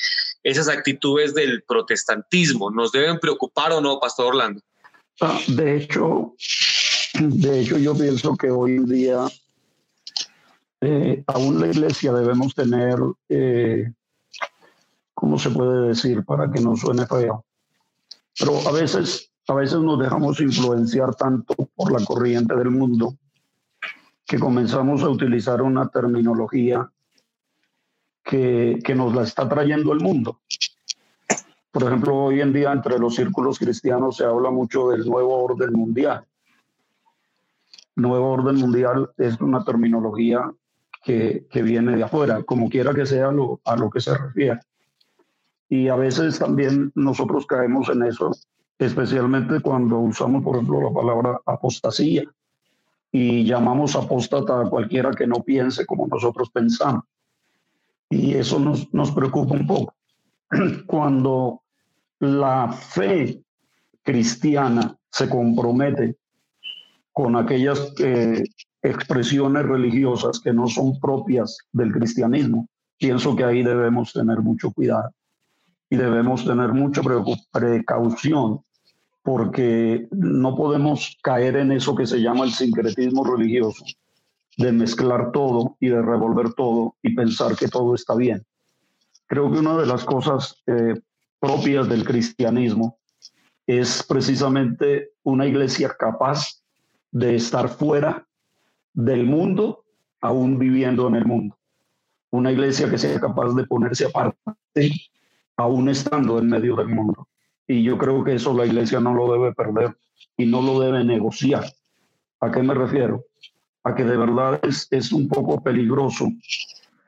esas 0.43 0.67
actitudes 0.67 1.33
del 1.33 1.63
protestantismo? 1.63 2.69
¿Nos 2.69 2.91
deben 2.91 3.17
preocupar 3.17 3.71
o 3.71 3.81
no, 3.81 3.99
Pastor 3.99 4.27
Orlando? 4.27 4.61
Ah, 5.23 5.39
de 5.47 5.77
hecho, 5.77 6.33
de 7.19 7.59
hecho, 7.59 7.77
yo 7.77 7.95
pienso 7.95 8.35
que 8.35 8.49
hoy 8.49 8.77
en 8.77 8.87
día 8.87 9.27
eh, 10.81 11.23
aún 11.27 11.61
la 11.61 11.67
iglesia 11.67 12.11
debemos 12.11 12.55
tener, 12.55 12.97
eh, 13.29 13.93
¿cómo 15.13 15.37
se 15.37 15.51
puede 15.51 15.89
decir 15.89 16.25
para 16.25 16.51
que 16.51 16.59
no 16.59 16.75
suene 16.75 17.05
feo? 17.05 17.45
Pero 18.39 18.67
a 18.67 18.71
veces, 18.71 19.31
a 19.47 19.53
veces 19.53 19.77
nos 19.77 19.99
dejamos 19.99 20.41
influenciar 20.41 21.13
tanto 21.13 21.53
por 21.75 21.91
la 21.91 22.03
corriente 22.03 22.55
del 22.55 22.71
mundo 22.71 23.15
que 24.25 24.39
comenzamos 24.39 25.03
a 25.03 25.09
utilizar 25.09 25.61
una 25.61 25.87
terminología 25.89 26.91
que, 28.23 28.79
que 28.83 28.95
nos 28.95 29.13
la 29.13 29.21
está 29.21 29.47
trayendo 29.47 29.93
el 29.93 29.99
mundo. 29.99 30.41
Por 31.71 31.83
ejemplo, 31.83 32.15
hoy 32.15 32.41
en 32.41 32.51
día 32.51 32.71
entre 32.73 32.99
los 32.99 33.15
círculos 33.15 33.57
cristianos 33.57 34.17
se 34.17 34.25
habla 34.25 34.51
mucho 34.51 34.89
del 34.89 35.05
nuevo 35.05 35.43
orden 35.43 35.71
mundial. 35.71 36.25
Nuevo 37.95 38.31
orden 38.31 38.57
mundial 38.57 39.09
es 39.17 39.39
una 39.39 39.63
terminología 39.63 40.51
que, 41.03 41.47
que 41.49 41.61
viene 41.61 41.95
de 41.95 42.03
afuera, 42.03 42.43
como 42.43 42.69
quiera 42.69 42.93
que 42.93 43.05
sea 43.05 43.31
lo, 43.31 43.61
a 43.63 43.77
lo 43.77 43.89
que 43.89 44.01
se 44.01 44.17
refiere. 44.17 44.59
Y 45.69 45.87
a 45.87 45.95
veces 45.95 46.39
también 46.39 46.91
nosotros 46.95 47.45
caemos 47.45 47.87
en 47.87 48.03
eso, 48.03 48.31
especialmente 48.77 49.61
cuando 49.61 49.99
usamos, 49.99 50.43
por 50.43 50.57
ejemplo, 50.57 50.81
la 50.81 50.93
palabra 50.93 51.39
apostasía 51.45 52.23
y 53.13 53.45
llamamos 53.45 53.95
apóstata 53.95 54.61
a 54.61 54.69
cualquiera 54.69 55.11
que 55.11 55.27
no 55.27 55.43
piense 55.43 55.85
como 55.85 56.07
nosotros 56.07 56.49
pensamos. 56.49 57.05
Y 58.09 58.33
eso 58.33 58.59
nos, 58.59 58.93
nos 58.93 59.11
preocupa 59.11 59.53
un 59.53 59.65
poco. 59.65 59.95
Cuando 60.85 61.60
la 62.21 62.71
fe 62.71 63.41
cristiana 64.03 64.95
se 65.09 65.27
compromete 65.27 66.17
con 67.11 67.35
aquellas 67.35 67.93
eh, 67.99 68.43
expresiones 68.81 69.65
religiosas 69.65 70.39
que 70.39 70.53
no 70.53 70.67
son 70.67 70.99
propias 70.99 71.57
del 71.71 71.91
cristianismo, 71.91 72.67
pienso 72.97 73.35
que 73.35 73.43
ahí 73.43 73.63
debemos 73.63 74.13
tener 74.13 74.39
mucho 74.39 74.71
cuidado 74.71 75.11
y 75.89 75.97
debemos 75.97 76.45
tener 76.45 76.73
mucha 76.73 77.01
precaución 77.51 78.61
porque 79.23 80.07
no 80.11 80.55
podemos 80.55 81.17
caer 81.23 81.57
en 81.57 81.71
eso 81.71 81.95
que 81.95 82.05
se 82.05 82.21
llama 82.21 82.45
el 82.45 82.51
sincretismo 82.51 83.23
religioso, 83.23 83.83
de 84.57 84.71
mezclar 84.71 85.31
todo 85.31 85.75
y 85.79 85.89
de 85.89 86.01
revolver 86.01 86.53
todo 86.53 86.95
y 87.01 87.15
pensar 87.15 87.55
que 87.55 87.67
todo 87.67 87.95
está 87.95 88.15
bien. 88.15 88.43
Creo 89.25 89.51
que 89.51 89.59
una 89.59 89.77
de 89.77 89.85
las 89.87 90.05
cosas 90.05 90.61
eh, 90.67 90.95
propias 91.41 91.89
del 91.89 92.05
cristianismo 92.05 92.99
es 93.65 94.05
precisamente 94.07 95.09
una 95.23 95.47
iglesia 95.47 95.93
capaz 95.97 96.61
de 97.11 97.35
estar 97.35 97.67
fuera 97.67 98.27
del 98.93 99.25
mundo, 99.25 99.83
aún 100.21 100.59
viviendo 100.59 101.07
en 101.07 101.15
el 101.15 101.25
mundo. 101.25 101.57
Una 102.29 102.51
iglesia 102.51 102.89
que 102.89 102.97
sea 102.97 103.19
capaz 103.19 103.53
de 103.55 103.65
ponerse 103.65 104.05
aparte, 104.05 104.91
aún 105.57 105.89
estando 105.89 106.37
en 106.37 106.47
medio 106.47 106.75
del 106.75 106.87
mundo. 106.87 107.27
Y 107.67 107.83
yo 107.83 107.97
creo 107.97 108.23
que 108.23 108.35
eso 108.35 108.53
la 108.53 108.65
iglesia 108.65 108.99
no 108.99 109.13
lo 109.13 109.33
debe 109.33 109.53
perder 109.53 109.97
y 110.37 110.45
no 110.45 110.61
lo 110.61 110.79
debe 110.79 111.03
negociar. 111.03 111.65
¿A 112.39 112.51
qué 112.51 112.61
me 112.61 112.75
refiero? 112.75 113.25
A 113.83 113.95
que 113.95 114.03
de 114.03 114.15
verdad 114.15 114.59
es, 114.63 114.87
es 114.91 115.11
un 115.11 115.27
poco 115.27 115.61
peligroso 115.61 116.27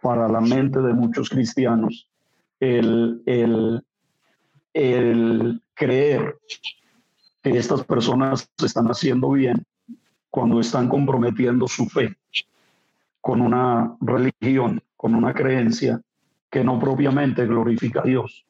para 0.02 0.28
la 0.28 0.42
mente 0.42 0.80
de 0.82 0.94
muchos 0.94 1.30
cristianos 1.30 2.10
el, 2.60 3.22
el, 3.26 3.84
el 4.74 5.62
creer 5.74 6.38
que 7.42 7.58
estas 7.58 7.84
personas 7.84 8.50
están 8.64 8.88
haciendo 8.88 9.32
bien 9.32 9.66
cuando 10.30 10.60
están 10.60 10.90
comprometiendo 10.90 11.68
su 11.68 11.88
fe 11.88 12.18
con 13.22 13.42
una 13.42 13.96
religión, 14.02 14.82
con 14.98 15.16
una 15.16 15.34
creencia 15.34 16.02
que 16.50 16.64
no 16.64 16.80
propiamente 16.80 17.46
glorifica 17.46 18.02
a 18.02 18.04
Dios. 18.04 18.46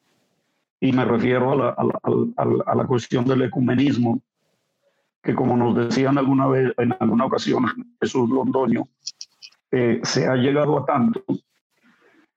Y 0.80 0.92
me 0.92 1.04
refiero 1.04 1.52
a 1.52 1.56
la, 1.56 1.68
a, 1.70 1.84
la, 1.84 2.64
a 2.66 2.74
la, 2.74 2.86
cuestión 2.86 3.24
del 3.24 3.42
ecumenismo, 3.42 4.20
que 5.22 5.34
como 5.34 5.56
nos 5.56 5.76
decían 5.76 6.18
alguna 6.18 6.46
vez, 6.46 6.72
en 6.76 6.94
alguna 6.98 7.26
ocasión 7.26 7.64
Jesús 8.00 8.28
Londoño, 8.28 8.88
eh, 9.70 10.00
se 10.02 10.26
ha 10.26 10.36
llegado 10.36 10.78
a 10.78 10.84
tanto 10.84 11.24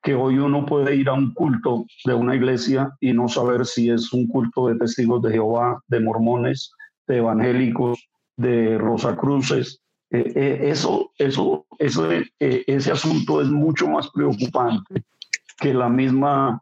que 0.02 0.16
hoy 0.16 0.38
uno 0.38 0.66
puede 0.66 0.96
ir 0.96 1.10
a 1.10 1.14
un 1.14 1.34
culto 1.34 1.86
de 2.06 2.14
una 2.14 2.36
iglesia 2.36 2.92
y 3.00 3.14
no 3.14 3.28
saber 3.28 3.66
si 3.66 3.90
es 3.90 4.14
un 4.14 4.28
culto 4.28 4.68
de 4.68 4.76
testigos 4.76 5.22
de 5.22 5.32
Jehová, 5.32 5.82
de 5.88 6.00
mormones, 6.00 6.72
de 7.08 7.18
evangélicos, 7.18 8.08
de 8.38 8.78
Rosacruces. 8.78 9.82
Eh, 10.10 10.32
eh, 10.36 10.60
eso, 10.70 11.12
eso, 11.18 11.66
eso 11.80 12.12
eh, 12.12 12.30
ese 12.40 12.92
asunto 12.92 13.42
es 13.42 13.50
mucho 13.50 13.88
más 13.88 14.10
preocupante 14.12 15.04
que 15.60 15.74
la 15.74 15.90
misma 15.90 16.62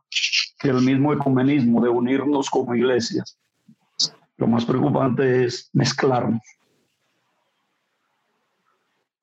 que 0.59 0.69
el 0.69 0.81
mismo 0.81 1.13
ecumenismo 1.13 1.81
de 1.81 1.89
unirnos 1.89 2.49
como 2.49 2.73
iglesias. 2.73 3.37
Lo 4.37 4.47
más 4.47 4.65
preocupante 4.65 5.45
es 5.45 5.69
mezclarnos 5.73 6.41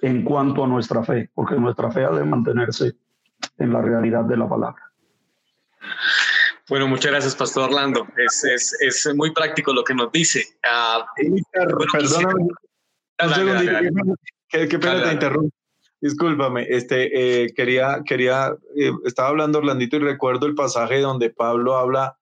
en 0.03 0.25
cuanto 0.25 0.65
a 0.65 0.67
nuestra 0.67 1.03
fe, 1.05 1.31
porque 1.33 1.55
nuestra 1.55 1.91
fe 1.91 2.05
ha 2.05 2.11
de 2.11 2.25
mantenerse 2.25 2.97
en 3.63 3.73
la 3.73 3.81
realidad 3.81 4.25
de 4.25 4.37
la 4.37 4.49
palabra. 4.49 4.83
Bueno, 6.69 6.87
muchas 6.89 7.11
gracias, 7.11 7.35
Pastor 7.35 7.65
Orlando. 7.65 8.07
Es, 8.17 8.45
es, 8.45 8.77
es 8.81 9.15
muy 9.15 9.33
práctico 9.33 9.73
lo 9.73 9.85
que 9.85 9.95
nos 9.95 10.11
dice. 10.13 10.45
Uh, 10.65 11.03
Perdóname. 13.17 13.79
Qué, 14.49 14.69
qué 14.69 14.79
pena 14.79 15.03
te 15.05 15.13
interrumpo. 15.13 15.55
Discúlpame, 16.01 16.67
este, 16.69 17.45
eh, 17.45 17.55
quería, 17.55 18.03
quería, 18.05 18.57
eh, 18.77 18.91
estaba 19.05 19.29
hablando 19.29 19.59
Orlandito 19.59 19.97
y 19.97 20.01
recuerdo 20.01 20.47
el 20.47 20.57
pasaje 20.57 21.01
donde 21.01 21.31
Pablo 21.31 21.77
habla 21.77 22.19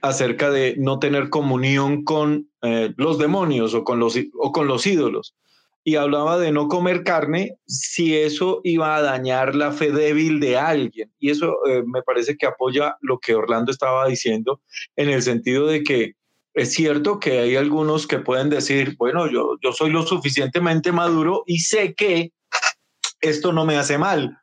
acerca 0.00 0.50
de 0.50 0.74
no 0.78 0.98
tener 0.98 1.28
comunión 1.28 2.02
con 2.04 2.48
eh, 2.62 2.94
los 2.96 3.18
demonios 3.18 3.74
o 3.74 3.84
con 3.84 3.98
los, 3.98 4.18
o 4.38 4.52
con 4.52 4.66
los 4.68 4.86
ídolos. 4.86 5.34
Y 5.82 5.96
hablaba 5.96 6.38
de 6.38 6.52
no 6.52 6.68
comer 6.68 7.04
carne 7.04 7.56
si 7.66 8.16
eso 8.16 8.60
iba 8.64 8.96
a 8.96 9.02
dañar 9.02 9.54
la 9.54 9.72
fe 9.72 9.90
débil 9.90 10.38
de 10.38 10.58
alguien. 10.58 11.10
Y 11.18 11.30
eso 11.30 11.56
me 11.86 12.02
parece 12.02 12.36
que 12.36 12.46
apoya 12.46 12.96
lo 13.00 13.18
que 13.18 13.34
Orlando 13.34 13.72
estaba 13.72 14.06
diciendo 14.06 14.60
en 14.96 15.08
el 15.08 15.22
sentido 15.22 15.66
de 15.66 15.82
que 15.82 16.14
es 16.54 16.72
cierto 16.72 17.20
que 17.20 17.38
hay 17.38 17.56
algunos 17.56 18.06
que 18.06 18.18
pueden 18.18 18.50
decir, 18.50 18.96
bueno, 18.98 19.30
yo, 19.30 19.56
yo 19.62 19.72
soy 19.72 19.90
lo 19.90 20.04
suficientemente 20.06 20.92
maduro 20.92 21.44
y 21.46 21.60
sé 21.60 21.94
que 21.94 22.32
esto 23.20 23.52
no 23.52 23.64
me 23.64 23.76
hace 23.76 23.98
mal. 23.98 24.36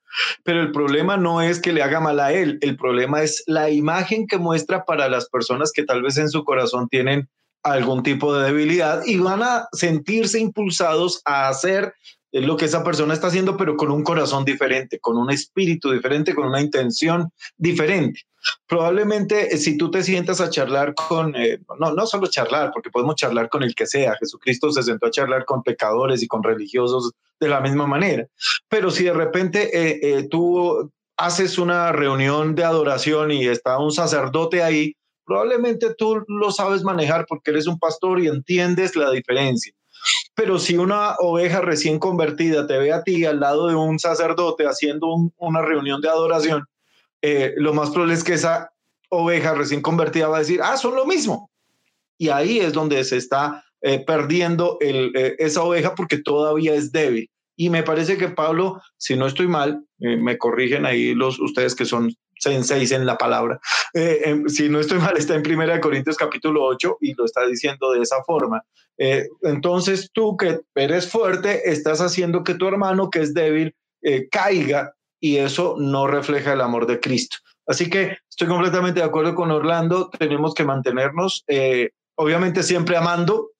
Pero 0.43 0.61
el 0.61 0.71
problema 0.71 1.17
no 1.17 1.41
es 1.41 1.59
que 1.59 1.73
le 1.73 1.83
haga 1.83 1.99
mal 1.99 2.19
a 2.19 2.33
él, 2.33 2.57
el 2.61 2.75
problema 2.77 3.21
es 3.21 3.43
la 3.45 3.69
imagen 3.69 4.25
que 4.25 4.37
muestra 4.37 4.85
para 4.85 5.09
las 5.09 5.29
personas 5.29 5.71
que 5.71 5.83
tal 5.83 6.01
vez 6.01 6.17
en 6.17 6.29
su 6.29 6.43
corazón 6.43 6.87
tienen 6.89 7.29
algún 7.71 8.03
tipo 8.03 8.35
de 8.35 8.45
debilidad 8.45 9.03
y 9.05 9.17
van 9.17 9.43
a 9.43 9.67
sentirse 9.71 10.39
impulsados 10.39 11.21
a 11.25 11.49
hacer 11.49 11.93
lo 12.31 12.57
que 12.57 12.65
esa 12.65 12.83
persona 12.83 13.13
está 13.13 13.27
haciendo, 13.27 13.57
pero 13.57 13.77
con 13.77 13.91
un 13.91 14.03
corazón 14.03 14.43
diferente, 14.45 14.99
con 14.99 15.17
un 15.17 15.31
espíritu 15.31 15.91
diferente, 15.91 16.35
con 16.35 16.47
una 16.47 16.61
intención 16.61 17.31
diferente. 17.57 18.21
Probablemente 18.67 19.53
eh, 19.53 19.57
si 19.57 19.77
tú 19.77 19.89
te 19.91 20.03
sientas 20.03 20.39
a 20.41 20.49
charlar 20.49 20.93
con, 20.93 21.35
eh, 21.35 21.59
no, 21.79 21.93
no 21.93 22.05
solo 22.05 22.27
charlar, 22.27 22.71
porque 22.73 22.89
podemos 22.89 23.15
charlar 23.15 23.49
con 23.49 23.63
el 23.63 23.75
que 23.75 23.87
sea, 23.87 24.15
Jesucristo 24.19 24.71
se 24.71 24.83
sentó 24.83 25.07
a 25.07 25.11
charlar 25.11 25.45
con 25.45 25.63
pecadores 25.63 26.21
y 26.21 26.27
con 26.27 26.43
religiosos 26.43 27.11
de 27.39 27.47
la 27.47 27.61
misma 27.61 27.87
manera, 27.87 28.27
pero 28.67 28.89
si 28.89 29.03
de 29.03 29.13
repente 29.13 29.69
eh, 30.17 30.27
tú 30.29 30.91
haces 31.17 31.57
una 31.57 31.91
reunión 31.91 32.55
de 32.55 32.63
adoración 32.63 33.31
y 33.31 33.47
está 33.47 33.79
un 33.79 33.91
sacerdote 33.91 34.63
ahí, 34.63 34.95
probablemente 35.27 35.93
tú 35.93 36.23
lo 36.29 36.51
sabes 36.51 36.83
manejar 36.83 37.25
porque 37.27 37.51
eres 37.51 37.67
un 37.67 37.77
pastor 37.77 38.19
y 38.19 38.27
entiendes 38.27 38.95
la 38.95 39.11
diferencia. 39.11 39.73
Pero 40.33 40.57
si 40.57 40.77
una 40.77 41.15
oveja 41.19 41.59
recién 41.59 41.99
convertida 41.99 42.65
te 42.65 42.77
ve 42.77 42.93
a 42.93 43.03
ti 43.03 43.25
al 43.25 43.41
lado 43.41 43.67
de 43.67 43.75
un 43.75 43.99
sacerdote 43.99 44.65
haciendo 44.65 45.07
una 45.35 45.61
reunión 45.61 45.99
de 46.01 46.09
adoración, 46.09 46.63
eh, 47.21 47.53
lo 47.57 47.73
más 47.73 47.89
probable 47.89 48.13
es 48.13 48.23
que 48.23 48.33
esa 48.33 48.71
oveja 49.09 49.53
recién 49.53 49.81
convertida 49.81 50.29
va 50.29 50.37
a 50.37 50.39
decir, 50.39 50.61
ah, 50.63 50.77
son 50.77 50.95
lo 50.95 51.05
mismo. 51.05 51.51
Y 52.17 52.29
ahí 52.29 52.59
es 52.59 52.71
donde 52.71 53.03
se 53.03 53.17
está 53.17 53.65
eh, 53.81 53.99
perdiendo 53.99 54.77
eh, 54.79 55.35
esa 55.39 55.61
oveja 55.63 55.93
porque 55.93 56.19
todavía 56.19 56.73
es 56.73 56.91
débil. 56.93 57.29
Y 57.57 57.69
me 57.69 57.83
parece 57.83 58.17
que 58.17 58.29
Pablo, 58.29 58.81
si 58.97 59.17
no 59.17 59.27
estoy 59.27 59.47
mal, 59.47 59.83
me 59.97 60.37
corrigen 60.37 60.85
ahí 60.85 61.15
los 61.15 61.39
ustedes 61.39 61.73
que 61.73 61.85
son 61.85 62.13
senseis 62.39 62.91
en 62.91 63.05
la 63.05 63.17
palabra. 63.17 63.59
Em, 63.93 64.47
si 64.47 64.69
no 64.69 64.79
estoy 64.79 64.99
mal, 64.99 65.17
está 65.17 65.35
en 65.35 65.43
Primera 65.43 65.73
de 65.73 65.81
Corintios 65.81 66.17
capítulo 66.17 66.63
8 66.63 66.97
y 67.01 67.13
lo 67.13 67.25
está 67.25 67.45
diciendo 67.45 67.91
de 67.91 68.01
esa 68.01 68.23
forma. 68.23 68.63
entonces 69.43 70.09
tú 70.11 70.35
que 70.37 70.61
eres 70.73 71.11
fuerte, 71.11 71.69
estás 71.69 72.01
haciendo 72.01 72.43
que 72.43 72.55
tu 72.55 72.67
hermano 72.67 73.11
que 73.11 73.19
es 73.21 73.33
débil 73.33 73.75
caiga 74.31 74.93
y 75.19 75.37
eso 75.37 75.75
no 75.77 76.07
refleja 76.07 76.53
el 76.53 76.61
amor 76.61 76.87
de 76.87 76.99
Cristo. 76.99 77.37
Así 77.67 77.89
que 77.89 78.17
estoy 78.29 78.47
completamente 78.47 79.01
de 79.01 79.05
acuerdo 79.05 79.35
con 79.35 79.51
Orlando, 79.51 80.09
tenemos 80.09 80.53
que 80.53 80.63
mantenernos, 80.63 81.43
eh, 81.47 81.89
obviamente 82.15 82.63
siempre 82.63 82.95
amando, 82.95 83.51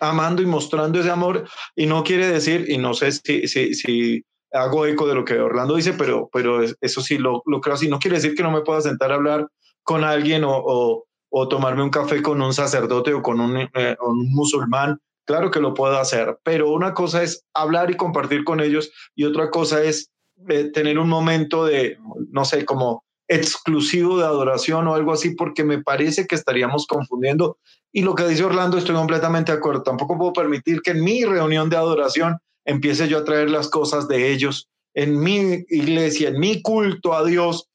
amando 0.00 0.42
y 0.42 0.46
mostrando 0.46 0.98
ese 0.98 1.10
amor, 1.10 1.48
y 1.76 1.86
no 1.86 2.02
quiere 2.02 2.26
decir, 2.26 2.66
y 2.68 2.76
no 2.78 2.92
sé 2.92 3.12
si, 3.12 3.46
si, 3.46 3.74
si 3.74 4.24
hago 4.52 4.86
eco 4.86 5.06
de 5.06 5.14
lo 5.14 5.24
que 5.24 5.40
Orlando 5.40 5.76
dice, 5.76 5.92
pero, 5.94 6.28
pero 6.32 6.60
eso 6.62 7.00
sí 7.00 7.18
lo, 7.18 7.42
lo 7.46 7.60
creo 7.60 7.74
así, 7.74 7.88
no 7.88 7.98
quiere 7.98 8.16
decir 8.16 8.34
que 8.34 8.42
no 8.42 8.50
me 8.50 8.62
pueda 8.62 8.80
sentar 8.80 9.12
a 9.12 9.16
hablar 9.16 9.48
con 9.82 10.04
alguien 10.04 10.44
o, 10.44 10.56
o, 10.56 11.04
o 11.30 11.48
tomarme 11.48 11.82
un 11.82 11.90
café 11.90 12.22
con 12.22 12.40
un 12.40 12.52
sacerdote 12.52 13.14
o 13.14 13.22
con 13.22 13.40
un, 13.40 13.56
eh, 13.56 13.96
un 14.00 14.32
musulmán, 14.32 14.98
claro 15.26 15.50
que 15.50 15.60
lo 15.60 15.74
puedo 15.74 15.98
hacer, 15.98 16.38
pero 16.44 16.70
una 16.70 16.94
cosa 16.94 17.22
es 17.22 17.44
hablar 17.54 17.90
y 17.90 17.96
compartir 17.96 18.44
con 18.44 18.60
ellos 18.60 18.92
y 19.14 19.24
otra 19.24 19.50
cosa 19.50 19.82
es 19.82 20.10
eh, 20.48 20.70
tener 20.72 20.98
un 20.98 21.08
momento 21.08 21.64
de, 21.64 21.96
no 22.30 22.44
sé, 22.44 22.64
como 22.64 23.04
exclusivo 23.28 24.18
de 24.18 24.24
adoración 24.24 24.86
o 24.88 24.94
algo 24.94 25.12
así, 25.12 25.34
porque 25.34 25.64
me 25.64 25.82
parece 25.82 26.26
que 26.26 26.34
estaríamos 26.34 26.86
confundiendo. 26.86 27.56
Y 27.92 28.02
lo 28.02 28.14
que 28.14 28.26
dice 28.26 28.44
Orlando, 28.44 28.76
estoy 28.76 28.94
completamente 28.94 29.52
de 29.52 29.58
acuerdo. 29.58 29.82
Tampoco 29.82 30.18
puedo 30.18 30.32
permitir 30.32 30.82
que 30.82 30.90
en 30.90 31.02
mi 31.02 31.24
reunión 31.24 31.70
de 31.70 31.76
adoración 31.76 32.38
empiece 32.64 33.08
yo 33.08 33.18
a 33.18 33.24
traer 33.24 33.50
las 33.50 33.68
cosas 33.68 34.08
de 34.08 34.32
ellos. 34.32 34.68
En 34.94 35.18
mi 35.18 35.64
iglesia, 35.68 36.28
en 36.28 36.38
mi 36.38 36.62
culto 36.62 37.14
a 37.14 37.24
Dios, 37.24 37.68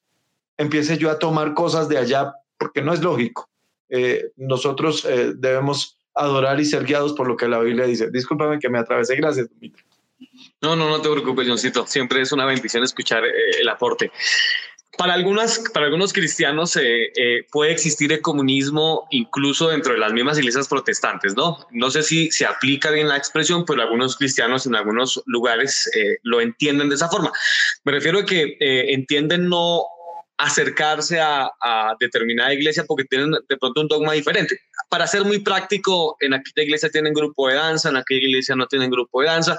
empiece 0.57 0.97
yo 0.97 1.09
a 1.09 1.19
tomar 1.19 1.53
cosas 1.53 1.89
de 1.89 1.97
allá, 1.97 2.33
porque 2.57 2.81
no 2.81 2.93
es 2.93 3.01
lógico. 3.01 3.49
Eh, 3.89 4.31
nosotros 4.35 5.05
eh, 5.05 5.33
debemos 5.35 5.97
adorar 6.13 6.59
y 6.59 6.65
ser 6.65 6.83
guiados 6.83 7.13
por 7.13 7.27
lo 7.27 7.37
que 7.37 7.47
la 7.47 7.59
Biblia 7.59 7.85
dice. 7.85 8.09
Discúlpame 8.11 8.59
que 8.59 8.69
me 8.69 8.79
atravesé. 8.79 9.15
Gracias, 9.15 9.49
No, 10.61 10.75
no, 10.75 10.89
no 10.89 11.01
te 11.01 11.09
preocupes, 11.09 11.47
Johncito. 11.47 11.85
Siempre 11.85 12.21
es 12.21 12.31
una 12.31 12.45
bendición 12.45 12.83
escuchar 12.83 13.23
eh, 13.25 13.61
el 13.61 13.69
aporte. 13.69 14.11
Para, 14.97 15.13
algunas, 15.13 15.59
para 15.73 15.85
algunos 15.85 16.11
cristianos 16.11 16.75
eh, 16.75 17.11
eh, 17.15 17.45
puede 17.51 17.71
existir 17.71 18.11
el 18.11 18.21
comunismo 18.21 19.07
incluso 19.11 19.69
dentro 19.69 19.93
de 19.93 19.99
las 19.99 20.11
mismas 20.11 20.37
iglesias 20.39 20.67
protestantes, 20.67 21.35
¿no? 21.35 21.67
No 21.71 21.91
sé 21.91 22.01
si 22.03 22.31
se 22.31 22.45
aplica 22.45 22.89
bien 22.91 23.07
la 23.07 23.17
expresión, 23.17 23.63
pero 23.65 23.81
algunos 23.81 24.15
cristianos 24.15 24.65
en 24.65 24.75
algunos 24.75 25.21
lugares 25.25 25.89
eh, 25.95 26.17
lo 26.23 26.41
entienden 26.41 26.89
de 26.89 26.95
esa 26.95 27.09
forma. 27.09 27.31
Me 27.83 27.91
refiero 27.91 28.19
a 28.19 28.25
que 28.25 28.57
entienden 28.59 29.49
no 29.49 29.83
acercarse 30.37 31.19
a, 31.19 31.49
a, 31.61 31.95
determinada 31.99 32.53
iglesia 32.53 32.83
porque 32.87 33.05
tienen 33.05 33.31
de 33.31 33.57
pronto 33.57 33.81
un 33.81 33.87
dogma 33.87 34.13
diferente. 34.13 34.59
Para 34.89 35.07
ser 35.07 35.23
muy 35.23 35.39
práctico, 35.39 36.15
en 36.19 36.33
aquella 36.33 36.63
iglesia 36.63 36.89
tienen 36.89 37.13
grupo 37.13 37.47
de 37.47 37.55
danza, 37.55 37.89
en 37.89 37.97
aquella 37.97 38.27
iglesia 38.27 38.55
no 38.55 38.67
tienen 38.67 38.91
grupo 38.91 39.21
de 39.21 39.27
danza, 39.27 39.57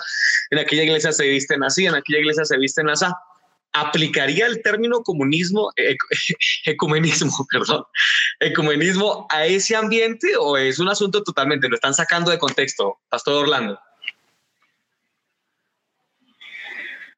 en 0.50 0.58
aquella 0.58 0.84
iglesia 0.84 1.12
se 1.12 1.26
visten 1.26 1.64
así, 1.64 1.86
en 1.86 1.94
aquella 1.94 2.20
iglesia 2.20 2.44
se 2.44 2.56
visten 2.58 2.88
así 2.88 3.06
aplicaría 3.80 4.46
el 4.46 4.62
término 4.62 5.02
comunismo, 5.02 5.70
ecumenismo, 6.64 7.46
perdón, 7.50 7.84
ecumenismo 8.40 9.26
a 9.30 9.46
ese 9.46 9.76
ambiente 9.76 10.36
o 10.38 10.56
es 10.56 10.78
un 10.78 10.88
asunto 10.88 11.22
totalmente, 11.22 11.68
lo 11.68 11.74
están 11.74 11.94
sacando 11.94 12.30
de 12.30 12.38
contexto, 12.38 12.98
Pastor 13.08 13.44
Orlando? 13.44 13.78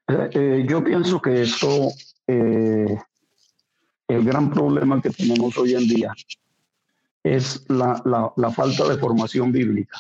Eh, 0.09 0.31
eh, 0.33 0.67
yo 0.69 0.83
pienso 0.83 1.21
que 1.21 1.43
esto, 1.43 1.89
eh, 2.27 2.99
el 4.09 4.25
gran 4.25 4.51
problema 4.51 5.01
que 5.01 5.11
tenemos 5.11 5.57
hoy 5.57 5.75
en 5.75 5.87
día 5.87 6.13
es 7.23 7.65
la 7.69 8.53
falta 8.55 8.89
de 8.89 8.99
formación 8.99 9.53
bíblica. 9.53 9.97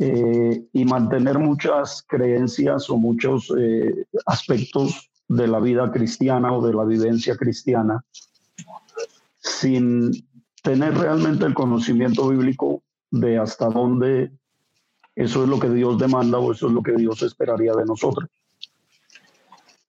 Eh, 0.00 0.64
y 0.72 0.84
mantener 0.84 1.40
muchas 1.40 2.04
creencias 2.06 2.88
o 2.88 2.96
muchos 2.96 3.52
eh, 3.58 4.06
aspectos 4.26 5.10
de 5.26 5.48
la 5.48 5.58
vida 5.58 5.90
cristiana 5.90 6.52
o 6.52 6.64
de 6.64 6.72
la 6.72 6.84
vivencia 6.84 7.36
cristiana 7.36 8.04
sin 9.40 10.12
tener 10.62 10.96
realmente 10.96 11.46
el 11.46 11.54
conocimiento 11.54 12.28
bíblico 12.28 12.82
de 13.10 13.38
hasta 13.38 13.68
dónde 13.70 14.30
eso 15.18 15.42
es 15.42 15.48
lo 15.48 15.58
que 15.58 15.68
Dios 15.68 15.98
demanda 15.98 16.38
o 16.38 16.52
eso 16.52 16.68
es 16.68 16.72
lo 16.72 16.80
que 16.80 16.92
Dios 16.92 17.22
esperaría 17.22 17.72
de 17.72 17.84
nosotros. 17.84 18.30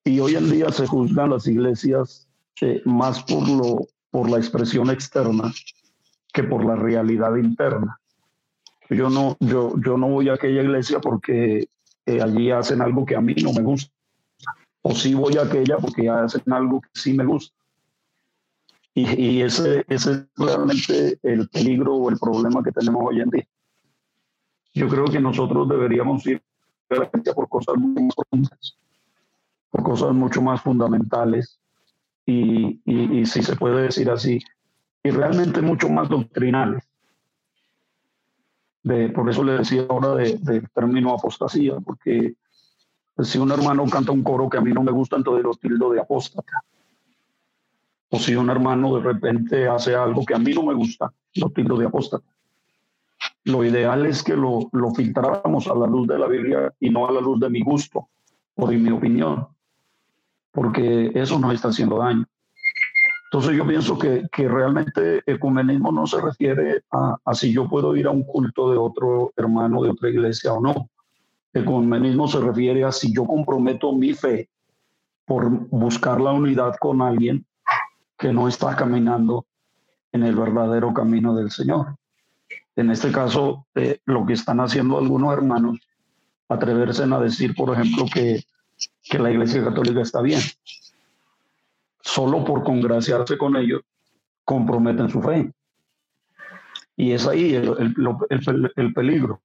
Y 0.03 0.20
hoy 0.20 0.34
en 0.34 0.49
día 0.49 0.72
se 0.72 0.88
juzgan 0.88 1.30
las 1.30 1.45
iglesias 1.45 2.28
eh, 2.62 2.82
más 2.86 3.24
por, 3.26 3.47
lo, 3.47 3.88
por 4.10 4.28
la 4.28 4.38
expresión 4.38 4.89
externa 4.89 5.53
que 6.34 6.41
por 6.41 6.66
la 6.66 6.76
realidad 6.76 7.36
interna. 7.36 7.99
Yo 8.89 9.09
no, 9.09 9.37
yo, 9.39 9.75
yo 9.79 9.97
no 9.97 10.07
voy 10.07 10.29
a 10.29 10.33
aquella 10.33 10.63
iglesia 10.63 10.99
porque 10.99 11.69
eh, 12.05 12.21
allí 12.21 12.49
hacen 12.49 12.81
algo 12.81 13.05
que 13.05 13.15
a 13.15 13.21
mí 13.21 13.35
no 13.35 13.53
me 13.53 13.61
gusta. 13.61 13.93
O 14.81 14.95
sí 14.95 15.13
voy 15.13 15.37
a 15.37 15.43
aquella 15.43 15.77
porque 15.77 16.09
hacen 16.09 16.51
algo 16.51 16.81
que 16.81 16.89
sí 16.93 17.13
me 17.13 17.25
gusta. 17.25 17.55
Y, 18.95 19.21
y 19.21 19.41
ese, 19.43 19.85
ese 19.87 20.11
es 20.11 20.25
realmente 20.35 21.19
el 21.21 21.47
peligro 21.49 21.95
o 21.95 22.09
el 22.09 22.17
problema 22.17 22.63
que 22.63 22.71
tenemos 22.71 23.03
hoy 23.05 23.21
en 23.21 23.29
día. 23.29 23.47
Yo 24.73 24.87
creo 24.87 25.05
que 25.05 25.19
nosotros 25.19 25.69
deberíamos 25.69 26.25
ir 26.25 26.41
a 26.89 26.95
la 26.95 27.05
iglesia 27.05 27.33
por 27.33 27.47
cosas 27.47 27.75
más 27.77 28.15
profundas, 28.15 28.77
por 29.69 29.83
cosas 29.83 30.13
mucho 30.13 30.41
más 30.41 30.61
fundamentales 30.61 31.59
y, 32.25 32.81
y, 32.85 33.19
y 33.19 33.25
si 33.25 33.43
se 33.43 33.55
puede 33.55 33.83
decir 33.83 34.09
así, 34.09 34.39
y 35.03 35.11
realmente 35.11 35.61
mucho 35.61 35.89
más 35.89 36.09
doctrinales 36.09 36.88
por 39.13 39.29
eso 39.29 39.43
le 39.43 39.53
decía 39.53 39.85
ahora 39.87 40.15
del 40.15 40.43
de 40.43 40.61
término 40.73 41.13
apostasía, 41.13 41.75
porque 41.79 42.33
si 43.19 43.37
un 43.37 43.51
hermano 43.51 43.85
canta 43.85 44.11
un 44.11 44.23
coro 44.23 44.49
que 44.49 44.57
a 44.57 44.61
mí 44.61 44.71
no 44.71 44.83
me 44.83 44.91
gusta, 44.91 45.15
entonces 45.15 45.43
lo 45.43 45.53
tildo 45.53 45.91
de 45.91 45.99
apóstata. 45.99 46.63
O 48.09 48.17
si 48.17 48.35
un 48.35 48.49
hermano 48.49 48.95
de 48.95 49.03
repente 49.03 49.67
hace 49.67 49.95
algo 49.95 50.25
que 50.25 50.33
a 50.33 50.39
mí 50.39 50.53
no 50.53 50.63
me 50.63 50.73
gusta, 50.73 51.13
lo 51.35 51.49
tildo 51.51 51.77
de 51.77 51.85
apóstata. 51.85 52.25
Lo 53.43 53.63
ideal 53.63 54.05
es 54.05 54.23
que 54.23 54.35
lo, 54.35 54.69
lo 54.71 54.91
filtráramos 54.91 55.67
a 55.67 55.75
la 55.75 55.85
luz 55.85 56.07
de 56.07 56.17
la 56.17 56.27
Biblia 56.27 56.73
y 56.79 56.89
no 56.89 57.07
a 57.07 57.11
la 57.11 57.21
luz 57.21 57.39
de 57.39 57.49
mi 57.49 57.61
gusto 57.61 58.07
o 58.55 58.67
de 58.67 58.77
mi 58.77 58.89
opinión, 58.89 59.47
porque 60.51 61.11
eso 61.13 61.37
nos 61.39 61.53
está 61.53 61.67
haciendo 61.69 61.99
daño. 61.99 62.25
Entonces 63.32 63.55
yo 63.55 63.67
pienso 63.67 63.95
que, 63.95 64.27
que 64.32 64.47
realmente 64.47 65.21
ecumenismo 65.27 65.91
no 65.91 66.07
se 66.07 66.19
refiere 66.19 66.82
a, 66.91 67.15
a, 67.23 67.36
si 67.36 67.53
yo 67.53 67.69
puedo 67.69 67.95
ir 67.95 68.07
a 68.07 68.11
un 68.11 68.23
culto 68.23 68.71
de 68.71 68.77
otro 68.77 69.32
hermano 69.38 69.84
de 69.84 69.91
otra 69.91 70.09
iglesia 70.09 70.51
o 70.51 70.59
no. 70.59 70.89
Ecumenismo 71.53 72.27
se 72.27 72.39
refiere 72.39 72.84
a 72.84 72.91
si 72.91 73.13
yo 73.13 73.25
comprometo 73.25 73.93
mi 73.93 74.13
fe 74.13 74.49
por 75.25 75.47
buscar 75.69 76.19
la 76.19 76.32
unidad 76.32 76.73
con 76.80 77.03
alguien 77.03 77.45
que 78.17 78.34
no 78.34 78.47
está 78.47 78.75
caminando 78.75 79.45
en 80.11 80.23
el 80.23 80.36
verdadero 80.36 80.91
camino 80.91 81.36
del 81.36 81.51
Señor. 81.51 81.97
En 82.75 82.89
este 82.89 83.11
caso, 83.11 83.67
eh, 83.75 83.99
lo 84.05 84.25
que 84.25 84.34
están 84.34 84.59
haciendo 84.59 84.97
algunos 84.97 85.34
hermanos, 85.34 85.77
atreverse 86.47 87.03
a 87.03 87.19
decir, 87.19 87.53
por 87.53 87.71
ejemplo, 87.75 88.05
que, 88.11 88.41
que 89.03 89.19
la 89.19 89.30
Iglesia 89.30 89.63
Católica 89.63 90.01
está 90.01 90.19
bien 90.23 90.39
solo 92.02 92.43
por 92.43 92.64
congraciarse 92.64 93.38
con 93.38 93.56
ellos, 93.56 93.82
comprometen 94.43 95.10
su 95.10 95.22
fe. 95.22 95.52
Y 96.95 97.12
es 97.12 97.28
ahí 97.28 97.56
el, 97.56 97.93
el, 98.30 98.72
el, 98.76 98.93
peligro. 98.93 99.41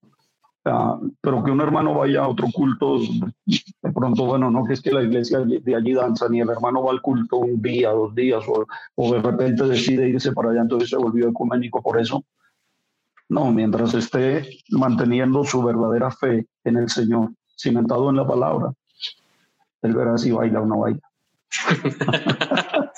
pero 1.21 1.45
que 1.45 1.51
un 1.51 1.61
hermano 1.61 1.95
vaya 1.95 2.25
a 2.25 2.29
otro 2.29 2.49
culto, 2.53 2.99
de 3.47 3.93
pronto, 3.93 4.27
bueno, 4.27 4.51
no 4.51 4.65
que 4.65 4.73
es 4.73 4.83
que 4.83 4.91
la 4.91 5.03
iglesia 5.03 5.41
de 5.41 5.75
allí 5.75 5.93
danza, 5.93 6.29
ni 6.29 6.41
el 6.41 6.51
hermano 6.51 6.83
va 6.83 6.91
al 6.91 7.01
culto 7.01 7.37
un 7.37 7.63
día, 7.63 7.91
dos 7.91 8.15
días, 8.15 8.43
o, 8.49 8.67
o 8.97 9.13
de 9.13 9.23
repente 9.23 9.65
decide 9.65 10.09
irse 10.09 10.33
para 10.33 10.51
allá, 10.51 10.63
entonces 10.63 10.91
se 10.91 10.97
volvió 10.97 11.29
ecuménico 11.29 11.81
por 11.81 12.01
eso. 12.01 12.25
No, 13.29 13.53
mientras 13.53 13.95
esté 13.95 14.49
manteniendo 14.71 15.45
su 15.45 15.63
verdadera 15.63 16.11
fe 16.11 16.47
en 16.65 16.77
el 16.77 16.89
Señor, 16.89 17.33
cimentado 17.57 18.11
en 18.11 18.17
la 18.17 18.27
palabra, 18.27 18.73
él 19.83 19.95
verá 19.95 20.19
si 20.19 20.31
baila 20.33 20.61
o 20.61 20.67
no 20.67 20.81
baila. 20.81 21.01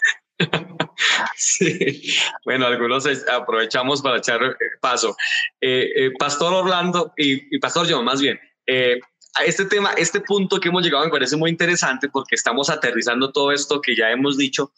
Sí, 1.36 2.16
bueno, 2.44 2.66
algunos 2.66 3.06
aprovechamos 3.28 4.02
para 4.02 4.18
echar 4.18 4.42
eh, 4.42 4.56
paso. 4.80 5.16
Eh, 5.60 5.90
eh, 5.94 6.10
Pastor 6.18 6.52
Orlando 6.52 7.12
y, 7.16 7.58
Pastor 7.58 7.86
John, 7.88 8.04
más 8.04 8.20
bien, 8.20 8.38
este 9.44 9.66
tema, 9.66 9.92
este 9.92 10.20
punto 10.20 10.58
que 10.58 10.68
hemos 10.68 10.82
llegado 10.82 11.04
me 11.04 11.10
parece 11.10 11.36
muy 11.36 11.50
interesante 11.50 12.08
porque 12.08 12.34
estamos 12.34 12.70
aterrizando 12.70 13.32
todo 13.32 13.52
esto 13.52 13.80
que 13.80 13.94
ya 13.94 14.10
hemos 14.10 14.36
dicho, 14.36 14.72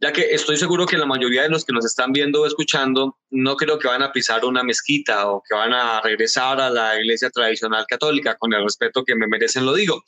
ya 0.00 0.12
que 0.12 0.34
estoy 0.34 0.56
seguro 0.56 0.86
que 0.86 0.96
la 0.96 1.06
mayoría 1.06 1.42
de 1.42 1.48
los 1.48 1.64
que 1.64 1.72
nos 1.72 1.84
están 1.84 2.12
viendo 2.12 2.42
o 2.42 2.46
escuchando 2.46 3.16
no 3.30 3.56
creo 3.56 3.78
que 3.78 3.88
van 3.88 4.02
a 4.02 4.12
pisar 4.12 4.44
una 4.44 4.62
mezquita 4.62 5.28
o 5.28 5.42
que 5.46 5.54
van 5.54 5.72
a 5.72 6.00
regresar 6.00 6.60
a 6.60 6.70
la 6.70 6.98
iglesia 6.98 7.30
tradicional 7.30 7.84
católica, 7.88 8.36
con 8.36 8.52
el 8.52 8.64
respeto 8.64 9.04
que 9.04 9.14
me 9.14 9.26
merecen 9.26 9.66
lo 9.66 9.74
digo. 9.74 10.02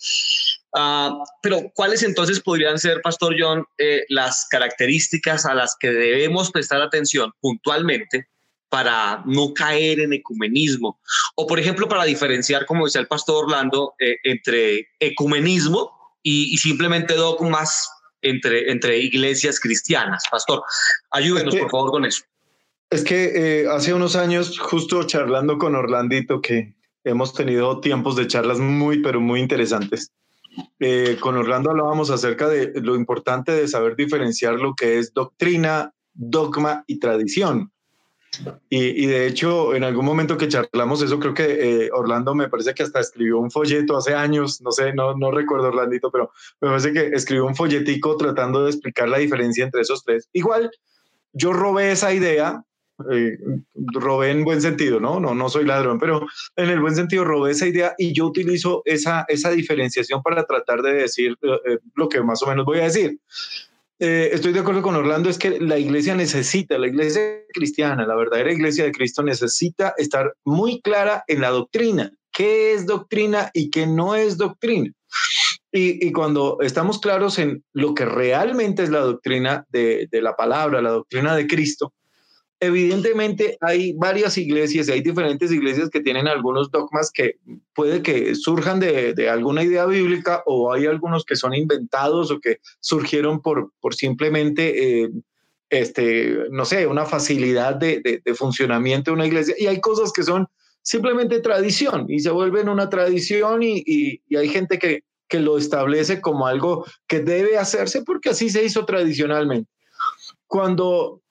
Ah, 0.75 1.19
pero 1.43 1.71
¿cuáles 1.75 2.03
entonces 2.03 2.41
podrían 2.41 2.79
ser, 2.79 3.03
Pastor 3.03 3.37
John, 3.39 3.65
eh, 3.79 4.05
las 4.09 4.47
características 4.49 5.45
a 5.45 5.55
las 5.55 5.77
que 5.79 5.91
debemos 5.91 6.51
prestar 6.51 6.81
atención 6.81 7.33
puntualmente 7.41 8.32
para 8.73 9.23
no 9.27 9.53
caer 9.53 10.01
en 10.01 10.15
ecumenismo. 10.15 10.99
O, 11.35 11.47
por 11.47 11.61
ejemplo, 11.61 11.87
para 11.87 12.05
diferenciar, 12.05 12.65
como 12.65 12.87
decía 12.87 13.03
el 13.03 13.07
pastor 13.07 13.45
Orlando, 13.45 13.93
eh, 13.99 14.17
entre 14.25 14.89
ecumenismo 14.99 15.91
y, 16.23 16.57
simplemente 16.57 17.13
dogmas 17.13 17.87
entre, 18.23 18.73
entre 18.73 18.97
iglesias 18.97 19.61
cristianas. 19.61 20.25
Pastor, 20.31 20.63
ayúdenos, 21.11 21.55
por 21.55 21.71
favor, 21.71 21.91
con 21.91 22.07
eso. 22.07 22.23
Es 22.89 23.05
que 23.05 23.33
eh, 23.35 23.67
hace 23.69 23.93
unos 23.93 24.17
años, 24.17 24.59
justo 24.59 25.03
charlando 25.03 25.59
con 25.59 25.75
Orlandito, 25.75 26.41
que 26.41 26.75
hemos 27.05 27.35
tenido 27.35 27.79
tiempos 27.81 28.17
de 28.17 28.27
charlas 28.27 28.59
muy, 28.59 29.03
pero 29.03 29.21
muy 29.21 29.41
interesantes. 29.41 30.13
Eh, 30.81 31.19
con 31.21 31.37
Orlando 31.37 31.73
hablábamos 31.73 32.09
acerca 32.11 32.49
de 32.49 32.73
lo 32.81 32.97
importante 32.97 33.53
de 33.53 33.69
saber 33.69 33.97
diferenciar 33.97 34.55
lo 34.55 34.75
que 34.75 34.99
es 34.99 35.13
doctrina, 35.13 35.93
dogma 36.15 36.85
y 36.87 36.99
tradición. 37.01 37.71
Y, 38.71 39.07
de 39.07 39.27
hecho, 39.27 39.75
en 39.75 39.85
algún 39.85 40.07
momento 40.07 40.39
que 40.39 40.49
charlamos 40.49 41.03
eso, 41.03 41.21
creo 41.21 41.35
que 41.35 41.85
eh, 41.85 41.91
Orlando 41.93 42.35
me 42.35 42.49
parece 42.49 42.73
que 42.75 42.83
hasta 42.83 43.01
escribió 43.01 43.39
un 43.39 43.51
folleto 43.51 43.97
hace 43.97 44.15
años, 44.15 44.63
no 44.63 44.73
sé, 44.73 44.95
no, 44.95 45.15
no 45.15 45.31
recuerdo 45.31 45.69
Orlandito, 45.69 46.11
pero 46.11 46.33
me 46.61 46.69
parece 46.69 46.93
que 46.93 47.09
escribió 47.09 47.45
un 47.45 47.55
folletico 47.55 48.17
tratando 48.17 48.65
de 48.65 48.71
explicar 48.71 49.09
la 49.09 49.19
diferencia 49.19 49.65
entre 49.65 49.83
esos 49.83 50.03
tres. 50.05 50.29
Igual, 50.33 50.71
yo 51.35 51.53
robé 51.53 51.93
esa 51.93 52.15
idea, 52.15 52.65
eh, 53.11 53.39
robé 53.75 54.31
en 54.31 54.45
buen 54.45 54.63
sentido, 54.63 54.99
¿no? 54.99 55.21
¿no? 55.21 55.35
No 55.35 55.49
soy 55.51 55.67
ladrón, 55.67 55.99
pero 55.99 56.27
en 56.57 56.71
el 56.71 56.81
buen 56.81 56.95
sentido 56.95 57.25
robé 57.25 57.51
esa 57.51 57.67
idea 57.67 57.95
y 57.99 58.15
yo 58.15 58.27
utilizo 58.27 58.83
esa, 58.87 59.27
esa 59.29 59.51
diferenciación 59.51 60.23
para 60.23 60.45
tratar 60.45 60.81
de 60.81 60.95
decir 60.95 61.37
eh, 61.43 61.79
lo 61.95 62.09
que 62.09 62.23
más 62.23 62.43
o 62.43 62.47
menos 62.47 62.65
voy 62.65 62.79
a 62.79 62.85
decir. 62.85 63.19
Eh, 63.99 64.31
estoy 64.33 64.53
de 64.53 64.61
acuerdo 64.61 64.83
con 64.83 64.97
Orlando, 64.97 65.29
es 65.29 65.39
que 65.39 65.61
la 65.61 65.79
iglesia 65.79 66.15
necesita, 66.15 66.79
la 66.79 66.89
iglesia 66.89 67.23
cristiana, 67.53 68.07
la 68.07 68.17
verdadera 68.17 68.53
iglesia 68.53 68.85
de 68.85 68.93
Cristo 68.93 69.23
necesita 69.23 69.95
estar 69.97 70.35
muy 70.45 70.81
clara 70.81 71.25
en 71.29 71.41
la 71.41 71.51
doctrina, 71.51 72.11
qué 72.33 72.73
es 72.73 72.87
doctrina 72.87 73.51
y 73.55 73.71
qué 73.71 73.87
no 73.87 74.15
es 74.17 74.39
doctrina. 74.39 74.91
Y, 75.75 76.13
cuando 76.13 76.59
estamos 76.61 77.01
claros 77.01 77.39
en 77.39 77.65
lo 77.73 77.95
que 77.95 78.05
realmente 78.05 78.83
es 78.83 78.91
la 78.91 79.01
doctrina 79.01 79.65
de 79.71 80.09
la 80.13 80.37
palabra, 80.37 80.83
la 80.83 80.91
doctrina 80.91 81.35
de 81.35 81.47
Cristo, 81.47 81.95
evidentemente 82.63 83.59
hay 83.61 83.93
varias 83.95 84.39
iglesias 84.39 84.89
y 84.89 84.93
hay 84.93 85.01
diferentes 85.01 85.51
iglesias 85.51 85.91
que 85.91 86.01
tienen 86.01 86.29
algunos 86.29 86.71
dogmas 86.71 87.11
que 87.13 87.39
puede 87.75 88.03
que 88.03 88.37
surjan 88.37 88.79
de, 88.79 89.29
alguna 89.29 89.65
idea 89.65 89.85
bíblica 89.85 90.45
o 90.47 90.73
hay 90.73 90.87
algunos 90.87 91.25
que 91.25 91.35
son 91.35 91.55
inventados 91.55 92.31
o 92.31 92.39
que 92.39 92.61
surgieron 92.79 93.43
por, 93.43 93.73
por 93.81 93.97
simplemente, 93.97 95.03
eh, 95.03 95.11
este, 95.71 96.39
no 96.53 96.65
sé, 96.65 96.87
una 96.87 97.05
facilidad 97.05 97.75
de, 97.75 98.23
funcionamiento 98.37 99.11
de 99.11 99.17
una 99.17 99.27
iglesia. 99.27 99.57
Y 99.59 99.67
hay 99.67 99.81
cosas 99.81 100.13
que 100.13 100.23
son 100.23 100.47
simplemente 100.83 101.41
tradición 101.41 102.07
y 102.09 102.21
se 102.21 102.31
vuelven 102.31 102.69
una 102.69 102.89
tradición 102.89 103.65
y, 103.65 103.83
y 103.85 104.37
hay 104.37 104.49
gente 104.49 104.79
que, 104.79 105.03
que 105.27 105.41
lo 105.41 105.59
establece 105.59 106.21
como 106.21 106.47
algo 106.47 106.87
que 107.09 107.19
debe 107.19 107.59
hacerse 107.59 108.03
porque 108.03 108.31
así 108.31 108.51
se 108.51 108.65
hizo 108.65 108.85
tradicionalmente. 108.85 109.69
Cuando 110.47 111.22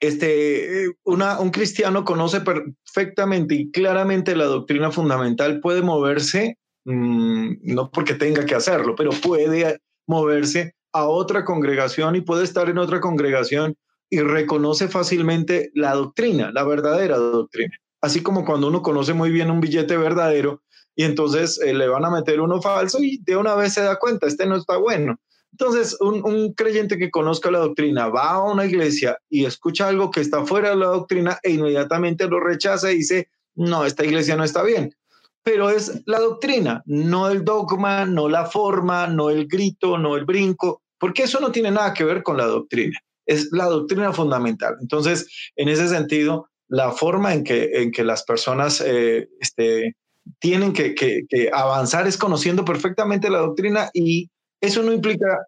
este, 0.00 0.90
una, 1.04 1.40
un 1.40 1.50
cristiano 1.50 2.04
conoce 2.04 2.40
perfectamente 2.40 3.54
y 3.54 3.70
claramente 3.70 4.36
la 4.36 4.44
doctrina 4.44 4.90
fundamental, 4.90 5.60
puede 5.60 5.82
moverse, 5.82 6.56
mm, 6.84 7.74
no 7.74 7.90
porque 7.90 8.14
tenga 8.14 8.46
que 8.46 8.54
hacerlo, 8.54 8.94
pero 8.96 9.10
puede 9.10 9.78
moverse 10.06 10.74
a 10.92 11.06
otra 11.06 11.44
congregación 11.44 12.16
y 12.16 12.20
puede 12.20 12.44
estar 12.44 12.68
en 12.68 12.78
otra 12.78 13.00
congregación 13.00 13.76
y 14.10 14.20
reconoce 14.20 14.88
fácilmente 14.88 15.70
la 15.74 15.94
doctrina, 15.94 16.50
la 16.52 16.64
verdadera 16.64 17.18
doctrina. 17.18 17.76
Así 18.00 18.22
como 18.22 18.44
cuando 18.44 18.68
uno 18.68 18.82
conoce 18.82 19.12
muy 19.12 19.30
bien 19.30 19.50
un 19.50 19.60
billete 19.60 19.96
verdadero 19.96 20.62
y 20.94 21.04
entonces 21.04 21.60
eh, 21.60 21.74
le 21.74 21.88
van 21.88 22.04
a 22.04 22.10
meter 22.10 22.40
uno 22.40 22.62
falso 22.62 22.98
y 23.02 23.18
de 23.24 23.36
una 23.36 23.54
vez 23.54 23.74
se 23.74 23.82
da 23.82 23.98
cuenta, 23.98 24.26
este 24.26 24.46
no 24.46 24.56
está 24.56 24.76
bueno. 24.78 25.18
Entonces, 25.52 25.96
un, 26.00 26.52
creyente 26.54 26.98
que 26.98 27.10
conozca 27.10 27.50
la 27.50 27.58
doctrina 27.58 28.08
va 28.08 28.30
a 28.30 28.42
una 28.42 28.66
iglesia 28.66 29.18
y 29.28 29.44
escucha 29.44 29.88
algo 29.88 30.10
que 30.10 30.20
está 30.20 30.44
fuera 30.44 30.70
de 30.70 30.76
la 30.76 30.86
doctrina 30.86 31.38
e 31.42 31.52
inmediatamente 31.52 32.28
lo 32.28 32.40
rechaza 32.40 32.92
y 32.92 32.98
dice, 32.98 33.28
no, 33.54 33.84
esta 33.84 34.04
iglesia 34.04 34.36
no 34.36 34.44
está 34.44 34.62
bien. 34.62 34.94
Pero 35.42 35.70
es 35.70 36.02
la 36.06 36.20
doctrina, 36.20 36.82
no 36.86 37.28
el 37.28 37.44
dogma, 37.44 38.04
no 38.04 38.28
la 38.28 38.46
forma, 38.46 39.06
no 39.06 39.30
el 39.30 39.48
grito, 39.48 39.98
no 39.98 40.16
el 40.16 40.24
brinco, 40.24 40.82
porque 40.98 41.24
eso 41.24 41.40
no 41.40 41.50
tiene 41.50 41.70
nada 41.70 41.94
que 41.94 42.04
ver 42.04 42.22
con 42.22 42.36
la 42.36 42.46
doctrina. 42.46 42.98
Es 43.26 43.48
la 43.52 43.64
doctrina 43.64 44.12
fundamental. 44.12 44.76
Entonces, 44.80 45.26
en 45.56 45.68
ese 45.68 45.88
sentido, 45.88 46.48
la 46.68 46.92
forma 46.92 47.34
en 47.34 47.44
que, 47.44 47.70
en 47.82 47.90
que 47.90 48.04
las 48.04 48.24
personas 48.24 48.82
eh, 48.84 49.28
este, 49.40 49.96
tienen 50.38 50.72
que, 50.72 50.94
que 50.94 51.50
avanzar 51.52 52.06
es 52.06 52.16
conociendo 52.16 52.64
perfectamente 52.64 53.30
la 53.30 53.38
doctrina 53.38 53.90
y 53.92 54.30
eso 54.60 54.82
no 54.82 54.92
implica, 54.92 55.46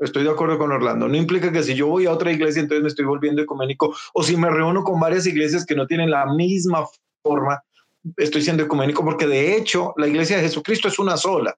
estoy 0.00 0.24
de 0.24 0.30
acuerdo 0.30 0.58
con 0.58 0.72
Orlando, 0.72 1.08
no 1.08 1.16
implica 1.16 1.52
que 1.52 1.62
si 1.62 1.74
yo 1.74 1.88
voy 1.88 2.06
a 2.06 2.12
otra 2.12 2.32
iglesia 2.32 2.62
entonces 2.62 2.82
me 2.82 2.88
estoy 2.88 3.04
volviendo 3.04 3.42
ecuménico 3.42 3.94
o 4.12 4.22
si 4.22 4.36
me 4.36 4.50
reúno 4.50 4.82
con 4.84 5.00
varias 5.00 5.26
iglesias 5.26 5.66
que 5.66 5.74
no 5.74 5.86
tienen 5.86 6.10
la 6.10 6.26
misma 6.26 6.84
forma, 7.22 7.62
estoy 8.16 8.42
siendo 8.42 8.62
ecuménico 8.62 9.04
porque 9.04 9.26
de 9.26 9.56
hecho 9.56 9.94
la 9.96 10.06
iglesia 10.06 10.36
de 10.36 10.42
Jesucristo 10.42 10.88
es 10.88 10.98
una 10.98 11.16
sola 11.16 11.56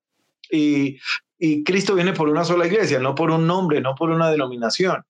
y, 0.50 0.98
y 1.38 1.64
Cristo 1.64 1.94
viene 1.94 2.12
por 2.12 2.28
una 2.28 2.44
sola 2.44 2.66
iglesia, 2.66 2.98
no 2.98 3.14
por 3.14 3.30
un 3.30 3.46
nombre, 3.46 3.80
no 3.80 3.94
por 3.94 4.10
una 4.10 4.30
denominación. 4.30 5.02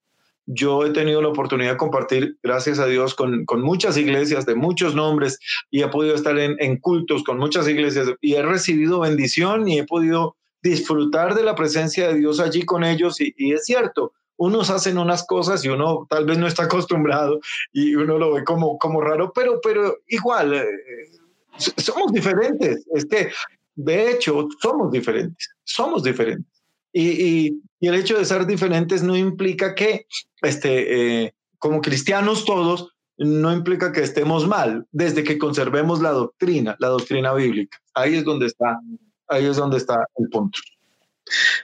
Yo 0.48 0.86
he 0.86 0.90
tenido 0.90 1.20
la 1.20 1.28
oportunidad 1.28 1.72
de 1.72 1.76
compartir, 1.76 2.36
gracias 2.40 2.78
a 2.78 2.86
Dios, 2.86 3.16
con, 3.16 3.44
con 3.46 3.62
muchas 3.62 3.96
iglesias 3.96 4.46
de 4.46 4.54
muchos 4.54 4.94
nombres 4.94 5.40
y 5.72 5.82
he 5.82 5.88
podido 5.88 6.14
estar 6.14 6.38
en, 6.38 6.56
en 6.60 6.78
cultos 6.78 7.24
con 7.24 7.36
muchas 7.36 7.68
iglesias 7.68 8.08
y 8.20 8.34
he 8.34 8.42
recibido 8.42 9.00
bendición 9.00 9.66
y 9.66 9.80
he 9.80 9.84
podido 9.84 10.36
disfrutar 10.68 11.34
de 11.34 11.44
la 11.44 11.54
presencia 11.54 12.08
de 12.08 12.18
Dios 12.18 12.40
allí 12.40 12.64
con 12.64 12.82
ellos 12.82 13.20
y, 13.20 13.52
es 13.52 13.64
cierto, 13.64 14.12
unos 14.36 14.68
hacen 14.70 14.98
unas 14.98 15.24
cosas 15.24 15.64
y 15.64 15.68
uno 15.68 16.06
tal 16.10 16.26
vez 16.26 16.38
no 16.38 16.46
está 16.46 16.64
acostumbrado 16.64 17.40
y 17.72 17.94
uno 17.94 18.18
lo 18.18 18.34
ve 18.34 18.44
como, 18.44 18.76
como 18.78 19.00
raro, 19.00 19.32
pero, 19.32 19.60
pero 19.62 19.98
igual, 20.08 20.54
eh, 20.54 20.66
somos 21.56 22.12
diferentes. 22.12 22.84
Es 22.94 23.06
que, 23.06 23.30
de 23.76 24.10
hecho, 24.10 24.48
somos 24.60 24.90
diferentes, 24.90 25.48
somos 25.64 26.02
diferentes. 26.02 26.52
Y, 26.92 27.08
y, 27.08 27.60
el 27.80 27.94
hecho 27.94 28.18
de 28.18 28.24
ser 28.24 28.46
diferentes 28.46 29.02
no 29.02 29.16
implica 29.16 29.74
que, 29.74 30.06
este, 30.42 31.24
eh, 31.24 31.34
como 31.58 31.80
cristianos 31.80 32.44
todos, 32.44 32.90
no 33.18 33.52
implica 33.52 33.92
que 33.92 34.02
estemos 34.02 34.46
mal, 34.46 34.86
desde 34.90 35.22
que 35.22 35.38
conservemos 35.38 36.00
la 36.02 36.10
doctrina, 36.10 36.74
la 36.80 36.88
doctrina 36.88 37.32
bíblica. 37.32 37.78
Ahí 37.94 38.16
es 38.16 38.24
donde 38.24 38.46
está 38.46 38.78
Ahí 39.28 39.46
es 39.46 39.56
donde 39.56 39.78
está 39.78 40.06
el 40.16 40.28
punto. 40.28 40.58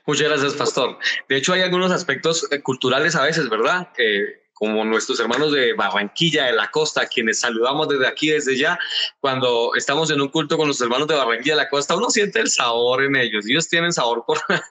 Muchas 0.06 0.28
gracias, 0.28 0.54
Pastor. 0.54 0.98
De 1.28 1.36
hecho, 1.36 1.52
hay 1.52 1.62
algunos 1.62 1.92
aspectos 1.92 2.48
eh, 2.50 2.60
culturales 2.60 3.14
a 3.14 3.22
veces, 3.22 3.48
¿verdad? 3.48 3.88
Como 4.62 4.84
nuestros 4.84 5.18
hermanos 5.18 5.50
de 5.50 5.72
Barranquilla, 5.72 6.44
de 6.44 6.52
la 6.52 6.70
costa, 6.70 7.08
quienes 7.08 7.40
saludamos 7.40 7.88
desde 7.88 8.06
aquí, 8.06 8.28
desde 8.28 8.56
ya, 8.56 8.78
cuando 9.18 9.74
estamos 9.74 10.08
en 10.12 10.20
un 10.20 10.28
culto 10.28 10.56
con 10.56 10.68
los 10.68 10.80
hermanos 10.80 11.08
de 11.08 11.16
Barranquilla, 11.16 11.54
de 11.54 11.62
la 11.62 11.68
costa, 11.68 11.96
uno 11.96 12.10
siente 12.10 12.38
el 12.38 12.48
sabor 12.48 13.02
en 13.02 13.16
ellos. 13.16 13.44
Ellos 13.48 13.68
tienen 13.68 13.92
sabor 13.92 14.22
por... 14.24 14.38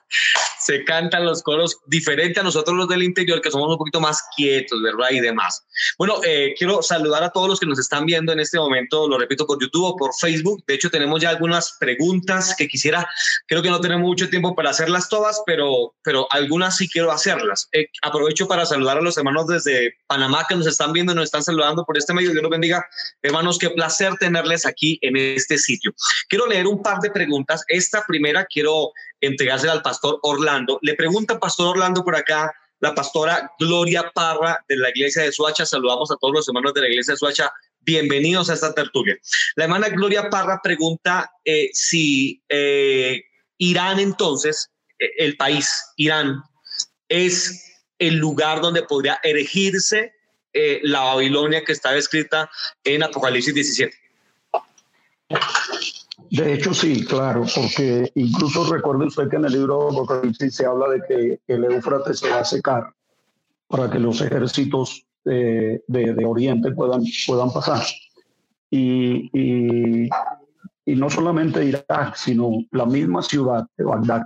se 0.64 0.84
cantan 0.84 1.26
los 1.26 1.42
coros 1.42 1.78
diferente 1.86 2.40
a 2.40 2.42
nosotros 2.42 2.74
los 2.74 2.88
del 2.88 3.02
interior, 3.02 3.42
que 3.42 3.50
somos 3.50 3.68
un 3.68 3.76
poquito 3.76 4.00
más 4.00 4.22
quietos, 4.34 4.80
¿verdad? 4.80 5.10
Y 5.10 5.20
demás. 5.20 5.62
Bueno, 5.98 6.20
eh, 6.24 6.54
quiero 6.56 6.82
saludar 6.82 7.22
a 7.24 7.30
todos 7.30 7.48
los 7.48 7.60
que 7.60 7.66
nos 7.66 7.78
están 7.78 8.06
viendo 8.06 8.32
en 8.32 8.40
este 8.40 8.58
momento, 8.58 9.06
lo 9.06 9.18
repito, 9.18 9.44
por 9.46 9.60
YouTube 9.60 9.84
o 9.84 9.96
por 9.96 10.12
Facebook. 10.18 10.64
De 10.66 10.74
hecho, 10.74 10.88
tenemos 10.88 11.20
ya 11.20 11.28
algunas 11.28 11.76
preguntas 11.78 12.54
que 12.56 12.66
quisiera, 12.66 13.06
creo 13.46 13.60
que 13.60 13.68
no 13.68 13.80
tenemos 13.80 14.06
mucho 14.06 14.30
tiempo 14.30 14.54
para 14.54 14.70
hacerlas 14.70 15.10
todas, 15.10 15.42
pero, 15.44 15.94
pero 16.02 16.26
algunas 16.30 16.78
sí 16.78 16.88
quiero 16.88 17.10
hacerlas. 17.10 17.68
Eh, 17.72 17.88
aprovecho 18.00 18.48
para 18.48 18.64
saludar 18.64 18.96
a 18.96 19.02
los 19.02 19.18
hermanos 19.18 19.48
desde 19.48 19.81
Panamá 20.06 20.46
que 20.48 20.56
nos 20.56 20.66
están 20.66 20.92
viendo 20.92 21.12
y 21.12 21.14
nos 21.16 21.24
están 21.24 21.42
saludando 21.42 21.84
por 21.84 21.96
este 21.96 22.12
medio. 22.12 22.30
Dios 22.30 22.42
los 22.42 22.50
bendiga. 22.50 22.86
Hermanos, 23.22 23.58
qué 23.58 23.70
placer 23.70 24.14
tenerles 24.16 24.66
aquí 24.66 24.98
en 25.02 25.16
este 25.16 25.58
sitio. 25.58 25.94
Quiero 26.28 26.46
leer 26.46 26.66
un 26.66 26.82
par 26.82 26.98
de 27.00 27.10
preguntas. 27.10 27.64
Esta 27.68 28.04
primera 28.06 28.44
quiero 28.46 28.92
entregársela 29.20 29.72
al 29.72 29.82
pastor 29.82 30.18
Orlando. 30.22 30.78
Le 30.82 30.94
pregunta 30.94 31.38
Pastor 31.38 31.68
Orlando 31.68 32.04
por 32.04 32.16
acá, 32.16 32.52
la 32.80 32.94
pastora 32.94 33.50
Gloria 33.58 34.10
Parra 34.14 34.62
de 34.68 34.76
la 34.76 34.90
iglesia 34.90 35.22
de 35.22 35.32
Suacha. 35.32 35.64
Saludamos 35.64 36.10
a 36.10 36.16
todos 36.16 36.34
los 36.34 36.48
hermanos 36.48 36.74
de 36.74 36.82
la 36.82 36.88
iglesia 36.88 37.14
de 37.14 37.18
Suacha. 37.18 37.52
Bienvenidos 37.80 38.50
a 38.50 38.54
esta 38.54 38.74
tertulia. 38.74 39.16
La 39.56 39.64
hermana 39.64 39.88
Gloria 39.88 40.28
Parra 40.28 40.60
pregunta 40.62 41.30
eh, 41.44 41.70
si 41.72 42.42
eh, 42.48 43.22
Irán 43.58 44.00
entonces, 44.00 44.70
eh, 44.98 45.10
el 45.18 45.36
país, 45.36 45.68
Irán, 45.96 46.42
es 47.08 47.71
el 48.02 48.16
lugar 48.16 48.60
donde 48.60 48.82
podría 48.82 49.20
erigirse 49.22 50.12
la 50.82 51.00
Babilonia 51.00 51.64
que 51.64 51.72
está 51.72 51.92
descrita 51.92 52.50
en 52.84 53.02
Apocalipsis 53.02 53.54
17. 53.54 53.96
De 56.30 56.54
hecho, 56.54 56.74
sí, 56.74 57.04
claro, 57.04 57.44
porque 57.54 58.10
incluso 58.14 58.64
recuerde 58.64 59.06
usted 59.06 59.28
que 59.28 59.36
en 59.36 59.44
el 59.44 59.52
libro 59.52 59.84
de 59.84 59.92
Apocalipsis 59.92 60.54
se 60.54 60.66
habla 60.66 60.88
de 60.88 61.02
que 61.06 61.40
el 61.46 61.64
Éufrates 61.64 62.18
se 62.18 62.30
va 62.30 62.40
a 62.40 62.44
secar 62.44 62.92
para 63.68 63.90
que 63.90 63.98
los 63.98 64.20
ejércitos 64.20 65.06
de, 65.24 65.82
de, 65.86 66.24
Oriente 66.24 66.72
puedan, 66.72 67.04
puedan 67.26 67.52
pasar. 67.52 67.82
Y, 68.70 69.30
y, 69.32 70.08
y, 70.84 70.96
no 70.96 71.08
solamente 71.10 71.64
Irak, 71.64 72.16
sino 72.16 72.50
la 72.70 72.86
misma 72.86 73.22
ciudad 73.22 73.66
de 73.76 73.84
Bagdad 73.84 74.22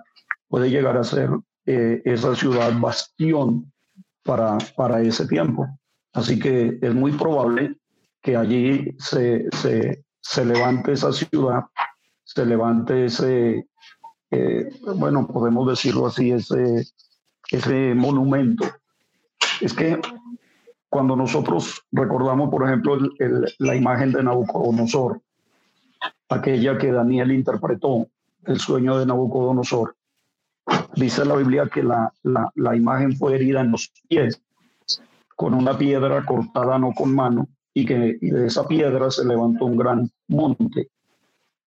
puede 0.49 0.71
llegar 0.71 0.97
a 0.97 1.05
ser 1.05 1.31
eh, 1.67 2.03
esa 2.05 2.35
ciudad 2.35 2.73
bastión 2.79 3.73
para, 4.23 4.59
para 4.77 5.01
ese 5.03 5.27
tiempo. 5.27 5.67
Así 6.13 6.39
que 6.39 6.79
es 6.81 6.95
muy 6.95 7.13
probable 7.13 7.77
que 8.23 8.37
allí 8.37 8.97
se, 8.99 9.47
se, 9.53 10.05
se 10.21 10.45
levante 10.45 10.93
esa 10.93 11.13
ciudad 11.13 11.65
se 12.27 12.45
levante 12.45 13.07
ese, 13.07 13.69
eh, 14.33 14.69
bueno, 14.97 15.29
podemos 15.29 15.69
decirlo 15.69 16.09
así, 16.09 16.33
ese, 16.33 16.85
ese 17.51 17.95
monumento. 17.95 18.67
Es 19.61 19.73
que 19.73 20.01
cuando 20.89 21.15
nosotros 21.15 21.83
recordamos, 21.93 22.51
por 22.51 22.67
ejemplo, 22.67 22.99
la 23.59 23.77
imagen 23.77 24.13
de 24.13 24.25
Nabucodonosor, 24.25 25.23
aquella 26.29 26.77
que 26.77 26.91
Daniel 26.91 27.31
interpretó, 27.31 28.09
el 28.45 28.59
sueño 28.59 28.99
de 28.99 29.07
Nabucodonosor, 29.07 29.97
dice 30.97 31.25
la 31.25 31.37
Biblia 31.37 31.69
que 31.73 31.83
la, 31.83 32.13
la, 32.23 32.77
imagen 32.77 33.17
fue 33.17 33.37
herida 33.37 33.61
en 33.61 33.71
los 33.71 33.93
pies 34.09 34.43
con 35.37 35.55
una 35.55 35.77
piedra 35.77 36.25
cortada 36.25 36.79
no 36.79 36.93
con 36.93 37.15
mano 37.15 37.49
y 37.75 37.85
que 37.85 38.19
de 38.21 38.47
esa 38.47 38.67
piedra 38.67 39.11
se 39.11 39.25
levantó 39.25 39.67
un 39.67 39.77
gran 39.77 40.11
monte 40.29 40.91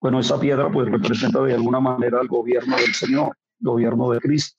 bueno, 0.02 0.20
esa 0.20 0.40
piedra 0.40 0.72
pues 0.72 0.90
representa 0.90 1.42
de 1.44 1.54
alguna 1.54 1.82
manera 1.82 2.22
el 2.22 2.28
gobierno 2.28 2.78
del 2.78 2.94
Señor, 2.94 3.38
gobierno 3.60 4.10
de 4.12 4.20
Cristo. 4.20 4.58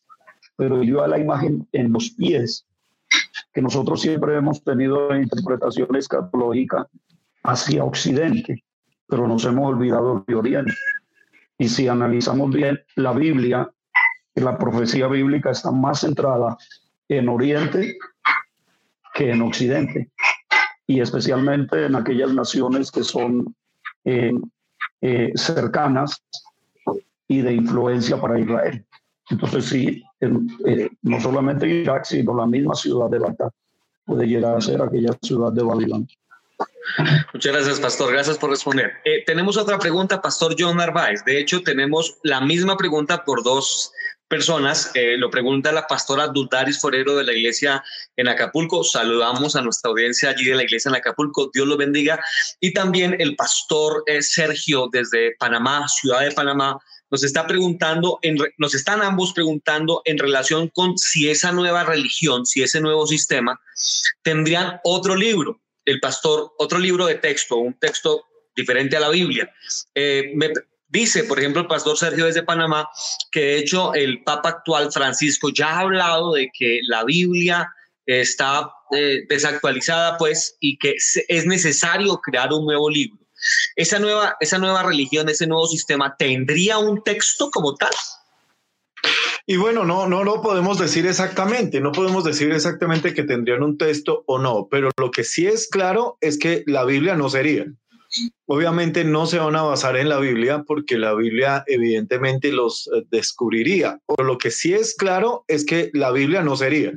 Pero 0.57 0.83
yo 0.83 1.03
a 1.03 1.09
la 1.09 1.19
imagen 1.19 1.67
en 1.73 1.93
los 1.93 2.11
pies, 2.11 2.67
que 3.53 3.63
nosotros 3.63 4.03
siempre 4.03 4.37
hemos 4.37 4.63
tenido 4.63 5.17
interpretación 5.17 5.97
escatológica 5.97 6.87
hacia 7.43 7.85
Occidente, 7.85 8.63
pero 9.09 9.27
nos 9.27 9.45
hemos 9.47 9.73
olvidado 9.73 10.23
de 10.27 10.35
Oriente. 10.35 10.75
Y 11.57 11.69
si 11.69 11.89
analizamos 11.89 12.51
bien 12.51 12.79
la 12.97 13.13
Biblia, 13.13 13.71
la 14.35 14.57
profecía 14.59 15.07
bíblica 15.09 15.51
está 15.51 15.71
más 15.71 16.01
centrada 16.01 16.57
en 17.09 17.29
Oriente 17.29 17.97
que 19.15 19.31
en 19.31 19.43
Occidente, 19.43 20.11
y 20.87 21.01
especialmente 21.01 21.87
en 21.87 21.97
aquellas 21.97 22.33
naciones 22.33 22.91
que 22.91 23.03
son 23.03 23.55
eh, 24.05 24.33
eh, 25.01 25.33
cercanas 25.35 26.23
y 27.27 27.43
de 27.43 27.55
influencia 27.55 28.21
para 28.21 28.39
Israel. 28.39 28.85
Entonces 29.31 29.65
sí, 29.67 30.03
eh, 30.21 30.91
no 31.03 31.21
solamente 31.21 31.69
Irak, 31.69 32.05
sino 32.05 32.35
la 32.35 32.47
misma 32.47 32.75
ciudad 32.75 33.09
de 33.11 33.19
Bagdad 33.19 33.51
puede 34.05 34.27
llegar 34.27 34.57
a 34.57 34.61
ser 34.61 34.83
aquella 34.83 35.17
ciudad 35.23 35.53
de 35.53 35.63
Babilonia. 35.63 36.17
Muchas 37.33 37.53
gracias, 37.53 37.81
Pastor. 37.81 38.13
Gracias 38.13 38.39
por 38.39 38.51
responder. 38.51 38.93
Eh, 39.05 39.23
tenemos 39.25 39.57
otra 39.57 39.79
pregunta, 39.79 40.21
Pastor 40.21 40.57
John 40.59 40.77
Narváez. 40.77 41.25
De 41.25 41.39
hecho, 41.39 41.63
tenemos 41.63 42.19
la 42.23 42.41
misma 42.41 42.77
pregunta 42.77 43.25
por 43.25 43.43
dos 43.43 43.93
personas. 44.31 44.93
Eh, 44.95 45.17
lo 45.19 45.29
pregunta 45.29 45.73
la 45.73 45.87
pastora 45.87 46.29
Duldaris 46.29 46.81
Forero 46.81 47.17
de 47.17 47.25
la 47.25 47.35
iglesia 47.35 47.85
en 48.17 48.29
Acapulco. 48.29 48.85
Saludamos 48.85 49.57
a 49.57 49.61
nuestra 49.61 49.91
audiencia 49.91 50.31
allí 50.31 50.47
de 50.47 50.55
la 50.55 50.63
iglesia 50.63 50.89
en 50.89 50.95
Acapulco. 50.95 51.51
Dios 51.53 51.67
lo 51.67 51.77
bendiga. 51.77 52.19
Y 52.61 52.73
también 52.73 53.17
el 53.19 53.35
pastor 53.37 54.05
eh, 54.07 54.23
Sergio 54.23 54.89
desde 54.91 55.35
Panamá, 55.39 55.87
ciudad 55.89 56.21
de 56.21 56.31
Panamá, 56.31 56.79
nos 57.11 57.25
está 57.25 57.45
preguntando, 57.45 58.21
nos 58.59 58.73
están 58.73 59.03
ambos 59.03 59.33
preguntando 59.33 60.01
en 60.05 60.17
relación 60.17 60.69
con 60.69 60.97
si 60.97 61.29
esa 61.29 61.51
nueva 61.51 61.83
religión, 61.83 62.47
si 62.47 62.63
ese 62.63 62.81
nuevo 62.81 63.05
sistema, 63.05 63.61
tendrían 64.23 64.79
otro 64.85 65.17
libro, 65.17 65.61
el 65.87 65.99
pastor, 65.99 66.53
otro 66.59 66.79
libro 66.79 67.07
de 67.07 67.17
texto, 67.17 67.57
un 67.57 67.75
texto 67.75 68.25
diferente 68.55 68.97
a 68.97 69.01
la 69.01 69.09
Biblia. 69.09 69.53
Eh, 69.97 70.31
me, 70.37 70.53
Dice, 70.91 71.25
por 71.25 71.39
ejemplo, 71.39 71.63
el 71.63 71.69
pastor 71.69 71.97
Sergio 71.97 72.27
desde 72.27 72.43
Panamá, 72.43 72.89
que 73.31 73.41
de 73.41 73.59
hecho 73.59 73.95
el 73.95 74.25
Papa 74.25 74.49
actual 74.49 74.91
Francisco 74.93 75.49
ya 75.51 75.71
ha 75.71 75.81
hablado 75.81 76.35
de 76.35 76.51
que 76.53 76.81
la 76.83 77.05
Biblia 77.05 77.73
está 78.07 78.73
eh, 78.91 79.21
desactualizada, 79.29 80.19
pues, 80.19 80.57
y 80.59 80.79
que 80.79 80.97
es 80.97 81.47
necesario 81.47 82.17
crear 82.19 82.53
un 82.53 82.67
nuevo 82.67 82.91
libro. 82.91 83.19
Esa 83.77 84.01
nueva, 84.01 84.37
esa 84.41 84.59
nueva 84.59 84.83
religión, 84.83 85.29
ese 85.29 85.47
nuevo 85.47 85.67
sistema, 85.67 86.17
¿tendría 86.19 86.79
un 86.79 87.03
texto 87.05 87.51
como 87.51 87.77
tal? 87.77 87.93
Y 89.47 89.57
bueno, 89.57 89.85
no, 89.85 90.09
no 90.09 90.25
lo 90.25 90.43
podemos 90.43 90.79
decir 90.79 91.07
exactamente, 91.07 91.81
no 91.81 91.93
podemos 91.93 92.25
decir 92.25 92.53
exactamente 92.53 93.15
que 93.15 93.23
tendrían 93.23 93.63
un 93.63 93.79
texto 93.79 94.25
o 94.27 94.39
no, 94.39 94.69
pero 94.71 94.91
lo 94.99 95.11
que 95.11 95.25
sí 95.25 95.47
es 95.47 95.69
claro 95.69 96.19
es 96.21 96.39
que 96.39 96.63
la 96.67 96.85
Biblia 96.85 97.17
no 97.17 97.29
sería. 97.31 97.67
Obviamente 98.47 99.05
no 99.05 99.27
se 99.27 99.39
van 99.39 99.57
a 99.57 99.63
basar 99.63 99.97
en 99.97 100.09
la 100.09 100.19
Biblia 100.19 100.65
porque 100.67 100.99
la 100.99 101.15
Biblia 101.15 101.65
evidentemente 101.67 102.51
los 102.53 102.89
eh, 102.89 103.05
descubriría. 103.11 104.01
Pero 104.07 104.27
lo 104.27 104.39
que 104.39 104.51
sí 104.51 104.75
es 104.75 104.95
claro 104.97 105.45
es 105.47 105.65
que 105.65 105.91
la 105.93 106.11
Biblia 106.11 106.43
no 106.43 106.57
sería. 106.57 106.93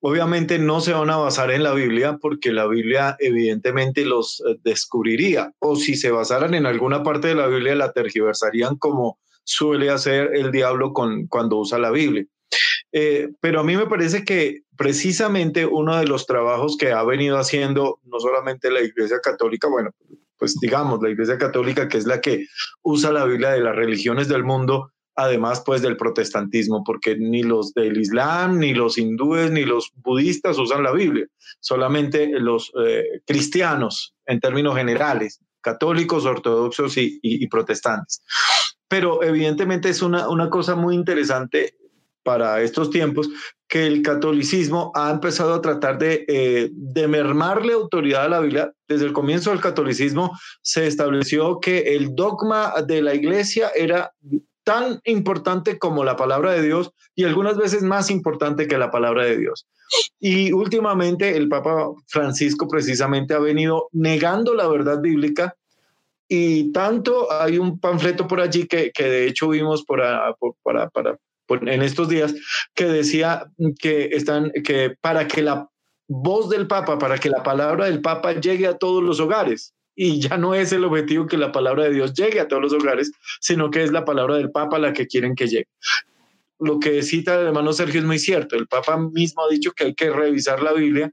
Obviamente 0.00 0.58
no 0.58 0.80
se 0.80 0.92
van 0.92 1.10
a 1.10 1.16
basar 1.16 1.50
en 1.50 1.62
la 1.62 1.74
Biblia 1.74 2.18
porque 2.20 2.52
la 2.52 2.66
Biblia 2.66 3.16
evidentemente 3.18 4.04
los 4.04 4.40
eh, 4.48 4.58
descubriría. 4.62 5.52
O 5.58 5.76
si 5.76 5.96
se 5.96 6.10
basaran 6.10 6.54
en 6.54 6.66
alguna 6.66 7.02
parte 7.02 7.28
de 7.28 7.34
la 7.34 7.48
Biblia 7.48 7.74
la 7.74 7.92
tergiversarían 7.92 8.76
como 8.76 9.18
suele 9.44 9.90
hacer 9.90 10.30
el 10.34 10.52
diablo 10.52 10.92
con, 10.92 11.26
cuando 11.26 11.56
usa 11.56 11.78
la 11.78 11.90
Biblia. 11.90 12.24
Eh, 12.92 13.30
pero 13.40 13.60
a 13.60 13.64
mí 13.64 13.76
me 13.76 13.86
parece 13.86 14.24
que 14.24 14.62
precisamente 14.76 15.66
uno 15.66 15.96
de 15.96 16.06
los 16.06 16.26
trabajos 16.26 16.76
que 16.76 16.92
ha 16.92 17.02
venido 17.02 17.38
haciendo 17.38 17.98
no 18.04 18.20
solamente 18.20 18.70
la 18.70 18.80
Iglesia 18.80 19.18
Católica, 19.22 19.68
bueno, 19.68 19.90
pues 20.38 20.56
digamos, 20.60 21.00
la 21.02 21.10
Iglesia 21.10 21.38
Católica, 21.38 21.88
que 21.88 21.98
es 21.98 22.06
la 22.06 22.20
que 22.20 22.46
usa 22.82 23.12
la 23.12 23.24
Biblia 23.24 23.50
de 23.50 23.60
las 23.60 23.74
religiones 23.76 24.28
del 24.28 24.44
mundo, 24.44 24.92
además 25.18 25.62
pues 25.66 25.82
del 25.82 25.96
protestantismo, 25.96 26.84
porque 26.84 27.16
ni 27.16 27.42
los 27.42 27.74
del 27.74 28.00
Islam, 28.00 28.60
ni 28.60 28.72
los 28.72 28.98
hindúes, 28.98 29.50
ni 29.50 29.64
los 29.64 29.90
budistas 29.96 30.58
usan 30.58 30.84
la 30.84 30.92
Biblia, 30.92 31.26
solamente 31.58 32.28
los 32.38 32.72
eh, 32.86 33.20
cristianos 33.26 34.14
en 34.26 34.38
términos 34.38 34.76
generales, 34.76 35.40
católicos, 35.60 36.24
ortodoxos 36.24 36.94
y, 36.96 37.46
protestantes. 37.48 38.22
Pero 38.86 39.22
evidentemente 39.22 39.88
es 39.88 40.02
una, 40.02 40.28
una 40.28 40.48
cosa 40.50 40.76
muy 40.76 40.94
interesante 40.94 41.74
para 42.28 42.60
estos 42.60 42.90
tiempos, 42.90 43.30
que 43.66 43.86
el 43.86 44.02
catolicismo 44.02 44.92
ha 44.94 45.10
empezado 45.10 45.54
a 45.54 45.62
tratar 45.62 45.96
de, 45.96 46.26
eh, 46.28 46.68
de 46.70 47.08
mermarle 47.08 47.72
autoridad 47.72 48.26
a 48.26 48.28
la 48.28 48.40
Biblia. 48.40 48.70
Desde 48.86 49.06
el 49.06 49.14
comienzo 49.14 49.48
del 49.48 49.62
catolicismo 49.62 50.38
se 50.60 50.86
estableció 50.86 51.58
que 51.58 51.96
el 51.96 52.14
dogma 52.14 52.74
de 52.86 53.00
la 53.00 53.14
iglesia 53.14 53.70
era 53.74 54.12
tan 54.62 55.00
importante 55.04 55.78
como 55.78 56.04
la 56.04 56.16
palabra 56.16 56.52
de 56.52 56.64
Dios 56.64 56.90
y 57.14 57.24
algunas 57.24 57.56
veces 57.56 57.82
más 57.82 58.10
importante 58.10 58.68
que 58.68 58.76
la 58.76 58.90
palabra 58.90 59.24
de 59.24 59.38
Dios. 59.38 59.66
Y 60.20 60.52
últimamente 60.52 61.34
el 61.34 61.48
Papa 61.48 61.88
Francisco 62.08 62.68
precisamente 62.68 63.32
ha 63.32 63.38
venido 63.38 63.88
negando 63.92 64.52
la 64.52 64.68
verdad 64.68 65.00
bíblica 65.00 65.56
y 66.28 66.72
tanto 66.72 67.32
hay 67.32 67.56
un 67.56 67.80
panfleto 67.80 68.28
por 68.28 68.42
allí 68.42 68.66
que, 68.66 68.90
que 68.92 69.04
de 69.04 69.26
hecho 69.26 69.48
vimos 69.48 69.82
por, 69.82 70.02
para, 70.62 70.90
para, 70.90 71.18
en 71.48 71.82
estos 71.82 72.08
días 72.08 72.34
que 72.74 72.86
decía 72.86 73.50
que 73.78 74.10
están 74.12 74.52
que 74.64 74.96
para 75.00 75.26
que 75.26 75.42
la 75.42 75.68
voz 76.08 76.48
del 76.48 76.66
Papa, 76.66 76.98
para 76.98 77.18
que 77.18 77.28
la 77.28 77.42
palabra 77.42 77.86
del 77.86 78.00
Papa 78.00 78.32
llegue 78.32 78.66
a 78.66 78.76
todos 78.76 79.02
los 79.02 79.20
hogares. 79.20 79.74
Y 79.94 80.20
ya 80.20 80.36
no 80.36 80.54
es 80.54 80.72
el 80.72 80.84
objetivo 80.84 81.26
que 81.26 81.36
la 81.36 81.50
palabra 81.50 81.84
de 81.84 81.94
Dios 81.94 82.14
llegue 82.14 82.38
a 82.38 82.46
todos 82.46 82.62
los 82.62 82.72
hogares, 82.72 83.10
sino 83.40 83.70
que 83.70 83.82
es 83.82 83.90
la 83.90 84.04
palabra 84.04 84.36
del 84.36 84.50
Papa 84.50 84.78
la 84.78 84.92
que 84.92 85.08
quieren 85.08 85.34
que 85.34 85.48
llegue. 85.48 85.68
Lo 86.60 86.78
que 86.78 87.02
cita 87.02 87.40
el 87.40 87.48
hermano 87.48 87.72
Sergio 87.72 88.00
es 88.00 88.06
muy 88.06 88.18
cierto. 88.18 88.56
El 88.56 88.68
Papa 88.68 88.96
mismo 88.96 89.44
ha 89.44 89.48
dicho 89.48 89.72
que 89.72 89.84
hay 89.84 89.94
que 89.94 90.10
revisar 90.10 90.62
la 90.62 90.72
Biblia 90.72 91.12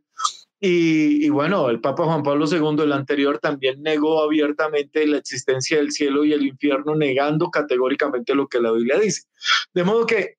Y, 0.60 1.30
bueno, 1.30 1.70
el 1.70 1.82
Papa 1.82 2.06
Juan 2.06 2.24
Pablo 2.24 2.46
II, 2.50 2.84
el 2.84 2.94
anterior, 2.94 3.40
también 3.40 3.84
negó 3.84 4.24
abiertamente 4.24 5.06
la 5.06 5.18
existencia 5.18 5.78
del 5.78 5.92
cielo 5.92 6.24
y 6.24 6.34
el 6.34 6.46
infierno, 6.46 6.96
negando 6.96 7.52
categóricamente 7.52 8.34
lo 8.34 8.48
que 8.48 8.62
la 8.62 8.72
Biblia 8.72 8.98
dice. 8.98 9.24
De 9.74 9.84
modo 9.84 10.06
que 10.06 10.38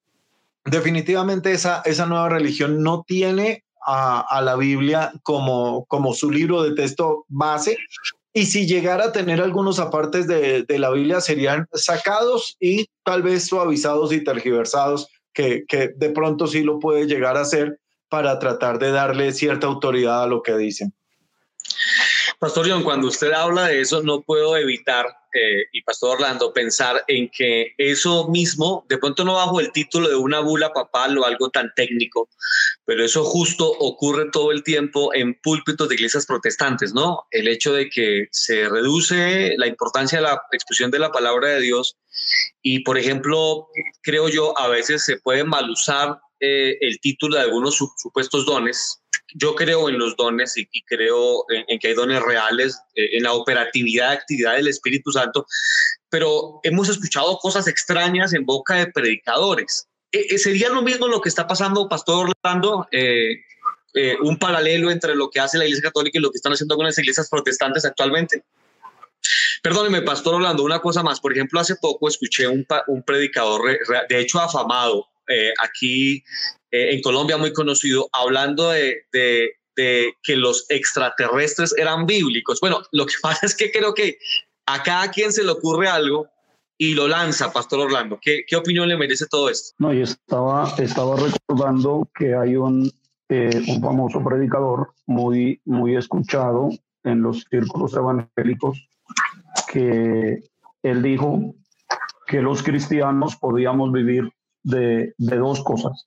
definitivamente 0.65 1.53
esa, 1.53 1.83
esa 1.85 2.07
nueva 2.07 2.29
religión 2.29 2.83
no 2.83 3.05
tiene 3.07 3.65
a, 3.87 4.41
la 4.43 4.57
Biblia 4.57 5.13
como, 5.23 5.85
como 5.85 6.13
su 6.13 6.31
libro 6.31 6.63
de 6.63 6.75
texto 6.75 7.25
base. 7.29 7.77
Y 8.33 8.47
si 8.47 8.67
llegara 8.67 9.07
a 9.07 9.13
tener 9.13 9.41
algunos 9.41 9.79
apartes 9.79 10.27
de, 10.27 10.65
de 10.65 10.79
la 10.79 10.91
Biblia, 10.91 11.21
serían 11.21 11.69
sacados 11.73 12.57
y 12.59 12.87
tal 13.05 13.23
vez 13.23 13.47
suavizados 13.47 14.13
y 14.13 14.25
tergiversados, 14.25 15.09
que, 15.33 15.65
que 15.69 15.89
de 15.95 16.11
pronto 16.11 16.47
sí 16.47 16.63
lo 16.63 16.81
puede 16.81 17.07
llegar 17.07 17.37
a 17.37 17.43
hacer 17.43 17.79
para 18.09 18.39
tratar 18.39 18.79
de 18.79 18.91
darle 18.91 19.33
cierta 19.33 19.67
autoridad 19.67 20.23
a 20.23 20.27
lo 20.27 20.43
que 20.43 20.57
dicen. 20.57 20.95
Pastor 22.39 22.69
John, 22.69 22.83
cuando 22.83 23.09
usted 23.09 23.33
habla 23.33 23.69
de 23.69 23.81
eso, 23.81 24.03
no 24.03 24.21
puedo 24.21 24.59
evitar, 24.59 25.07
eh, 25.33 25.65
y 25.73 25.83
Pastor 25.83 26.17
Orlando, 26.17 26.53
pensar 26.53 27.03
en 27.09 27.31
que 27.31 27.73
eso 27.79 28.29
mismo, 28.29 28.85
de 28.91 28.99
pronto 28.99 29.25
no 29.25 29.35
bajo 29.35 29.59
el 29.59 29.73
título 29.73 30.09
de 30.09 30.17
una 30.17 30.41
bula 30.41 30.71
papal 30.71 31.17
o 31.17 31.25
algo 31.25 31.49
tan 31.49 31.73
técnico, 31.75 32.29
pero 32.85 33.03
eso 33.03 33.25
justo 33.25 33.67
ocurre 33.67 34.31
todo 34.31 34.53
el 34.53 34.63
tiempo 34.63 35.15
en 35.15 35.35
púlpitos 35.41 35.89
de 35.89 35.95
iglesias 35.95 36.27
protestantes, 36.27 36.93
¿no? 36.93 37.27
El 37.31 37.49
hecho 37.49 37.73
de 37.73 37.89
que 37.89 38.29
se 38.31 38.69
reduce 38.69 39.55
la 39.57 39.67
importancia 39.67 40.19
de 40.19 40.25
la 40.25 40.43
expresión 40.53 40.91
de 40.91 40.99
la 40.99 41.11
palabra 41.11 41.49
de 41.49 41.63
Dios 41.63 41.97
y, 42.61 42.81
por 42.81 42.99
ejemplo, 42.99 43.69
creo 44.03 44.29
yo, 44.29 44.59
a 44.59 44.69
veces 44.69 45.05
se 45.05 45.17
puede 45.19 45.45
mal 45.45 45.71
usar 45.71 46.21
eh, 46.39 46.77
el 46.81 47.01
título 47.01 47.37
de 47.37 47.43
algunos 47.43 47.77
supuestos 47.77 48.45
dones. 48.45 49.01
Yo 49.35 49.55
creo 49.55 49.89
en 49.89 49.99
los 49.99 50.17
dones 50.17 50.57
y, 50.57 50.67
creo 50.83 51.45
en, 51.49 51.79
que 51.79 51.89
hay 51.89 51.95
dones 51.95 52.23
reales, 52.23 52.79
eh, 52.95 53.17
en 53.17 53.23
la 53.23 53.33
operatividad 53.33 54.13
actividad 54.13 54.57
del 54.57 54.69
Espíritu 54.69 55.11
Santo, 55.11 55.47
pero 56.11 56.61
hemos 56.63 56.91
escuchado 56.91 57.39
cosas 57.39 57.67
extrañas 57.69 58.35
en 58.35 58.45
boca 58.45 58.75
de 58.75 58.89
predicadores. 58.89 59.89
Eh, 60.13 60.37
¿Sería 60.39 60.69
lo 60.69 60.83
mismo 60.83 61.09
lo 61.09 61.23
que 61.23 61.31
está 61.31 61.47
pasando, 61.47 61.89
Pastor 61.89 62.31
Orlando? 62.45 62.87
un 64.21 64.39
paralelo 64.39 64.91
entre 64.91 65.17
lo 65.17 65.31
que 65.31 65.41
hace 65.41 65.57
la 65.57 65.65
Iglesia 65.65 65.89
Católica 65.89 66.19
y 66.19 66.21
lo 66.21 66.31
que 66.31 66.37
están 66.37 66.53
haciendo 66.53 66.75
algunas 66.75 66.99
iglesias 66.99 67.31
protestantes 67.31 67.83
actualmente. 67.87 68.45
Perdóneme, 69.63 70.03
Pastor 70.03 70.35
Orlando, 70.35 70.65
una 70.65 70.81
cosa 70.81 71.03
más. 71.03 71.19
Por 71.19 71.33
ejemplo, 71.33 71.59
hace 71.59 71.77
poco 71.77 72.07
escuché 72.07 72.47
un 72.47 72.67
predicador, 73.07 73.63
de 74.07 74.21
hecho 74.21 74.39
afamado, 74.39 75.09
eh, 75.29 75.53
aquí 75.63 76.23
eh, 76.71 76.95
en 76.95 77.03
Colombia 77.03 77.37
muy 77.37 77.53
conocido, 77.53 78.09
hablando 78.13 78.71
de, 78.71 79.05
que 79.75 80.37
los 80.37 80.65
extraterrestres 80.71 81.75
eran 81.77 82.07
bíblicos. 82.07 82.61
Bueno, 82.61 82.83
lo 82.93 83.07
que 83.07 83.15
pasa 83.23 83.47
es 83.47 83.55
que 83.55 83.71
creo 83.71 83.95
que 83.95 84.19
a 84.67 84.83
cada 84.83 85.11
quien 85.11 85.33
se 85.33 85.45
le 85.45 85.51
ocurre 85.51 85.89
algo 85.89 86.29
y 86.79 86.95
lo 86.95 87.09
lanza, 87.09 87.53
Pastor 87.53 87.81
Orlando. 87.81 88.19
¿Qué, 88.21 88.45
qué 88.47 88.57
opinión 88.57 88.89
le 88.89 88.97
merece 88.97 89.27
todo 89.27 89.49
esto? 89.49 89.75
No, 89.79 89.93
y 89.93 90.03
estaba, 90.03 90.75
estaba 90.79 91.17
recordando 91.17 92.09
que 92.15 92.35
hay 92.35 92.57
un, 92.57 92.91
eh, 93.29 93.63
un 93.69 93.81
famoso 93.81 94.23
predicador 94.23 94.93
muy, 95.07 95.61
muy 95.65 95.97
escuchado 95.97 96.71
en 97.05 97.23
los 97.23 97.45
círculos 97.51 97.95
evangélicos 97.95 98.89
que 99.73 100.43
él 100.83 101.03
dijo 101.03 101.55
que 102.27 102.41
los 102.41 102.63
cristianos 102.63 103.37
podíamos 103.37 103.93
vivir 103.93 104.31
de, 104.67 105.15
dos 105.19 105.63
cosas. 105.63 106.07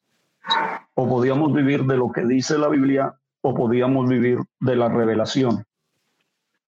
O 0.93 1.07
podíamos 1.07 1.53
vivir 1.53 1.85
de 1.85 1.97
lo 1.97 2.11
que 2.11 2.25
dice 2.25 2.57
la 2.57 2.67
Biblia 2.67 3.15
o 3.41 3.53
podíamos 3.53 4.07
vivir 4.09 4.39
de 4.59 4.75
la 4.75 4.89
revelación. 4.89 5.63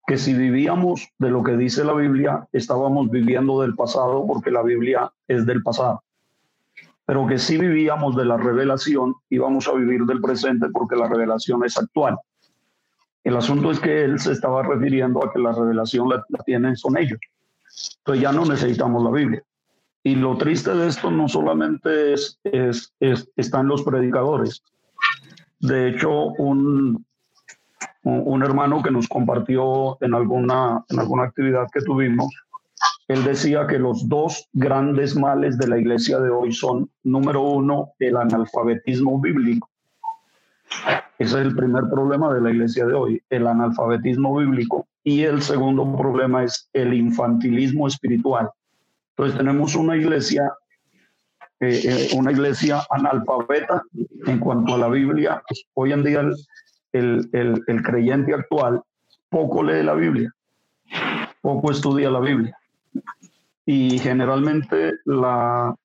Que 0.07 0.17
si 0.17 0.33
vivíamos 0.33 1.09
de 1.19 1.29
lo 1.29 1.43
que 1.43 1.57
dice 1.57 1.83
la 1.83 1.93
Biblia, 1.93 2.47
estábamos 2.53 3.11
viviendo 3.11 3.61
del 3.61 3.75
pasado 3.75 4.25
porque 4.25 4.51
la 4.51 4.63
Biblia 4.63 5.11
es 5.27 5.45
del 5.45 5.61
pasado. 5.63 6.03
Pero 7.05 7.27
que 7.27 7.37
si 7.37 7.57
vivíamos 7.57 8.15
de 8.15 8.25
la 8.25 8.37
revelación, 8.37 9.15
íbamos 9.29 9.67
a 9.67 9.73
vivir 9.73 10.05
del 10.05 10.21
presente 10.21 10.67
porque 10.71 10.95
la 10.95 11.09
revelación 11.09 11.65
es 11.65 11.77
actual. 11.77 12.17
El 13.23 13.35
asunto 13.35 13.69
es 13.69 13.79
que 13.79 14.03
él 14.03 14.19
se 14.19 14.31
estaba 14.31 14.63
refiriendo 14.63 15.23
a 15.23 15.31
que 15.31 15.39
la 15.39 15.51
revelación 15.51 16.09
la, 16.09 16.23
la 16.29 16.39
tienen 16.43 16.75
son 16.77 16.97
ellos. 16.97 17.19
Entonces 17.97 18.21
ya 18.21 18.31
no 18.31 18.45
necesitamos 18.45 19.03
la 19.03 19.11
Biblia. 19.11 19.43
Y 20.03 20.15
lo 20.15 20.37
triste 20.37 20.73
de 20.73 20.87
esto 20.87 21.11
no 21.11 21.27
solamente 21.27 22.13
es, 22.13 22.39
es, 22.43 22.93
están 23.35 23.67
los 23.67 23.83
predicadores. 23.83 24.63
De 25.59 25.89
hecho, 25.89 26.25
un, 26.39 27.05
un 28.03 28.43
hermano 28.43 28.81
que 28.81 28.89
nos 28.91 29.07
compartió 29.07 30.01
en 30.01 30.15
alguna, 30.15 30.83
en 30.89 30.99
alguna 30.99 31.23
actividad 31.23 31.67
que 31.71 31.81
tuvimos, 31.81 32.33
él 33.07 33.23
decía 33.23 33.67
que 33.67 33.77
los 33.77 34.07
dos 34.07 34.47
grandes 34.53 35.15
males 35.15 35.57
de 35.57 35.67
la 35.67 35.77
iglesia 35.77 36.19
de 36.19 36.29
hoy 36.29 36.51
son, 36.51 36.89
número 37.03 37.41
uno, 37.41 37.91
el 37.99 38.17
analfabetismo 38.17 39.19
bíblico. 39.19 39.69
Ese 41.19 41.39
es 41.39 41.45
el 41.45 41.55
primer 41.55 41.83
problema 41.89 42.33
de 42.33 42.41
la 42.41 42.51
iglesia 42.51 42.85
de 42.85 42.93
hoy, 42.93 43.21
el 43.29 43.45
analfabetismo 43.45 44.35
bíblico. 44.37 44.87
Y 45.03 45.23
el 45.23 45.41
segundo 45.41 45.95
problema 45.95 46.43
es 46.43 46.69
el 46.73 46.93
infantilismo 46.93 47.87
espiritual. 47.87 48.49
Entonces 49.11 49.37
tenemos 49.37 49.75
una 49.75 49.95
iglesia, 49.95 50.51
eh, 51.59 51.81
eh, 51.83 52.09
una 52.15 52.31
iglesia 52.31 52.83
analfabeta 52.89 53.83
en 54.25 54.39
cuanto 54.39 54.75
a 54.75 54.77
la 54.77 54.87
Biblia. 54.87 55.43
Hoy 55.73 55.91
en 55.91 56.03
día 56.03 56.21
el, 56.93 57.29
el, 57.33 57.63
el, 57.67 57.83
creyente 57.83 58.33
actual 58.33 58.81
poco 59.29 59.63
lee 59.63 59.83
la 59.83 59.93
Biblia, 59.93 60.33
poco 61.41 61.71
estudia 61.71 62.09
la 62.09 62.19
Biblia. 62.19 62.57
Y 63.65 63.99
generalmente 63.99 64.93
la, 65.05 65.75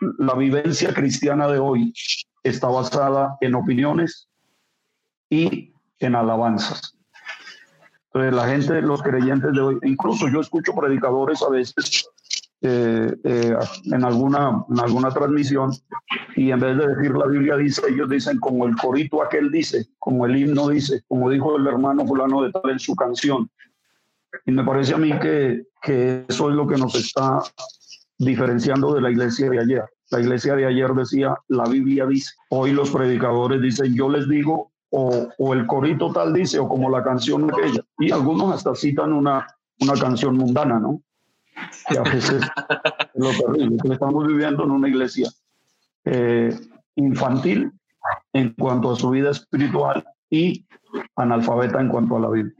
la 0.00 0.34
vivencia 0.34 0.92
cristiana 0.94 1.48
de 1.48 1.58
hoy 1.58 1.92
está 2.42 2.68
basada 2.68 3.36
en 3.40 3.54
opiniones 3.54 4.28
y 5.28 5.72
en 5.98 6.14
alabanzas. 6.14 6.96
Entonces 8.06 8.34
la 8.34 8.48
gente, 8.48 8.80
los 8.80 9.02
creyentes 9.02 9.52
de 9.52 9.60
hoy, 9.60 9.78
incluso 9.82 10.28
yo 10.28 10.40
escucho 10.40 10.74
predicadores 10.74 11.42
a 11.42 11.50
veces 11.50 12.08
eh, 12.62 13.14
eh, 13.22 13.54
en, 13.84 14.04
alguna, 14.04 14.64
en 14.70 14.80
alguna 14.80 15.10
transmisión 15.10 15.72
y 16.36 16.50
en 16.50 16.60
vez 16.60 16.78
de 16.78 16.88
decir 16.88 17.14
la 17.14 17.26
Biblia 17.26 17.56
dice, 17.56 17.82
ellos 17.88 18.08
dicen 18.08 18.40
como 18.40 18.66
el 18.66 18.74
corito 18.76 19.22
aquel 19.22 19.50
dice, 19.50 19.86
como 19.98 20.24
el 20.24 20.36
himno 20.36 20.68
dice, 20.68 21.02
como 21.06 21.30
dijo 21.30 21.56
el 21.56 21.66
hermano 21.66 22.06
fulano 22.06 22.42
de 22.42 22.52
tal 22.52 22.70
en 22.70 22.78
su 22.78 22.96
canción. 22.96 23.50
Y 24.46 24.52
me 24.52 24.64
parece 24.64 24.94
a 24.94 24.98
mí 24.98 25.12
que, 25.18 25.64
que 25.82 26.24
eso 26.28 26.48
es 26.48 26.56
lo 26.56 26.66
que 26.66 26.76
nos 26.76 26.94
está 26.94 27.42
diferenciando 28.18 28.94
de 28.94 29.02
la 29.02 29.10
iglesia 29.10 29.50
de 29.50 29.60
ayer. 29.60 29.84
La 30.10 30.20
iglesia 30.20 30.56
de 30.56 30.66
ayer 30.66 30.92
decía, 30.92 31.34
la 31.48 31.64
Biblia 31.64 32.06
dice. 32.06 32.32
Hoy 32.50 32.72
los 32.72 32.90
predicadores 32.90 33.60
dicen, 33.60 33.94
yo 33.94 34.08
les 34.08 34.28
digo, 34.28 34.72
o, 34.90 35.28
o, 35.38 35.54
el 35.54 35.66
corito 35.66 36.12
tal 36.12 36.32
dice, 36.32 36.58
o 36.58 36.68
como 36.68 36.88
la 36.90 37.02
canción 37.02 37.50
aquella. 37.52 37.82
Y 37.98 38.12
algunos 38.12 38.54
hasta 38.54 38.74
citan 38.74 39.12
una, 39.12 39.46
una 39.80 39.94
canción 39.94 40.36
mundana, 40.36 40.78
¿no? 40.78 41.02
Que 41.88 41.98
a 41.98 42.02
veces 42.02 42.42
es 42.42 43.22
lo 43.22 43.30
terrible, 43.30 43.78
estamos 43.92 44.26
viviendo 44.26 44.64
en 44.64 44.70
una 44.70 44.88
iglesia 44.88 45.30
eh, 46.04 46.56
infantil 46.96 47.72
en 48.32 48.52
cuanto 48.54 48.92
a 48.92 48.96
su 48.96 49.10
vida 49.10 49.30
espiritual 49.30 50.04
y 50.30 50.66
analfabeta 51.16 51.80
en 51.80 51.88
cuanto 51.88 52.16
a 52.16 52.20
la 52.20 52.30
Biblia. 52.30 52.54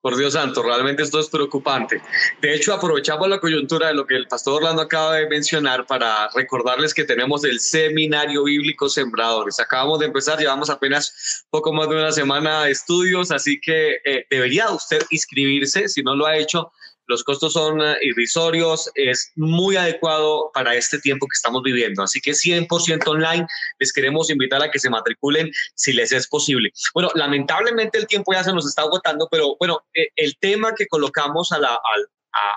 Por 0.00 0.16
Dios 0.18 0.34
santo, 0.34 0.62
realmente 0.62 1.02
esto 1.02 1.18
es 1.18 1.30
preocupante. 1.30 2.02
De 2.42 2.54
hecho, 2.54 2.74
aprovechamos 2.74 3.26
la 3.26 3.40
coyuntura 3.40 3.88
de 3.88 3.94
lo 3.94 4.06
que 4.06 4.16
el 4.16 4.26
pastor 4.26 4.56
Orlando 4.56 4.82
acaba 4.82 5.14
de 5.14 5.26
mencionar 5.28 5.86
para 5.86 6.28
recordarles 6.34 6.92
que 6.92 7.04
tenemos 7.04 7.42
el 7.44 7.58
Seminario 7.58 8.44
Bíblico 8.44 8.90
Sembradores. 8.90 9.58
Acabamos 9.60 10.00
de 10.00 10.06
empezar, 10.06 10.38
llevamos 10.38 10.68
apenas 10.68 11.46
poco 11.48 11.72
más 11.72 11.88
de 11.88 11.96
una 11.96 12.12
semana 12.12 12.64
de 12.64 12.72
estudios, 12.72 13.30
así 13.30 13.58
que 13.58 13.96
eh, 14.04 14.26
debería 14.28 14.70
usted 14.70 15.00
inscribirse, 15.08 15.88
si 15.88 16.02
no 16.02 16.14
lo 16.14 16.26
ha 16.26 16.36
hecho, 16.36 16.70
los 17.06 17.24
costos 17.24 17.52
son 17.52 17.80
eh, 17.80 17.96
irrisorios, 18.02 18.90
es 18.94 19.32
muy 19.36 19.76
adecuado 19.76 20.50
para 20.52 20.74
este 20.74 20.98
tiempo 20.98 21.26
que 21.26 21.34
estamos 21.34 21.62
viviendo. 21.62 22.02
Así 22.02 22.20
que 22.20 22.32
100% 22.32 23.06
online, 23.06 23.46
les 23.78 23.92
queremos 23.92 24.30
invitar 24.30 24.62
a 24.62 24.70
que 24.70 24.78
se 24.78 24.90
matriculen 24.90 25.50
si 25.74 25.92
les 25.92 26.12
es 26.12 26.26
posible. 26.28 26.72
Bueno, 26.94 27.10
lamentablemente 27.14 27.98
el 27.98 28.06
tiempo 28.06 28.32
ya 28.32 28.44
se 28.44 28.52
nos 28.52 28.66
está 28.66 28.82
agotando, 28.82 29.28
pero 29.30 29.56
bueno, 29.58 29.84
eh, 29.94 30.08
el 30.16 30.36
tema 30.38 30.74
que 30.74 30.86
colocamos 30.86 31.52
a 31.52 31.58
la, 31.58 31.78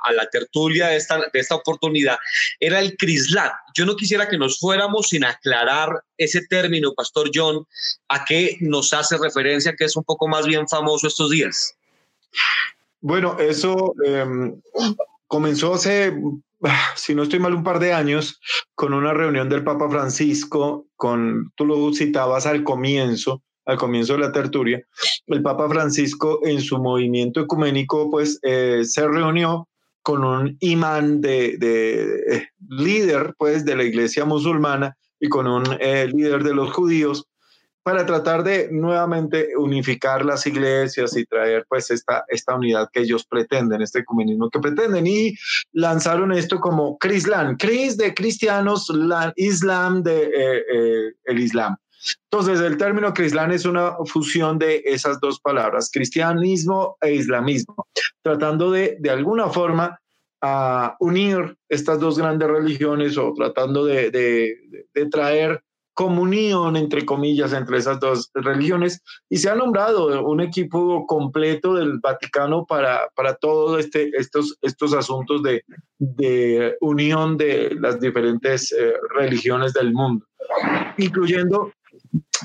a, 0.03 0.11
la 0.11 0.27
tertulia 0.29 0.87
de 0.87 0.97
esta, 0.97 1.17
de 1.17 1.39
esta 1.39 1.55
oportunidad 1.55 2.17
era 2.59 2.79
el 2.79 2.95
CRISLAT. 2.97 3.53
Yo 3.75 3.85
no 3.85 3.95
quisiera 3.95 4.27
que 4.27 4.37
nos 4.37 4.59
fuéramos 4.59 5.09
sin 5.09 5.23
aclarar 5.23 5.89
ese 6.17 6.41
término, 6.47 6.93
Pastor 6.93 7.29
John, 7.33 7.65
a 8.07 8.25
qué 8.25 8.57
nos 8.61 8.93
hace 8.93 9.17
referencia, 9.17 9.75
que 9.75 9.85
es 9.85 9.95
un 9.95 10.03
poco 10.03 10.27
más 10.27 10.45
bien 10.45 10.67
famoso 10.67 11.07
estos 11.07 11.29
días. 11.29 11.75
Bueno, 13.01 13.37
eso 13.39 13.93
em, 14.03 14.59
comenzó 15.27 15.75
hace, 15.75 16.13
si 16.95 17.15
no 17.15 17.23
estoy 17.23 17.39
mal, 17.39 17.53
un 17.53 17.63
par 17.63 17.79
de 17.79 17.93
años 17.93 18.39
con 18.75 18.93
una 18.93 19.13
reunión 19.13 19.49
del 19.49 19.63
Papa 19.63 19.89
Francisco, 19.89 20.87
con, 20.95 21.51
tú 21.55 21.65
lo 21.65 21.93
citabas 21.93 22.45
al 22.45 22.63
comienzo, 22.63 23.43
al 23.65 23.77
comienzo 23.77 24.13
de 24.13 24.19
la 24.19 24.31
tertulia, 24.31 24.81
el 25.27 25.41
Papa 25.41 25.67
Francisco 25.69 26.39
en 26.43 26.61
su 26.61 26.77
movimiento 26.77 27.41
ecuménico 27.41 28.09
pues 28.09 28.39
eh, 28.41 28.81
se 28.83 29.07
reunió 29.07 29.67
con 30.01 30.23
un 30.23 30.55
imán 30.61 31.19
de, 31.19 31.57
de 31.57 32.47
líder 32.69 33.35
pues 33.37 33.65
de 33.65 33.75
la 33.75 33.83
iglesia 33.83 34.23
musulmana 34.23 34.95
y 35.19 35.27
con 35.27 35.47
un 35.47 35.63
líder 35.63 36.43
de 36.43 36.53
los 36.53 36.71
judíos 36.71 37.27
para 37.87 38.05
tratar 38.05 38.43
de 38.43 38.67
nuevamente 38.69 39.55
unificar 39.55 40.25
las 40.25 40.45
iglesias 40.45 41.15
y 41.15 41.25
traer 41.25 41.65
pues 41.69 41.89
esta, 41.89 42.25
esta 42.27 42.53
unidad 42.53 42.89
que 42.91 42.99
ellos 42.99 43.25
pretenden, 43.25 43.81
este 43.81 43.99
ecumenismo 43.99 44.49
que 44.49 44.59
pretenden. 44.59 45.07
Y 45.07 45.35
lanzaron 45.71 46.33
esto 46.33 46.59
como 46.59 46.97
Crislan, 46.97 47.55
Cris 47.55 47.95
de 47.95 48.13
cristianos, 48.13 48.91
Islam 49.37 50.03
de 50.03 50.21
eh, 50.21 50.63
eh, 50.69 51.13
el 51.23 51.39
Islam. 51.39 51.77
Entonces, 52.29 52.59
el 52.59 52.75
término 52.75 53.13
Crislan 53.13 53.53
es 53.53 53.63
una 53.63 53.93
fusión 54.05 54.59
de 54.59 54.83
esas 54.83 55.21
dos 55.21 55.39
palabras, 55.39 55.89
cristianismo 55.89 56.97
e 56.99 57.13
islamismo, 57.13 57.87
tratando 58.21 58.69
de, 58.69 58.97
de 58.99 59.11
alguna 59.11 59.47
forma, 59.47 59.97
a 60.41 60.97
unir 60.99 61.55
estas 61.69 62.01
dos 62.01 62.17
grandes 62.17 62.49
religiones 62.49 63.17
o 63.17 63.33
tratando 63.33 63.85
de, 63.85 64.11
de 64.11 65.05
traer 65.05 65.63
comunión, 65.97 66.75
entre 66.77 67.03
comillas, 67.07 67.53
entre 67.53 67.79
esas 67.79 67.99
dos 67.99 68.29
religiones, 68.35 69.01
y 69.31 69.37
se 69.37 69.49
ha 69.49 69.55
nombrado 69.55 70.23
un 70.23 70.41
equipo 70.41 71.07
completo 71.07 71.73
del 71.73 71.97
Vaticano 71.97 72.67
para, 72.67 73.09
para 73.15 73.33
todos 73.33 73.79
este, 73.79 74.11
estos, 74.13 74.59
estos 74.61 74.93
asuntos 74.93 75.41
de, 75.41 75.63
de 75.97 76.75
unión 76.81 77.35
de 77.35 77.75
las 77.79 77.99
diferentes 77.99 78.71
eh, 78.73 78.93
religiones 79.15 79.73
del 79.73 79.91
mundo, 79.91 80.23
incluyendo 80.99 81.71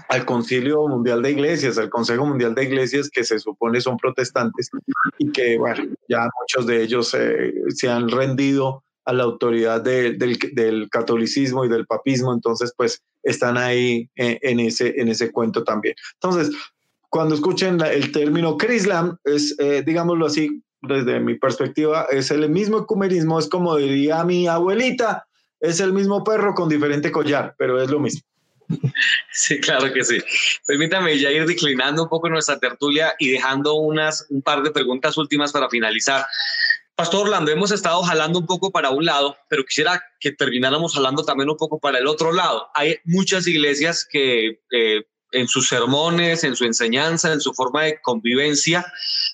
al 0.08 0.24
Concilio 0.24 0.88
Mundial 0.88 1.20
de 1.20 1.32
Iglesias, 1.32 1.76
al 1.76 1.90
Consejo 1.90 2.24
Mundial 2.24 2.54
de 2.54 2.64
Iglesias, 2.64 3.10
que 3.10 3.22
se 3.22 3.38
supone 3.38 3.82
son 3.82 3.98
protestantes 3.98 4.70
y 5.18 5.30
que, 5.30 5.58
bueno, 5.58 5.84
ya 6.08 6.26
muchos 6.40 6.66
de 6.66 6.82
ellos 6.82 7.12
eh, 7.12 7.52
se 7.68 7.90
han 7.90 8.08
rendido 8.08 8.82
a 9.04 9.12
la 9.12 9.24
autoridad 9.24 9.80
del, 9.80 10.18
del, 10.18 10.88
catolicismo 10.90 11.64
y 11.64 11.68
del 11.68 11.86
papismo, 11.86 12.32
entonces 12.32 12.72
pues 12.76 13.02
están 13.22 13.56
ahí 13.56 14.08
en, 14.16 14.60
ese, 14.60 15.00
en 15.00 15.08
ese 15.08 15.30
cuento 15.30 15.64
también. 15.64 15.94
Entonces, 16.14 16.54
cuando 17.08 17.34
escuchen 17.34 17.80
el 17.80 18.12
término 18.12 18.56
Crislam, 18.56 19.18
es, 19.24 19.54
eh, 19.58 19.82
digámoslo 19.84 20.26
así, 20.26 20.62
desde 20.82 21.20
mi 21.20 21.36
perspectiva, 21.36 22.06
es 22.10 22.30
el 22.30 22.48
mismo 22.48 22.78
ecumenismo, 22.78 23.38
es 23.38 23.48
como 23.48 23.76
diría 23.76 24.24
mi 24.24 24.46
abuelita, 24.46 25.26
es 25.60 25.80
el 25.80 25.92
mismo 25.92 26.24
perro 26.24 26.54
con 26.54 26.68
diferente 26.68 27.12
collar, 27.12 27.54
pero 27.56 27.80
es 27.80 27.90
lo 27.90 28.00
mismo. 28.00 28.22
Sí, 29.32 29.60
claro 29.60 29.92
que 29.92 30.04
sí. 30.04 30.18
Permítame 30.66 31.18
ya 31.18 31.30
ir 31.30 31.46
declinando 31.46 32.04
un 32.04 32.08
poco 32.08 32.28
nuestra 32.28 32.58
tertulia 32.58 33.14
y 33.18 33.30
dejando 33.30 33.74
unas, 33.74 34.26
un 34.30 34.42
par 34.42 34.62
de 34.62 34.70
preguntas 34.70 35.16
últimas 35.18 35.52
para 35.52 35.68
finalizar. 35.68 36.24
Pastor 36.94 37.22
Orlando, 37.22 37.50
hemos 37.50 37.72
estado 37.72 38.02
jalando 38.02 38.38
un 38.38 38.46
poco 38.46 38.70
para 38.70 38.90
un 38.90 39.04
lado, 39.06 39.36
pero 39.48 39.64
quisiera 39.64 40.02
que 40.20 40.32
termináramos 40.32 40.94
jalando 40.94 41.24
también 41.24 41.48
un 41.48 41.56
poco 41.56 41.80
para 41.80 41.98
el 41.98 42.06
otro 42.06 42.32
lado. 42.32 42.68
Hay 42.74 42.98
muchas 43.04 43.46
iglesias 43.46 44.06
que 44.08 44.60
eh, 44.70 45.02
en 45.32 45.48
sus 45.48 45.68
sermones, 45.68 46.44
en 46.44 46.56
su 46.56 46.64
enseñanza, 46.64 47.32
en 47.32 47.40
su 47.40 47.52
forma 47.52 47.84
de 47.84 48.00
convivencia, 48.00 48.86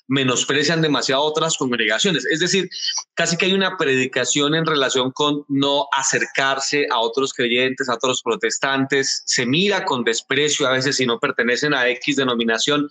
menosprecian 0.07 0.81
demasiado 0.81 1.21
otras 1.23 1.57
congregaciones. 1.57 2.25
Es 2.25 2.39
decir, 2.39 2.69
casi 3.13 3.37
que 3.37 3.45
hay 3.45 3.53
una 3.53 3.77
predicación 3.77 4.55
en 4.55 4.65
relación 4.65 5.11
con 5.11 5.45
no 5.47 5.87
acercarse 5.91 6.87
a 6.91 6.99
otros 6.99 7.33
creyentes, 7.33 7.89
a 7.89 7.95
otros 7.95 8.21
protestantes. 8.23 9.23
Se 9.25 9.45
mira 9.45 9.85
con 9.85 10.03
desprecio 10.03 10.67
a 10.67 10.71
veces 10.71 10.95
si 10.97 11.05
no 11.05 11.19
pertenecen 11.19 11.73
a 11.73 11.87
X 11.89 12.15
denominación. 12.15 12.89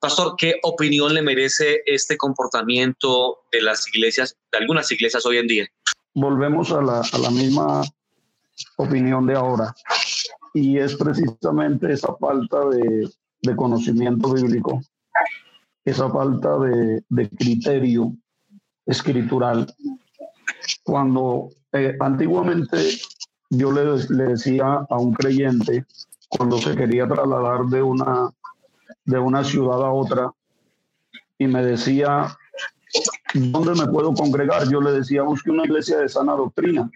Pastor, 0.00 0.34
¿qué 0.38 0.56
opinión 0.62 1.14
le 1.14 1.22
merece 1.22 1.82
este 1.86 2.16
comportamiento 2.16 3.40
de 3.50 3.62
las 3.62 3.88
iglesias, 3.88 4.36
de 4.52 4.58
algunas 4.58 4.90
iglesias 4.92 5.26
hoy 5.26 5.38
en 5.38 5.46
día? 5.46 5.66
Volvemos 6.14 6.70
a 6.72 6.82
la, 6.82 7.00
a 7.00 7.18
la 7.18 7.30
misma 7.30 7.82
opinión 8.76 9.26
de 9.26 9.34
ahora 9.34 9.74
y 10.54 10.78
es 10.78 10.96
precisamente 10.96 11.92
esa 11.92 12.14
falta 12.16 12.66
de, 12.68 13.10
conocimiento 13.56 14.32
bíblico, 14.32 14.80
esa 15.84 16.08
falta 16.10 16.58
de, 16.58 17.28
criterio 17.38 18.12
escritural. 18.86 19.72
Cuando 20.84 21.48
eh, 21.72 21.96
antiguamente 22.00 22.76
yo 23.50 23.72
le, 23.72 23.84
le, 24.10 24.24
decía 24.24 24.86
a 24.88 24.98
un 24.98 25.12
creyente, 25.12 25.84
cuando 26.28 26.58
se 26.58 26.76
quería 26.76 27.08
trasladar 27.08 27.66
de 27.66 27.82
una, 27.82 28.30
de 29.04 29.18
una 29.18 29.44
ciudad 29.44 29.82
a 29.84 29.90
otra, 29.90 30.30
y 31.38 31.46
me 31.46 31.64
decía, 31.64 32.36
¿dónde 33.34 33.74
me 33.74 33.90
puedo 33.90 34.14
congregar? 34.14 34.68
Yo 34.68 34.80
le 34.80 34.92
decía, 34.92 35.22
busque 35.22 35.50
una 35.50 35.64
iglesia 35.64 35.98
de 35.98 36.08
sana 36.08 36.34
doctrina 36.34 36.90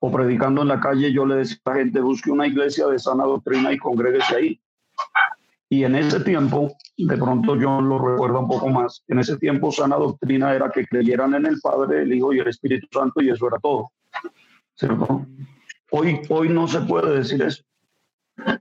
o 0.00 0.10
predicando 0.10 0.62
en 0.62 0.68
la 0.68 0.80
calle, 0.80 1.12
yo 1.12 1.26
le 1.26 1.36
decía 1.36 1.58
a 1.64 1.70
la 1.70 1.76
gente, 1.76 2.00
busque 2.00 2.30
una 2.30 2.46
iglesia 2.46 2.86
de 2.86 2.98
sana 2.98 3.24
doctrina 3.24 3.72
y 3.72 3.78
congréguese 3.78 4.36
ahí. 4.36 4.60
Y 5.70 5.84
en 5.84 5.96
ese 5.96 6.20
tiempo, 6.20 6.72
de 6.96 7.16
pronto 7.16 7.56
yo 7.56 7.80
lo 7.80 7.98
recuerdo 7.98 8.40
un 8.40 8.48
poco 8.48 8.68
más, 8.68 9.02
en 9.08 9.18
ese 9.18 9.36
tiempo 9.36 9.70
sana 9.70 9.96
doctrina 9.96 10.54
era 10.54 10.70
que 10.70 10.86
creyeran 10.86 11.34
en 11.34 11.46
el 11.46 11.60
Padre, 11.60 12.02
el 12.02 12.12
Hijo 12.14 12.32
y 12.32 12.38
el 12.38 12.48
Espíritu 12.48 12.86
Santo 12.90 13.20
y 13.20 13.30
eso 13.30 13.48
era 13.48 13.58
todo. 13.58 13.90
¿Cierto? 14.74 15.26
Hoy, 15.90 16.20
hoy 16.28 16.48
no 16.48 16.68
se 16.68 16.80
puede 16.82 17.18
decir 17.18 17.42
eso. 17.42 17.62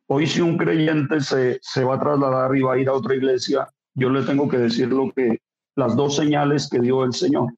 Hoy 0.08 0.26
si 0.26 0.42
un 0.42 0.58
creyente 0.58 1.22
se, 1.22 1.60
se 1.62 1.84
va 1.84 1.96
a 1.96 2.00
trasladar 2.00 2.56
y 2.56 2.62
va 2.62 2.74
a 2.74 2.80
ir 2.80 2.90
a 2.90 2.94
otra 2.94 3.16
iglesia, 3.16 3.68
yo 3.94 4.10
le 4.10 4.24
tengo 4.24 4.50
que 4.50 4.58
decir 4.58 4.90
lo 4.90 5.12
que 5.12 5.40
las 5.76 5.96
dos 5.96 6.16
señales 6.16 6.68
que 6.70 6.80
dio 6.80 7.04
el 7.04 7.14
Señor. 7.14 7.54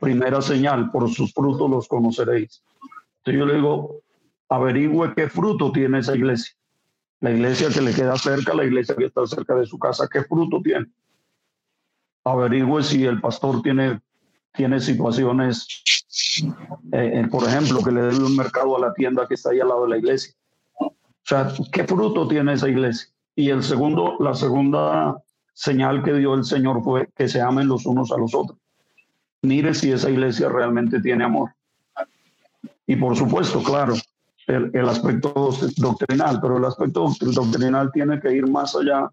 Primera 0.00 0.40
señal, 0.40 0.90
por 0.90 1.08
sus 1.10 1.32
frutos 1.32 1.70
los 1.70 1.86
conoceréis. 1.86 2.62
Entonces 3.26 3.40
yo 3.40 3.46
le 3.46 3.54
digo, 3.54 4.02
averigüe 4.48 5.12
qué 5.16 5.28
fruto 5.28 5.72
tiene 5.72 5.98
esa 5.98 6.14
iglesia. 6.14 6.54
La 7.20 7.32
iglesia 7.32 7.70
que 7.70 7.80
le 7.80 7.92
queda 7.92 8.16
cerca, 8.16 8.54
la 8.54 8.64
iglesia 8.64 8.94
que 8.94 9.06
está 9.06 9.26
cerca 9.26 9.56
de 9.56 9.66
su 9.66 9.80
casa, 9.80 10.06
¿qué 10.08 10.22
fruto 10.22 10.60
tiene? 10.62 10.86
Averigüe 12.22 12.84
si 12.84 13.04
el 13.04 13.20
pastor 13.20 13.62
tiene, 13.62 14.00
tiene 14.54 14.78
situaciones, 14.78 15.66
eh, 16.92 17.20
eh, 17.20 17.26
por 17.28 17.42
ejemplo, 17.42 17.82
que 17.82 17.90
le 17.90 18.02
dé 18.02 18.16
un 18.16 18.36
mercado 18.36 18.76
a 18.76 18.80
la 18.80 18.94
tienda 18.94 19.26
que 19.26 19.34
está 19.34 19.50
ahí 19.50 19.58
al 19.58 19.68
lado 19.68 19.82
de 19.84 19.88
la 19.88 19.98
iglesia. 19.98 20.32
O 20.78 20.94
sea, 21.24 21.52
¿qué 21.72 21.82
fruto 21.82 22.28
tiene 22.28 22.52
esa 22.52 22.68
iglesia? 22.68 23.08
Y 23.34 23.50
el 23.50 23.64
segundo, 23.64 24.18
la 24.20 24.34
segunda 24.34 25.20
señal 25.52 26.04
que 26.04 26.12
dio 26.12 26.34
el 26.34 26.44
Señor 26.44 26.84
fue 26.84 27.08
que 27.16 27.26
se 27.26 27.40
amen 27.40 27.66
los 27.66 27.86
unos 27.86 28.12
a 28.12 28.18
los 28.18 28.32
otros. 28.36 28.56
Mire 29.42 29.74
si 29.74 29.90
esa 29.90 30.10
iglesia 30.10 30.48
realmente 30.48 31.00
tiene 31.00 31.24
amor. 31.24 31.55
Y 32.86 32.96
por 32.96 33.16
supuesto, 33.16 33.62
claro, 33.62 33.94
el, 34.46 34.70
el, 34.72 34.88
aspecto 34.88 35.50
doctrinal, 35.76 36.40
pero 36.40 36.58
el 36.58 36.64
aspecto 36.64 37.08
doctrinal 37.20 37.90
tiene 37.92 38.20
que 38.20 38.32
ir 38.32 38.48
más 38.48 38.76
allá 38.76 39.10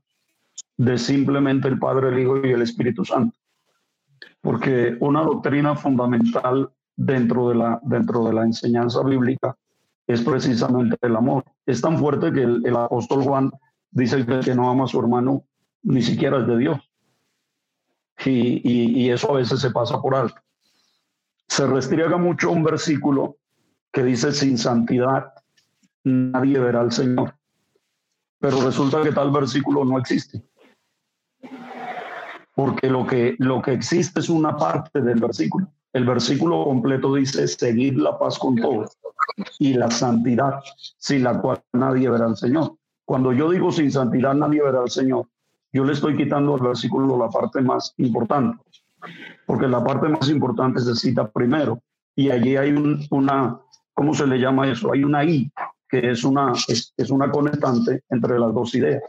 de 0.78 0.97
simplemente 0.97 1.67
el 1.67 1.80
Padre, 1.80 2.09
el 2.09 2.19
Hijo 2.19 2.45
y 2.45 2.51
el 2.51 2.61
Espíritu 2.61 3.03
Santo. 3.03 3.36
Porque 4.41 4.97
una 4.99 5.24
doctrina 5.24 5.76
fundamental 5.76 6.69
dentro 6.95 7.49
de 7.49 7.55
la, 7.55 7.80
dentro 7.84 8.26
de 8.26 8.34
la 8.34 8.43
enseñanza 8.43 9.01
bíblica 9.01 9.55
es 10.05 10.21
precisamente 10.21 10.97
el 11.01 11.15
amor. 11.15 11.45
Es 11.65 11.82
tan 11.82 11.97
fuerte 11.97 12.32
que 12.32 12.43
el, 12.43 12.65
el 12.65 12.76
apóstol 12.76 13.24
Juan 13.24 13.51
dice 13.91 14.26
que 14.26 14.34
el 14.34 14.45
que 14.45 14.55
no 14.55 14.69
ama 14.69 14.84
a 14.84 14.88
su 14.88 14.99
hermano 14.99 15.43
ni 15.84 16.01
siquiera 16.01 16.39
es 16.39 16.47
de 16.47 16.57
Dios. 16.57 16.80
Y, 18.26 18.61
y, 18.63 19.01
y 19.01 19.09
eso 19.09 19.32
a 19.32 19.38
veces 19.38 19.59
se 19.59 19.71
pasa 19.71 20.01
por 20.01 20.15
alto. 20.15 20.36
Se 21.47 21.65
restriega 21.67 22.17
mucho 22.17 22.51
un 22.51 22.63
versículo 22.63 23.38
que 23.94 24.04
dice, 24.04 24.32
sin 24.32 24.58
santidad 24.58 25.34
nadie 26.04 26.60
verá 26.60 26.82
al 26.82 26.91
Señor. 26.91 27.36
Pero 28.39 28.60
resulta 28.62 29.02
que 29.02 29.14
tal 29.14 29.32
versículo 29.32 29.86
no 29.86 29.98
existe. 29.98 30.44
Porque 32.56 32.89
lo 32.89 33.08
que, 33.08 33.36
lo 33.39 33.62
que 33.62 33.72
existe 33.72 34.20
es 34.20 34.30
una 34.30 34.58
parte 34.58 35.00
del 35.02 35.20
versículo. 35.20 35.68
El 35.94 36.06
versículo 36.06 36.66
completo 36.66 37.14
dice, 37.14 37.48
seguir 37.48 37.98
la 37.98 38.18
paz 38.18 38.38
con 38.39 38.56
todos 38.56 38.98
y 39.60 39.76
la 39.76 39.89
santidad, 39.89 40.60
sin 40.98 41.24
la 41.24 41.39
cual 41.39 41.62
nadie 41.72 42.10
verá 42.10 42.26
al 42.26 42.36
Señor. 42.36 42.76
Cuando 43.06 43.32
yo 43.32 43.52
digo 43.52 43.72
sin 43.72 43.91
santidad 43.91 44.34
nadie 44.34 44.64
verá 44.64 44.82
al 44.82 44.89
Señor, 44.89 45.28
yo 45.72 45.84
le 45.84 45.94
estoy 45.94 46.18
quitando 46.18 46.56
al 46.56 46.62
versículo 46.62 47.18
la 47.18 47.30
parte 47.30 47.62
más 47.62 47.94
importante, 47.98 48.58
porque 49.46 49.68
la 49.68 49.84
parte 49.84 50.08
más 50.08 50.30
importante 50.30 50.80
se 50.82 50.96
cita 50.96 51.30
primero 51.30 51.80
y 52.16 52.30
allí 52.30 52.56
hay 52.56 52.72
una, 53.10 53.60
¿cómo 53.94 54.14
se 54.14 54.28
le 54.28 54.38
llama 54.38 54.70
eso? 54.70 54.91
Hay 54.91 55.04
una 55.04 55.24
I, 55.24 55.52
que 55.89 56.12
es 56.12 56.24
una, 56.24 56.54
es, 56.68 56.94
una 57.10 57.30
conectante 57.32 58.04
entre 58.10 58.39
las 58.39 58.54
dos 58.54 58.74
ideas. 58.76 59.04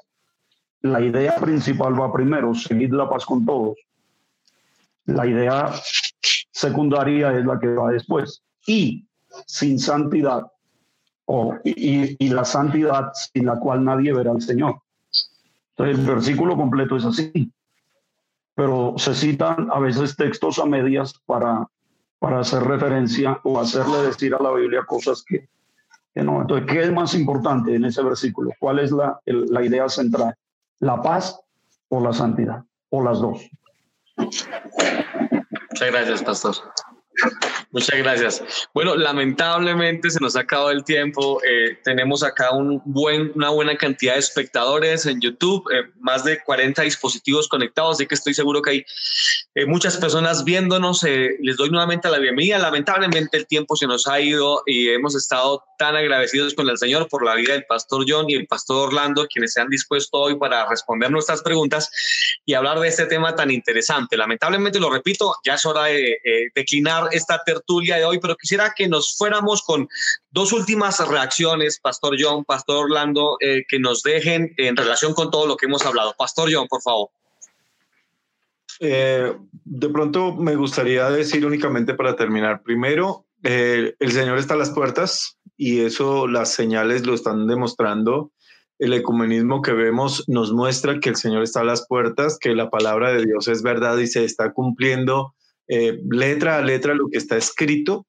La 0.83 1.01
idea 1.01 1.37
principal 1.37 1.99
va 1.99 2.13
primero, 2.13 2.55
seguir 2.55 2.93
la 2.93 3.09
paz 3.09 3.25
con 3.25 3.45
todos. 3.45 3.77
La 5.07 5.27
idea 5.27 5.73
secundaria 6.51 7.33
es 7.39 7.45
la 7.45 7.59
que 7.59 7.69
va 7.69 7.91
después. 7.91 8.43
Y 8.67 9.07
sin 9.47 9.79
santidad, 9.79 10.47
o, 11.27 11.57
y, 11.65 12.25
y 12.25 12.29
la 12.29 12.45
santidad 12.45 13.13
sin 13.15 13.47
la 13.47 13.59
cual 13.59 13.85
nadie 13.85 14.13
verá 14.13 14.33
al 14.33 14.43
Señor. 14.43 14.81
Entonces, 15.71 15.99
el 15.99 16.07
versículo 16.07 16.57
completo 16.57 16.97
es 16.97 17.05
así, 17.05 17.51
pero 18.55 18.95
se 18.97 19.15
citan 19.15 19.69
a 19.73 19.81
veces 19.81 20.15
textos 20.15 20.59
a 20.59 20.67
medias 20.67 21.15
para, 21.27 21.67
para 22.25 22.41
hacer 22.41 22.63
referencia 22.63 23.39
o 23.43 23.61
hacerle 23.61 23.99
decir 23.99 24.35
a 24.35 24.43
la 24.43 24.51
Biblia 24.51 24.83
cosas 24.87 25.23
que, 25.29 25.47
no. 26.15 26.41
Entonces, 26.41 26.67
¿qué 26.67 26.85
es 26.85 26.91
más 26.91 27.15
importante 27.15 27.75
en 27.75 27.85
ese 27.85 28.03
versículo? 28.03 28.51
¿Cuál 28.59 28.79
es 28.79 28.93
la, 28.93 29.21
la 29.27 29.63
idea 29.63 29.91
central? 29.91 30.35
¿La 30.81 31.03
paz 31.03 31.39
o 31.91 32.01
la 32.01 32.15
santidad? 32.15 32.65
¿O 32.89 33.03
las 33.03 33.21
dos? 33.21 33.47
Muchas 34.17 34.49
gracias, 35.91 36.23
pastor. 36.23 36.55
Muchas 37.75 37.99
gracias. 37.99 38.69
Bueno, 38.73 38.95
lamentablemente 38.95 40.09
se 40.09 40.21
nos 40.21 40.37
ha 40.37 40.41
acabado 40.41 40.71
el 40.71 40.85
tiempo. 40.85 41.41
Eh, 41.43 41.77
tenemos 41.83 42.23
acá 42.23 42.53
un 42.53 42.81
buen, 42.85 43.33
una 43.35 43.51
buena 43.51 43.77
cantidad 43.77 44.15
de 44.15 44.21
espectadores 44.21 45.07
en 45.07 45.21
YouTube, 45.21 45.65
eh, 45.73 45.91
más 45.99 46.23
de 46.23 46.41
40 46.41 46.83
dispositivos 46.83 47.49
conectados, 47.49 47.97
así 47.97 48.07
que 48.07 48.15
estoy 48.15 48.33
seguro 48.33 48.63
que 48.63 48.71
hay 48.71 48.87
eh, 49.57 49.67
muchas 49.67 49.97
personas 49.97 50.45
viéndonos. 50.45 51.03
les 51.03 51.57
doy 51.57 51.71
nuevamente 51.71 52.09
la 52.09 52.19
bienvenida. 52.19 52.59
Lamentablemente 52.59 53.37
el 53.39 53.47
tiempo 53.49 53.75
se 53.75 53.89
nos 53.89 54.07
ha 54.07 54.21
ido 54.21 54.63
y 54.67 54.91
hemos 54.91 55.17
estado 55.17 55.65
tan 55.77 55.97
agradecidos 55.97 56.55
con 56.55 56.69
el 56.69 56.79
Señor 56.79 57.09
por 57.09 57.25
la 57.25 57.35
vida 57.35 57.55
del 57.55 57.65
pastor 57.65 58.05
John 58.07 58.27
y 58.29 58.35
el 58.35 58.47
pastor 58.47 58.89
Orlando, 58.89 59.27
quienes 59.27 59.53
se 59.53 59.61
han 59.61 59.69
dispuesto 59.69 60.19
hoy 60.19 60.37
para 60.37 60.69
responder 60.69 61.11
nuestras 61.11 61.43
preguntas 61.43 61.91
y 62.47 62.55
hablar 62.55 62.79
de 62.79 62.87
este 62.87 63.07
tema 63.07 63.35
tan 63.35 63.51
interesante. 63.51 64.17
Lamentablemente, 64.17 64.79
lo 64.79 64.91
repito, 64.91 65.35
ya 65.45 65.55
es 65.55 65.67
hora 65.67 65.85
de 65.85 66.19
declinar 66.55 67.04
esta 67.13 67.43
tertulia 67.45 67.97
de 67.97 68.05
hoy, 68.05 68.19
pero 68.21 68.37
quisiera 68.37 68.73
que 68.77 68.89
nos 68.89 69.17
fuéramos 69.17 69.63
con 69.63 69.89
dos 70.31 70.53
últimas 70.53 71.07
reacciones, 71.07 71.79
Pastor 71.81 72.17
John, 72.19 72.45
Pastor 72.45 72.85
Orlando, 72.85 73.37
eh, 73.41 73.65
que 73.69 73.79
nos 73.79 74.03
dejen 74.03 74.55
en 74.57 74.77
relación 74.77 75.15
con 75.15 75.31
todo 75.31 75.47
lo 75.47 75.57
que 75.57 75.67
hemos 75.67 75.85
hablado. 75.85 76.15
Pastor 76.19 76.51
John, 76.53 76.67
por 76.69 76.83
favor. 76.83 77.09
Eh, 78.81 79.33
de 79.65 79.89
pronto 79.89 80.35
me 80.35 80.57
gustaría 80.57 81.09
decir 81.11 81.47
únicamente 81.47 81.95
para 81.95 82.17
terminar, 82.17 82.63
primero, 82.63 83.25
eh, 83.43 83.95
el 83.99 84.13
Señor 84.13 84.39
está 84.39 84.55
a 84.55 84.59
las 84.59 84.71
puertas 84.71 85.39
y 85.57 85.81
eso 85.81 86.27
las 86.27 86.53
señales 86.53 87.07
lo 87.07 87.15
están 87.15 87.47
demostrando. 87.47 88.33
El 88.79 88.93
ecumenismo 88.93 89.63
que 89.63 89.73
vemos 89.73 90.25
nos 90.29 90.53
muestra 90.53 90.99
que 90.99 91.11
el 91.11 91.17
Señor 91.17 91.43
está 91.43 91.61
a 91.61 91.65
las 91.65 91.87
puertas, 91.87 92.39
que 92.39 92.55
la 92.55 92.71
palabra 92.71 93.13
de 93.13 93.25
Dios 93.25 93.47
es 93.47 93.63
verdad 93.63 93.99
y 93.99 94.07
se 94.07 94.25
está 94.25 94.53
cumpliendo 94.53 95.35
eh, 95.67 95.99
letra 96.11 96.59
a 96.59 96.63
letra 96.63 96.95
lo 96.95 97.09
que 97.09 97.19
está 97.19 97.37
escrito, 97.37 98.07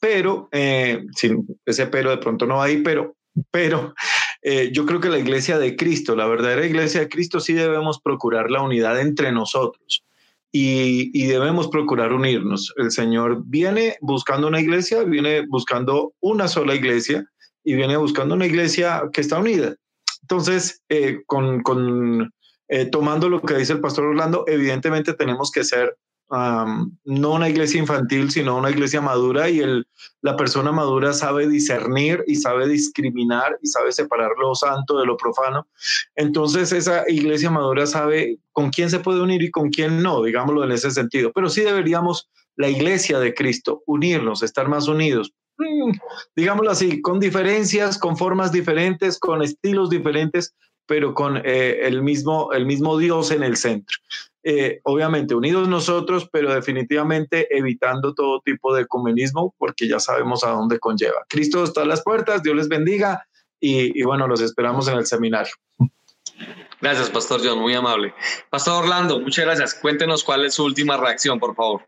pero, 0.00 0.48
eh, 0.52 1.04
sin 1.14 1.46
ese 1.66 1.86
pero 1.86 2.10
de 2.10 2.16
pronto 2.16 2.46
no 2.46 2.62
hay, 2.62 2.78
pero, 2.78 3.16
pero 3.50 3.94
eh, 4.40 4.70
yo 4.72 4.86
creo 4.86 5.00
que 5.00 5.10
la 5.10 5.18
iglesia 5.18 5.58
de 5.58 5.76
Cristo, 5.76 6.16
la 6.16 6.26
verdadera 6.26 6.64
iglesia 6.64 7.00
de 7.00 7.08
Cristo, 7.08 7.40
sí 7.40 7.52
debemos 7.52 8.00
procurar 8.00 8.50
la 8.50 8.62
unidad 8.62 9.00
entre 9.00 9.32
nosotros. 9.32 10.04
Y, 10.54 11.10
y, 11.14 11.28
debemos 11.28 11.68
procurar 11.68 12.12
unirnos. 12.12 12.74
El 12.76 12.90
Señor 12.90 13.42
viene 13.46 13.96
buscando 14.02 14.48
una 14.48 14.60
iglesia, 14.60 15.02
viene 15.02 15.46
buscando 15.48 16.12
una 16.20 16.46
sola 16.46 16.74
iglesia 16.74 17.24
y 17.64 17.74
viene 17.74 17.96
buscando 17.96 18.34
una 18.34 18.44
iglesia 18.44 19.02
que 19.14 19.22
está 19.22 19.38
unida. 19.38 19.76
Entonces, 20.20 20.82
con, 21.24 21.62
con 21.62 22.34
tomando 22.90 23.30
lo 23.30 23.40
que 23.40 23.54
dice 23.54 23.72
el 23.72 23.80
pastor 23.80 24.04
Orlando, 24.04 24.44
evidentemente 24.46 25.14
tenemos 25.14 25.50
que 25.50 25.64
ser 25.64 25.96
no 26.30 27.32
una 27.32 27.48
iglesia 27.48 27.78
infantil, 27.78 28.30
sino 28.30 28.56
una 28.56 28.70
iglesia 28.70 29.00
madura 29.00 29.50
y 29.50 29.60
el, 29.60 29.86
la 30.22 30.36
persona 30.36 30.72
madura 30.72 31.12
sabe 31.12 31.46
discernir 31.46 32.24
y 32.26 32.36
sabe 32.36 32.66
discriminar 32.68 33.58
y 33.62 33.66
sabe 33.66 33.92
separar 33.92 34.30
lo 34.40 34.54
santo 34.54 34.98
de 34.98 35.06
lo 35.06 35.16
profano. 35.16 35.66
Entonces 36.16 36.72
esa 36.72 37.04
iglesia 37.08 37.50
madura 37.50 37.86
sabe 37.86 38.38
con 38.52 38.70
quién 38.70 38.88
se 38.88 39.00
puede 39.00 39.20
unir 39.20 39.42
y 39.42 39.50
con 39.50 39.68
quién 39.68 40.02
no, 40.02 40.22
digámoslo 40.22 40.64
en 40.64 40.72
ese 40.72 40.90
sentido. 40.90 41.32
Pero 41.34 41.50
sí 41.50 41.62
deberíamos, 41.62 42.30
la 42.56 42.68
iglesia 42.68 43.18
de 43.18 43.34
Cristo, 43.34 43.82
unirnos, 43.86 44.42
estar 44.42 44.68
más 44.68 44.88
unidos. 44.88 45.32
Mm, 45.58 45.92
digámoslo 46.34 46.70
así, 46.70 47.02
con 47.02 47.20
diferencias, 47.20 47.98
con 47.98 48.16
formas 48.16 48.52
diferentes, 48.52 49.18
con 49.18 49.42
estilos 49.42 49.90
diferentes, 49.90 50.54
pero 50.86 51.14
con 51.14 51.38
eh, 51.44 51.80
el, 51.82 52.02
mismo, 52.02 52.52
el 52.52 52.66
mismo 52.66 52.98
Dios 52.98 53.30
en 53.30 53.42
el 53.42 53.56
centro. 53.56 53.96
Eh, 54.44 54.80
obviamente 54.84 55.34
unidos 55.34 55.68
nosotros, 55.68 56.28
pero 56.32 56.52
definitivamente 56.52 57.56
evitando 57.56 58.12
todo 58.12 58.40
tipo 58.40 58.74
de 58.74 58.82
ecumenismo, 58.82 59.54
porque 59.56 59.86
ya 59.88 60.00
sabemos 60.00 60.42
a 60.42 60.50
dónde 60.50 60.80
conlleva. 60.80 61.24
Cristo 61.28 61.62
está 61.62 61.82
a 61.82 61.86
las 61.86 62.02
puertas, 62.02 62.42
Dios 62.42 62.56
les 62.56 62.68
bendiga 62.68 63.26
y, 63.60 63.98
y 63.98 64.02
bueno, 64.02 64.26
los 64.26 64.40
esperamos 64.40 64.88
en 64.88 64.98
el 64.98 65.06
seminario. 65.06 65.52
Gracias, 66.80 67.10
Pastor 67.10 67.40
John, 67.44 67.60
muy 67.60 67.74
amable. 67.74 68.12
Pastor 68.50 68.82
Orlando, 68.82 69.20
muchas 69.20 69.44
gracias. 69.44 69.74
Cuéntenos 69.74 70.24
cuál 70.24 70.44
es 70.44 70.54
su 70.54 70.64
última 70.64 70.96
reacción, 70.96 71.38
por 71.38 71.54
favor. 71.54 71.82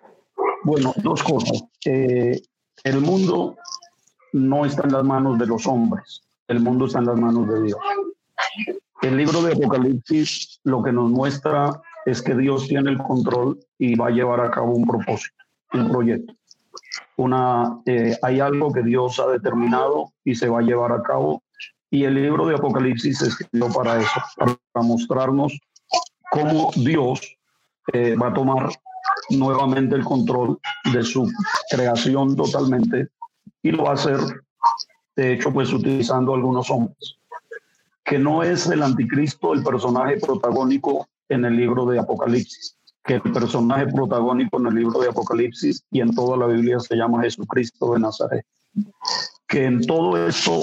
Bueno, 0.62 0.94
dos 0.98 1.22
cosas. 1.24 1.64
Eh, 1.84 2.40
el 2.84 3.00
mundo 3.00 3.56
no 4.32 4.64
está 4.64 4.82
en 4.84 4.92
las 4.92 5.04
manos 5.04 5.38
de 5.38 5.46
los 5.46 5.66
hombres, 5.66 6.22
el 6.48 6.60
mundo 6.60 6.86
está 6.86 7.00
en 7.00 7.06
las 7.06 7.16
manos 7.16 7.48
de 7.48 7.62
Dios. 7.62 7.78
El 9.02 9.16
libro 9.16 9.42
de 9.42 9.52
Apocalipsis 9.52 10.60
lo 10.64 10.82
que 10.82 10.92
nos 10.92 11.10
muestra 11.10 11.80
es 12.06 12.22
que 12.22 12.34
Dios 12.34 12.68
tiene 12.68 12.90
el 12.90 12.98
control 12.98 13.58
y 13.78 13.94
va 13.94 14.08
a 14.08 14.10
llevar 14.10 14.40
a 14.40 14.50
cabo 14.50 14.72
un 14.72 14.86
propósito, 14.86 15.36
un 15.72 15.90
proyecto. 15.90 16.34
Una, 17.16 17.80
eh, 17.86 18.16
hay 18.22 18.40
algo 18.40 18.72
que 18.72 18.82
Dios 18.82 19.18
ha 19.20 19.26
determinado 19.28 20.12
y 20.24 20.34
se 20.34 20.48
va 20.48 20.60
a 20.60 20.62
llevar 20.62 20.92
a 20.92 21.02
cabo. 21.02 21.42
Y 21.90 22.04
el 22.04 22.14
libro 22.14 22.46
de 22.46 22.56
Apocalipsis 22.56 23.18
se 23.18 23.28
escribió 23.28 23.68
para 23.72 24.00
eso, 24.00 24.20
para 24.36 24.86
mostrarnos 24.86 25.56
cómo 26.30 26.70
Dios 26.74 27.36
eh, 27.92 28.16
va 28.16 28.28
a 28.28 28.34
tomar 28.34 28.68
nuevamente 29.30 29.94
el 29.94 30.04
control 30.04 30.58
de 30.92 31.02
su 31.02 31.30
creación 31.70 32.34
totalmente 32.36 33.08
y 33.62 33.70
lo 33.70 33.84
va 33.84 33.90
a 33.90 33.94
hacer, 33.94 34.18
de 35.16 35.34
hecho, 35.34 35.52
pues 35.52 35.72
utilizando 35.72 36.34
algunos 36.34 36.70
hombres, 36.70 37.18
que 38.04 38.18
no 38.18 38.42
es 38.42 38.66
el 38.66 38.82
anticristo 38.82 39.54
el 39.54 39.62
personaje 39.62 40.18
protagónico 40.18 41.08
en 41.28 41.44
el 41.44 41.56
libro 41.56 41.86
de 41.86 41.98
Apocalipsis, 41.98 42.76
que 43.04 43.14
el 43.14 43.22
personaje 43.22 43.86
protagónico 43.88 44.58
en 44.60 44.66
el 44.66 44.74
libro 44.74 45.00
de 45.00 45.08
Apocalipsis 45.08 45.84
y 45.90 46.00
en 46.00 46.14
toda 46.14 46.36
la 46.36 46.46
Biblia 46.46 46.78
se 46.80 46.96
llama 46.96 47.22
Jesucristo 47.22 47.94
de 47.94 48.00
Nazaret. 48.00 48.46
Que 49.46 49.64
en 49.66 49.86
todo 49.86 50.26
esto, 50.26 50.62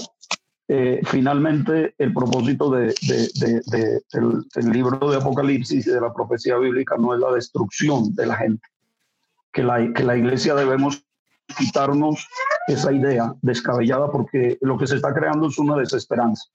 eh, 0.68 1.02
finalmente, 1.06 1.96
el 1.98 2.14
propósito 2.14 2.72
de, 2.72 2.94
del, 3.04 4.72
libro 4.72 5.10
de 5.10 5.18
Apocalipsis 5.18 5.88
y 5.88 5.92
de 5.92 6.02
la 6.02 6.14
profecía 6.14 6.58
bíblica 6.58 6.98
no 6.98 7.14
es 7.14 7.20
la 7.20 7.32
destrucción 7.32 8.14
de 8.16 8.26
la 8.26 8.36
gente, 8.36 8.68
que 9.54 9.64
la, 9.64 9.94
que 9.94 10.04
la 10.04 10.18
iglesia 10.18 10.56
debemos 10.56 11.06
quitarnos 11.58 12.28
esa 12.68 12.92
idea 12.94 13.34
descabellada 13.42 14.10
porque 14.12 14.58
lo 14.62 14.78
que 14.78 14.88
se 14.88 14.96
está 14.96 15.14
creando 15.14 15.48
es 15.48 15.58
una 15.60 15.76
desesperanza 15.76 16.46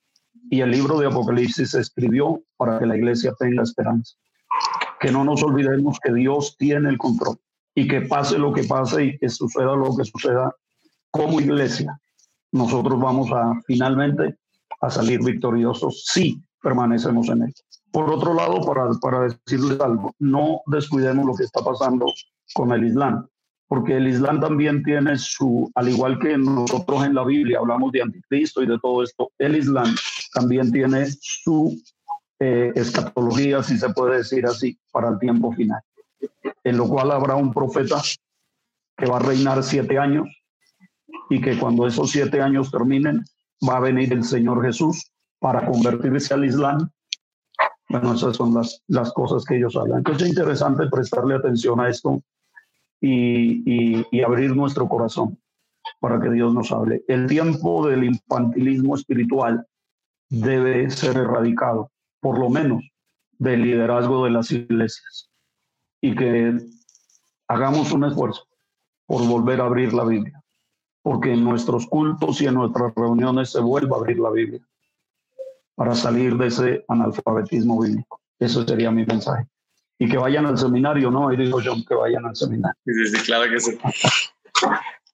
y 0.51 0.61
el 0.61 0.71
libro 0.71 0.99
de 0.99 1.07
Apocalipsis 1.07 1.71
se 1.71 1.81
escribió 1.81 2.43
para 2.57 2.79
que 2.79 2.87
la 2.87 2.97
iglesia 2.97 3.35
tenga 3.39 3.63
esperanza. 3.63 4.15
Que 5.01 5.11
no 5.11 5.25
nos 5.25 5.43
olvidemos 5.43 5.99
que 6.03 6.13
Dios 6.13 6.57
tiene 6.57 6.89
el 6.89 6.99
control 6.99 7.39
y 7.75 7.87
que 7.89 8.03
pase 8.03 8.39
lo 8.39 8.53
que 8.53 8.65
pase 8.65 9.05
y 9.05 9.19
que 9.19 9.29
suceda 9.29 9.77
lo 9.77 9.95
que 9.97 10.05
suceda 10.05 10.55
como 11.11 11.41
iglesia, 11.41 11.99
nosotros 12.53 13.01
vamos 13.01 13.31
a 13.33 13.53
finalmente 13.67 14.37
a 14.81 14.91
salir 14.91 15.23
victoriosos 15.23 16.05
si 16.07 16.43
permanecemos 16.63 17.29
en 17.29 17.45
él. 17.45 17.55
Por 17.91 18.11
otro 18.11 18.35
lado, 18.35 18.61
para, 18.61 18.91
para 19.01 19.23
decirles 19.23 19.81
algo, 19.81 20.15
no 20.19 20.61
descuidemos 20.67 21.25
lo 21.25 21.35
que 21.35 21.45
está 21.45 21.63
pasando 21.63 22.13
con 22.55 22.73
el 22.73 22.85
Islam 22.85 23.27
porque 23.69 23.97
el 23.97 24.09
Islam 24.09 24.41
también 24.41 24.83
tiene 24.83 25.19
su, 25.19 25.71
al 25.75 25.89
igual 25.89 26.19
que 26.19 26.37
nosotros 26.39 27.05
en 27.05 27.15
la 27.15 27.25
Biblia 27.25 27.59
hablamos 27.59 27.93
de 27.93 28.03
anticristo 28.03 28.63
y 28.63 28.67
de 28.67 28.79
todo 28.79 29.03
esto, 29.03 29.31
el 29.39 29.57
Islam 29.57 29.95
también 30.33 30.71
tiene 30.71 31.07
su 31.21 31.77
eh, 32.39 32.73
escatología, 32.75 33.63
si 33.63 33.77
se 33.77 33.89
puede 33.91 34.19
decir 34.19 34.47
así, 34.47 34.79
para 34.93 35.09
el 35.09 35.19
tiempo 35.19 35.53
final, 35.53 35.81
en 36.63 36.77
lo 36.77 36.89
cual 36.89 37.11
habrá 37.11 37.35
un 37.35 37.53
profeta 37.53 38.01
que 38.97 39.07
va 39.07 39.17
a 39.17 39.21
reinar 39.21 39.63
siete 39.63 39.99
años 39.99 40.29
y 41.29 41.41
que 41.41 41.59
cuando 41.59 41.87
esos 41.87 42.11
siete 42.11 42.41
años 42.41 42.71
terminen, 42.71 43.25
va 43.69 43.79
a 43.79 43.81
venir 43.81 44.13
el 44.13 44.23
Señor 44.23 44.65
Jesús 44.65 45.11
para 45.41 45.67
convertirse 45.67 46.35
al 46.35 46.45
Islam. 46.45 46.89
Bueno, 47.89 48.15
esas 48.15 48.37
son 48.37 48.55
las, 48.55 48.83
las 48.87 49.13
cosas 49.13 49.45
que 49.45 49.57
ellos 49.57 49.77
hablan. 49.77 49.99
Entonces 49.99 50.25
es 50.25 50.29
interesante 50.31 50.87
prestarle 50.89 51.35
atención 51.35 51.81
a 51.81 51.89
esto 51.89 52.23
y, 53.01 54.23
abrir 54.23 54.57
nuestro 54.57 54.89
corazón 54.89 55.39
para 56.01 56.21
que 56.21 56.31
Dios 56.31 56.53
nos 56.53 56.73
hable. 56.73 57.05
El 57.09 57.27
tiempo 57.27 57.87
del 57.87 58.05
infantilismo 58.05 58.97
espiritual 58.97 59.67
debe 60.29 60.91
ser 60.91 61.17
erradicado, 61.17 61.91
por 62.21 62.39
lo 62.39 62.51
menos 62.51 62.83
del 63.39 63.63
liderazgo 63.63 64.25
de 64.25 64.31
las 64.31 64.51
iglesias, 64.51 65.31
y 66.01 66.15
que 66.15 66.59
hagamos 67.49 67.93
un 67.93 68.05
esfuerzo 68.05 68.47
por 69.07 69.27
volver 69.27 69.61
a 69.61 69.67
abrir 69.67 69.93
la 69.93 70.05
Biblia, 70.05 70.43
porque 71.03 71.33
en 71.33 71.45
nuestros 71.45 71.87
cultos 71.87 72.41
y 72.41 72.47
en 72.47 72.55
nuestras 72.55 72.93
reuniones 72.97 73.51
se 73.51 73.61
vuelva 73.61 73.97
a 73.97 74.01
abrir 74.01 74.19
la 74.19 74.31
Biblia. 74.31 74.61
para 75.77 75.95
salir 75.95 76.39
de 76.39 76.47
ese 76.47 76.85
analfabetismo 76.89 77.79
bíblico. 77.79 78.19
Eso 78.39 78.67
sería 78.67 78.91
mi 78.91 79.05
mensaje. 79.05 79.47
Y 79.99 80.09
que 80.09 80.19
vayan 80.19 80.47
al 80.47 80.59
seminario, 80.59 81.11
¿no? 81.11 81.33
Y 81.33 81.37
digo 81.37 81.61
yo 81.61 81.75
que 81.89 81.95
vayan 81.95 82.27
al 82.27 82.37
seminario. 82.37 82.79
Sí, 82.85 83.07
sí, 83.07 83.25
claro 83.25 83.51
que 83.51 83.61
sí. 83.61 83.79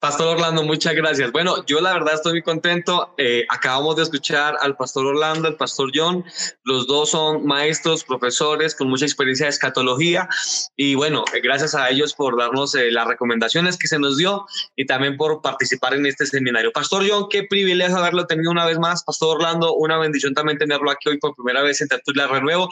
Pastor 0.02 0.26
Orlando, 0.26 0.64
muchas 0.64 0.96
gracias. 0.96 1.30
Bueno, 1.30 1.64
yo 1.64 1.80
la 1.80 1.92
verdad 1.92 2.14
estoy 2.14 2.32
muy 2.32 2.42
contento. 2.42 3.14
Eh, 3.18 3.46
acabamos 3.48 3.94
de 3.94 4.02
escuchar 4.02 4.56
al 4.60 4.76
Pastor 4.76 5.06
Orlando, 5.06 5.46
al 5.46 5.54
Pastor 5.54 5.92
John. 5.94 6.24
Los 6.64 6.88
dos 6.88 7.10
son 7.10 7.46
maestros, 7.46 8.02
profesores 8.02 8.74
con 8.74 8.88
mucha 8.88 9.04
experiencia 9.04 9.46
de 9.46 9.50
escatología. 9.50 10.28
Y 10.74 10.96
bueno, 10.96 11.24
eh, 11.32 11.40
gracias 11.40 11.76
a 11.76 11.88
ellos 11.88 12.14
por 12.14 12.36
darnos 12.36 12.74
eh, 12.74 12.90
las 12.90 13.06
recomendaciones 13.06 13.78
que 13.78 13.86
se 13.86 14.00
nos 14.00 14.16
dio 14.16 14.44
y 14.74 14.86
también 14.86 15.16
por 15.16 15.40
participar 15.40 15.94
en 15.94 16.04
este 16.04 16.26
seminario. 16.26 16.72
Pastor 16.72 17.04
John, 17.08 17.28
qué 17.30 17.44
privilegio 17.44 17.96
haberlo 17.96 18.26
tenido 18.26 18.50
una 18.50 18.66
vez 18.66 18.80
más. 18.80 19.04
Pastor 19.04 19.36
Orlando, 19.36 19.72
una 19.74 19.98
bendición 19.98 20.34
también 20.34 20.58
tenerlo 20.58 20.90
aquí 20.90 21.10
hoy 21.10 21.18
por 21.18 21.36
primera 21.36 21.62
vez 21.62 21.80
en 21.80 21.86
Tertulia 21.86 22.26
Renuevo. 22.26 22.68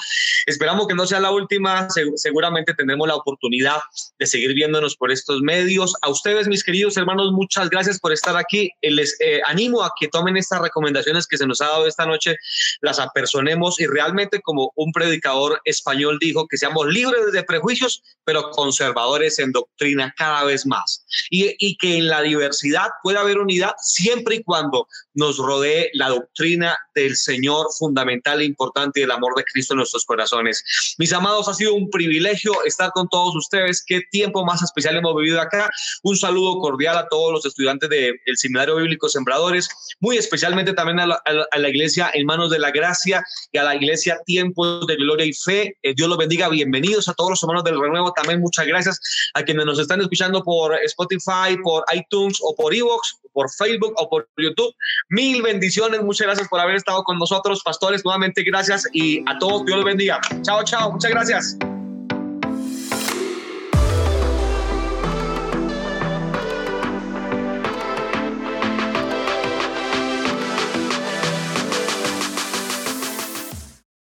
Esperamos 0.47 0.89
que 0.89 0.97
no 0.97 1.07
sea 1.07 1.21
la 1.21 1.31
última. 1.31 1.87
seguramente 2.17 2.75
tendremos 2.75 3.07
la 3.07 3.15
oportunidad 3.15 3.79
de 4.19 4.27
seguir 4.27 4.53
viéndonos 4.53 4.97
por 4.97 5.13
estos 5.13 5.43
medios. 5.43 5.95
A 6.03 6.09
ustedes, 6.09 6.49
mis 6.49 6.65
queridos 6.65 6.97
hermanos, 6.97 7.20
muchas 7.33 7.71
gracias 7.71 7.99
por 7.99 8.13
estar 8.13 8.37
aquí. 8.37 8.71
Les 8.83 9.17
eh, 9.21 9.41
animo 9.47 9.83
a 9.83 9.93
que 9.99 10.09
tomen 10.09 10.37
estas 10.37 10.61
recomendaciones 10.61 11.27
que 11.27 11.37
se 11.37 11.47
nos 11.47 11.61
ha 11.61 11.67
dado 11.67 11.87
esta 11.87 12.07
noche, 12.07 12.37
las 12.81 12.99
apersonemos 12.99 13.81
y 13.81 13.87
realmente 13.87 14.41
como 14.41 14.73
un 14.77 14.93
predicador 14.93 15.61
español 15.65 16.19
dijo, 16.21 16.47
que 16.49 16.57
seamos 16.57 16.87
libres 16.87 17.33
de 17.33 17.43
prejuicios, 17.43 18.03
pero 18.25 18.51
conservadores 18.51 19.39
en 19.39 19.53
doctrina 19.53 20.15
cada 20.17 20.45
vez 20.45 20.67
más. 20.67 21.05
Y, 21.31 21.55
y 21.59 21.77
que 21.77 21.99
en 21.99 22.09
la 22.09 22.23
diversidad 22.23 22.89
pueda 23.03 23.21
haber 23.21 23.39
unidad 23.39 23.73
siempre 23.79 24.37
y 24.37 24.43
cuando 24.43 24.87
nos 25.15 25.39
rodee 25.39 25.91
la 25.95 26.09
doctrina 26.09 26.77
del 26.95 27.17
Señor 27.17 27.67
fundamental 27.79 28.41
e 28.41 28.45
importante 28.45 29.01
y 29.01 29.03
el 29.03 29.11
amor 29.11 29.35
de 29.37 29.45
Cristo 29.45 29.75
en 29.75 29.79
nuestros 29.79 30.05
corazones. 30.05 30.65
Mis 30.99 31.13
amados, 31.13 31.49
ha 31.49 31.55
sido 31.55 31.75
un 31.75 31.91
privilegio 31.91 32.53
estar 32.65 32.91
con 32.93 33.09
todos 33.09 33.35
ustedes. 33.37 33.85
Qué 33.87 34.03
tiempo 34.11 34.45
más 34.45 34.63
especial 34.63 34.97
hemos 34.97 35.15
vivido 35.17 35.41
acá. 35.41 35.71
Un 36.03 36.17
saludo 36.17 36.59
cordial 36.61 36.97
a 36.99 37.09
todos 37.11 37.33
los 37.33 37.45
estudiantes 37.45 37.91
del 37.91 38.19
Seminario 38.37 38.77
Bíblico 38.77 39.09
Sembradores, 39.09 39.69
muy 40.01 40.17
especialmente 40.17 40.73
también 40.73 41.01
a 41.01 41.07
la, 41.07 41.69
Iglesia 41.69 42.11
en 42.15 42.27
manos 42.27 42.51
de 42.51 42.59
la 42.59 42.71
gracia 42.71 43.23
y 43.53 43.59
a 43.59 43.65
la 43.65 43.77
Iglesia 43.77 44.19
Tiempos 44.25 44.87
de 44.87 44.97
Gloria 44.97 45.27
y 45.27 45.33
Fe. 45.33 45.77
Eh, 45.83 45.95
Dios 45.95 46.09
los 46.09 46.19
bendiga. 46.19 46.49
Bienvenidos 46.49 47.09
a 47.09 47.15
todos 47.15 47.31
los 47.31 47.43
hermanos 47.43 47.65
del 47.65 47.81
Renuevo. 47.81 48.13
También 48.13 48.41
muchas 48.41 48.67
gracias 48.67 49.01
a 49.35 49.43
quienes 49.43 49.67
nos 49.67 49.79
están 49.79 50.01
escuchando 50.01 50.43
por 50.43 50.75
Spotify, 50.85 51.57
por 51.63 51.85
iTunes 51.93 52.39
o 52.43 52.55
por 52.57 52.75
Evox, 52.75 53.21
por 53.33 53.51
Facebook 53.51 53.95
o 53.97 54.09
por 54.09 54.29
YouTube. 54.37 54.75
Mil 55.11 55.43
bendiciones. 55.43 56.03
Muchas 56.03 56.27
gracias 56.27 56.49
por 56.49 56.61
haber 56.61 56.77
estado 56.77 57.03
con 57.05 57.19
nosotros, 57.19 57.63
pastores. 57.65 58.05
Nuevamente 58.05 58.43
gracias 58.43 58.87
y 58.93 59.23
a 59.29 59.39
todos 59.39 59.65
Dios 59.65 59.77
los 59.77 59.85
bendiga. 59.85 60.21
Chao, 60.43 60.65
chao. 60.65 60.93
Muchas 60.93 61.11
gracias. 61.11 61.80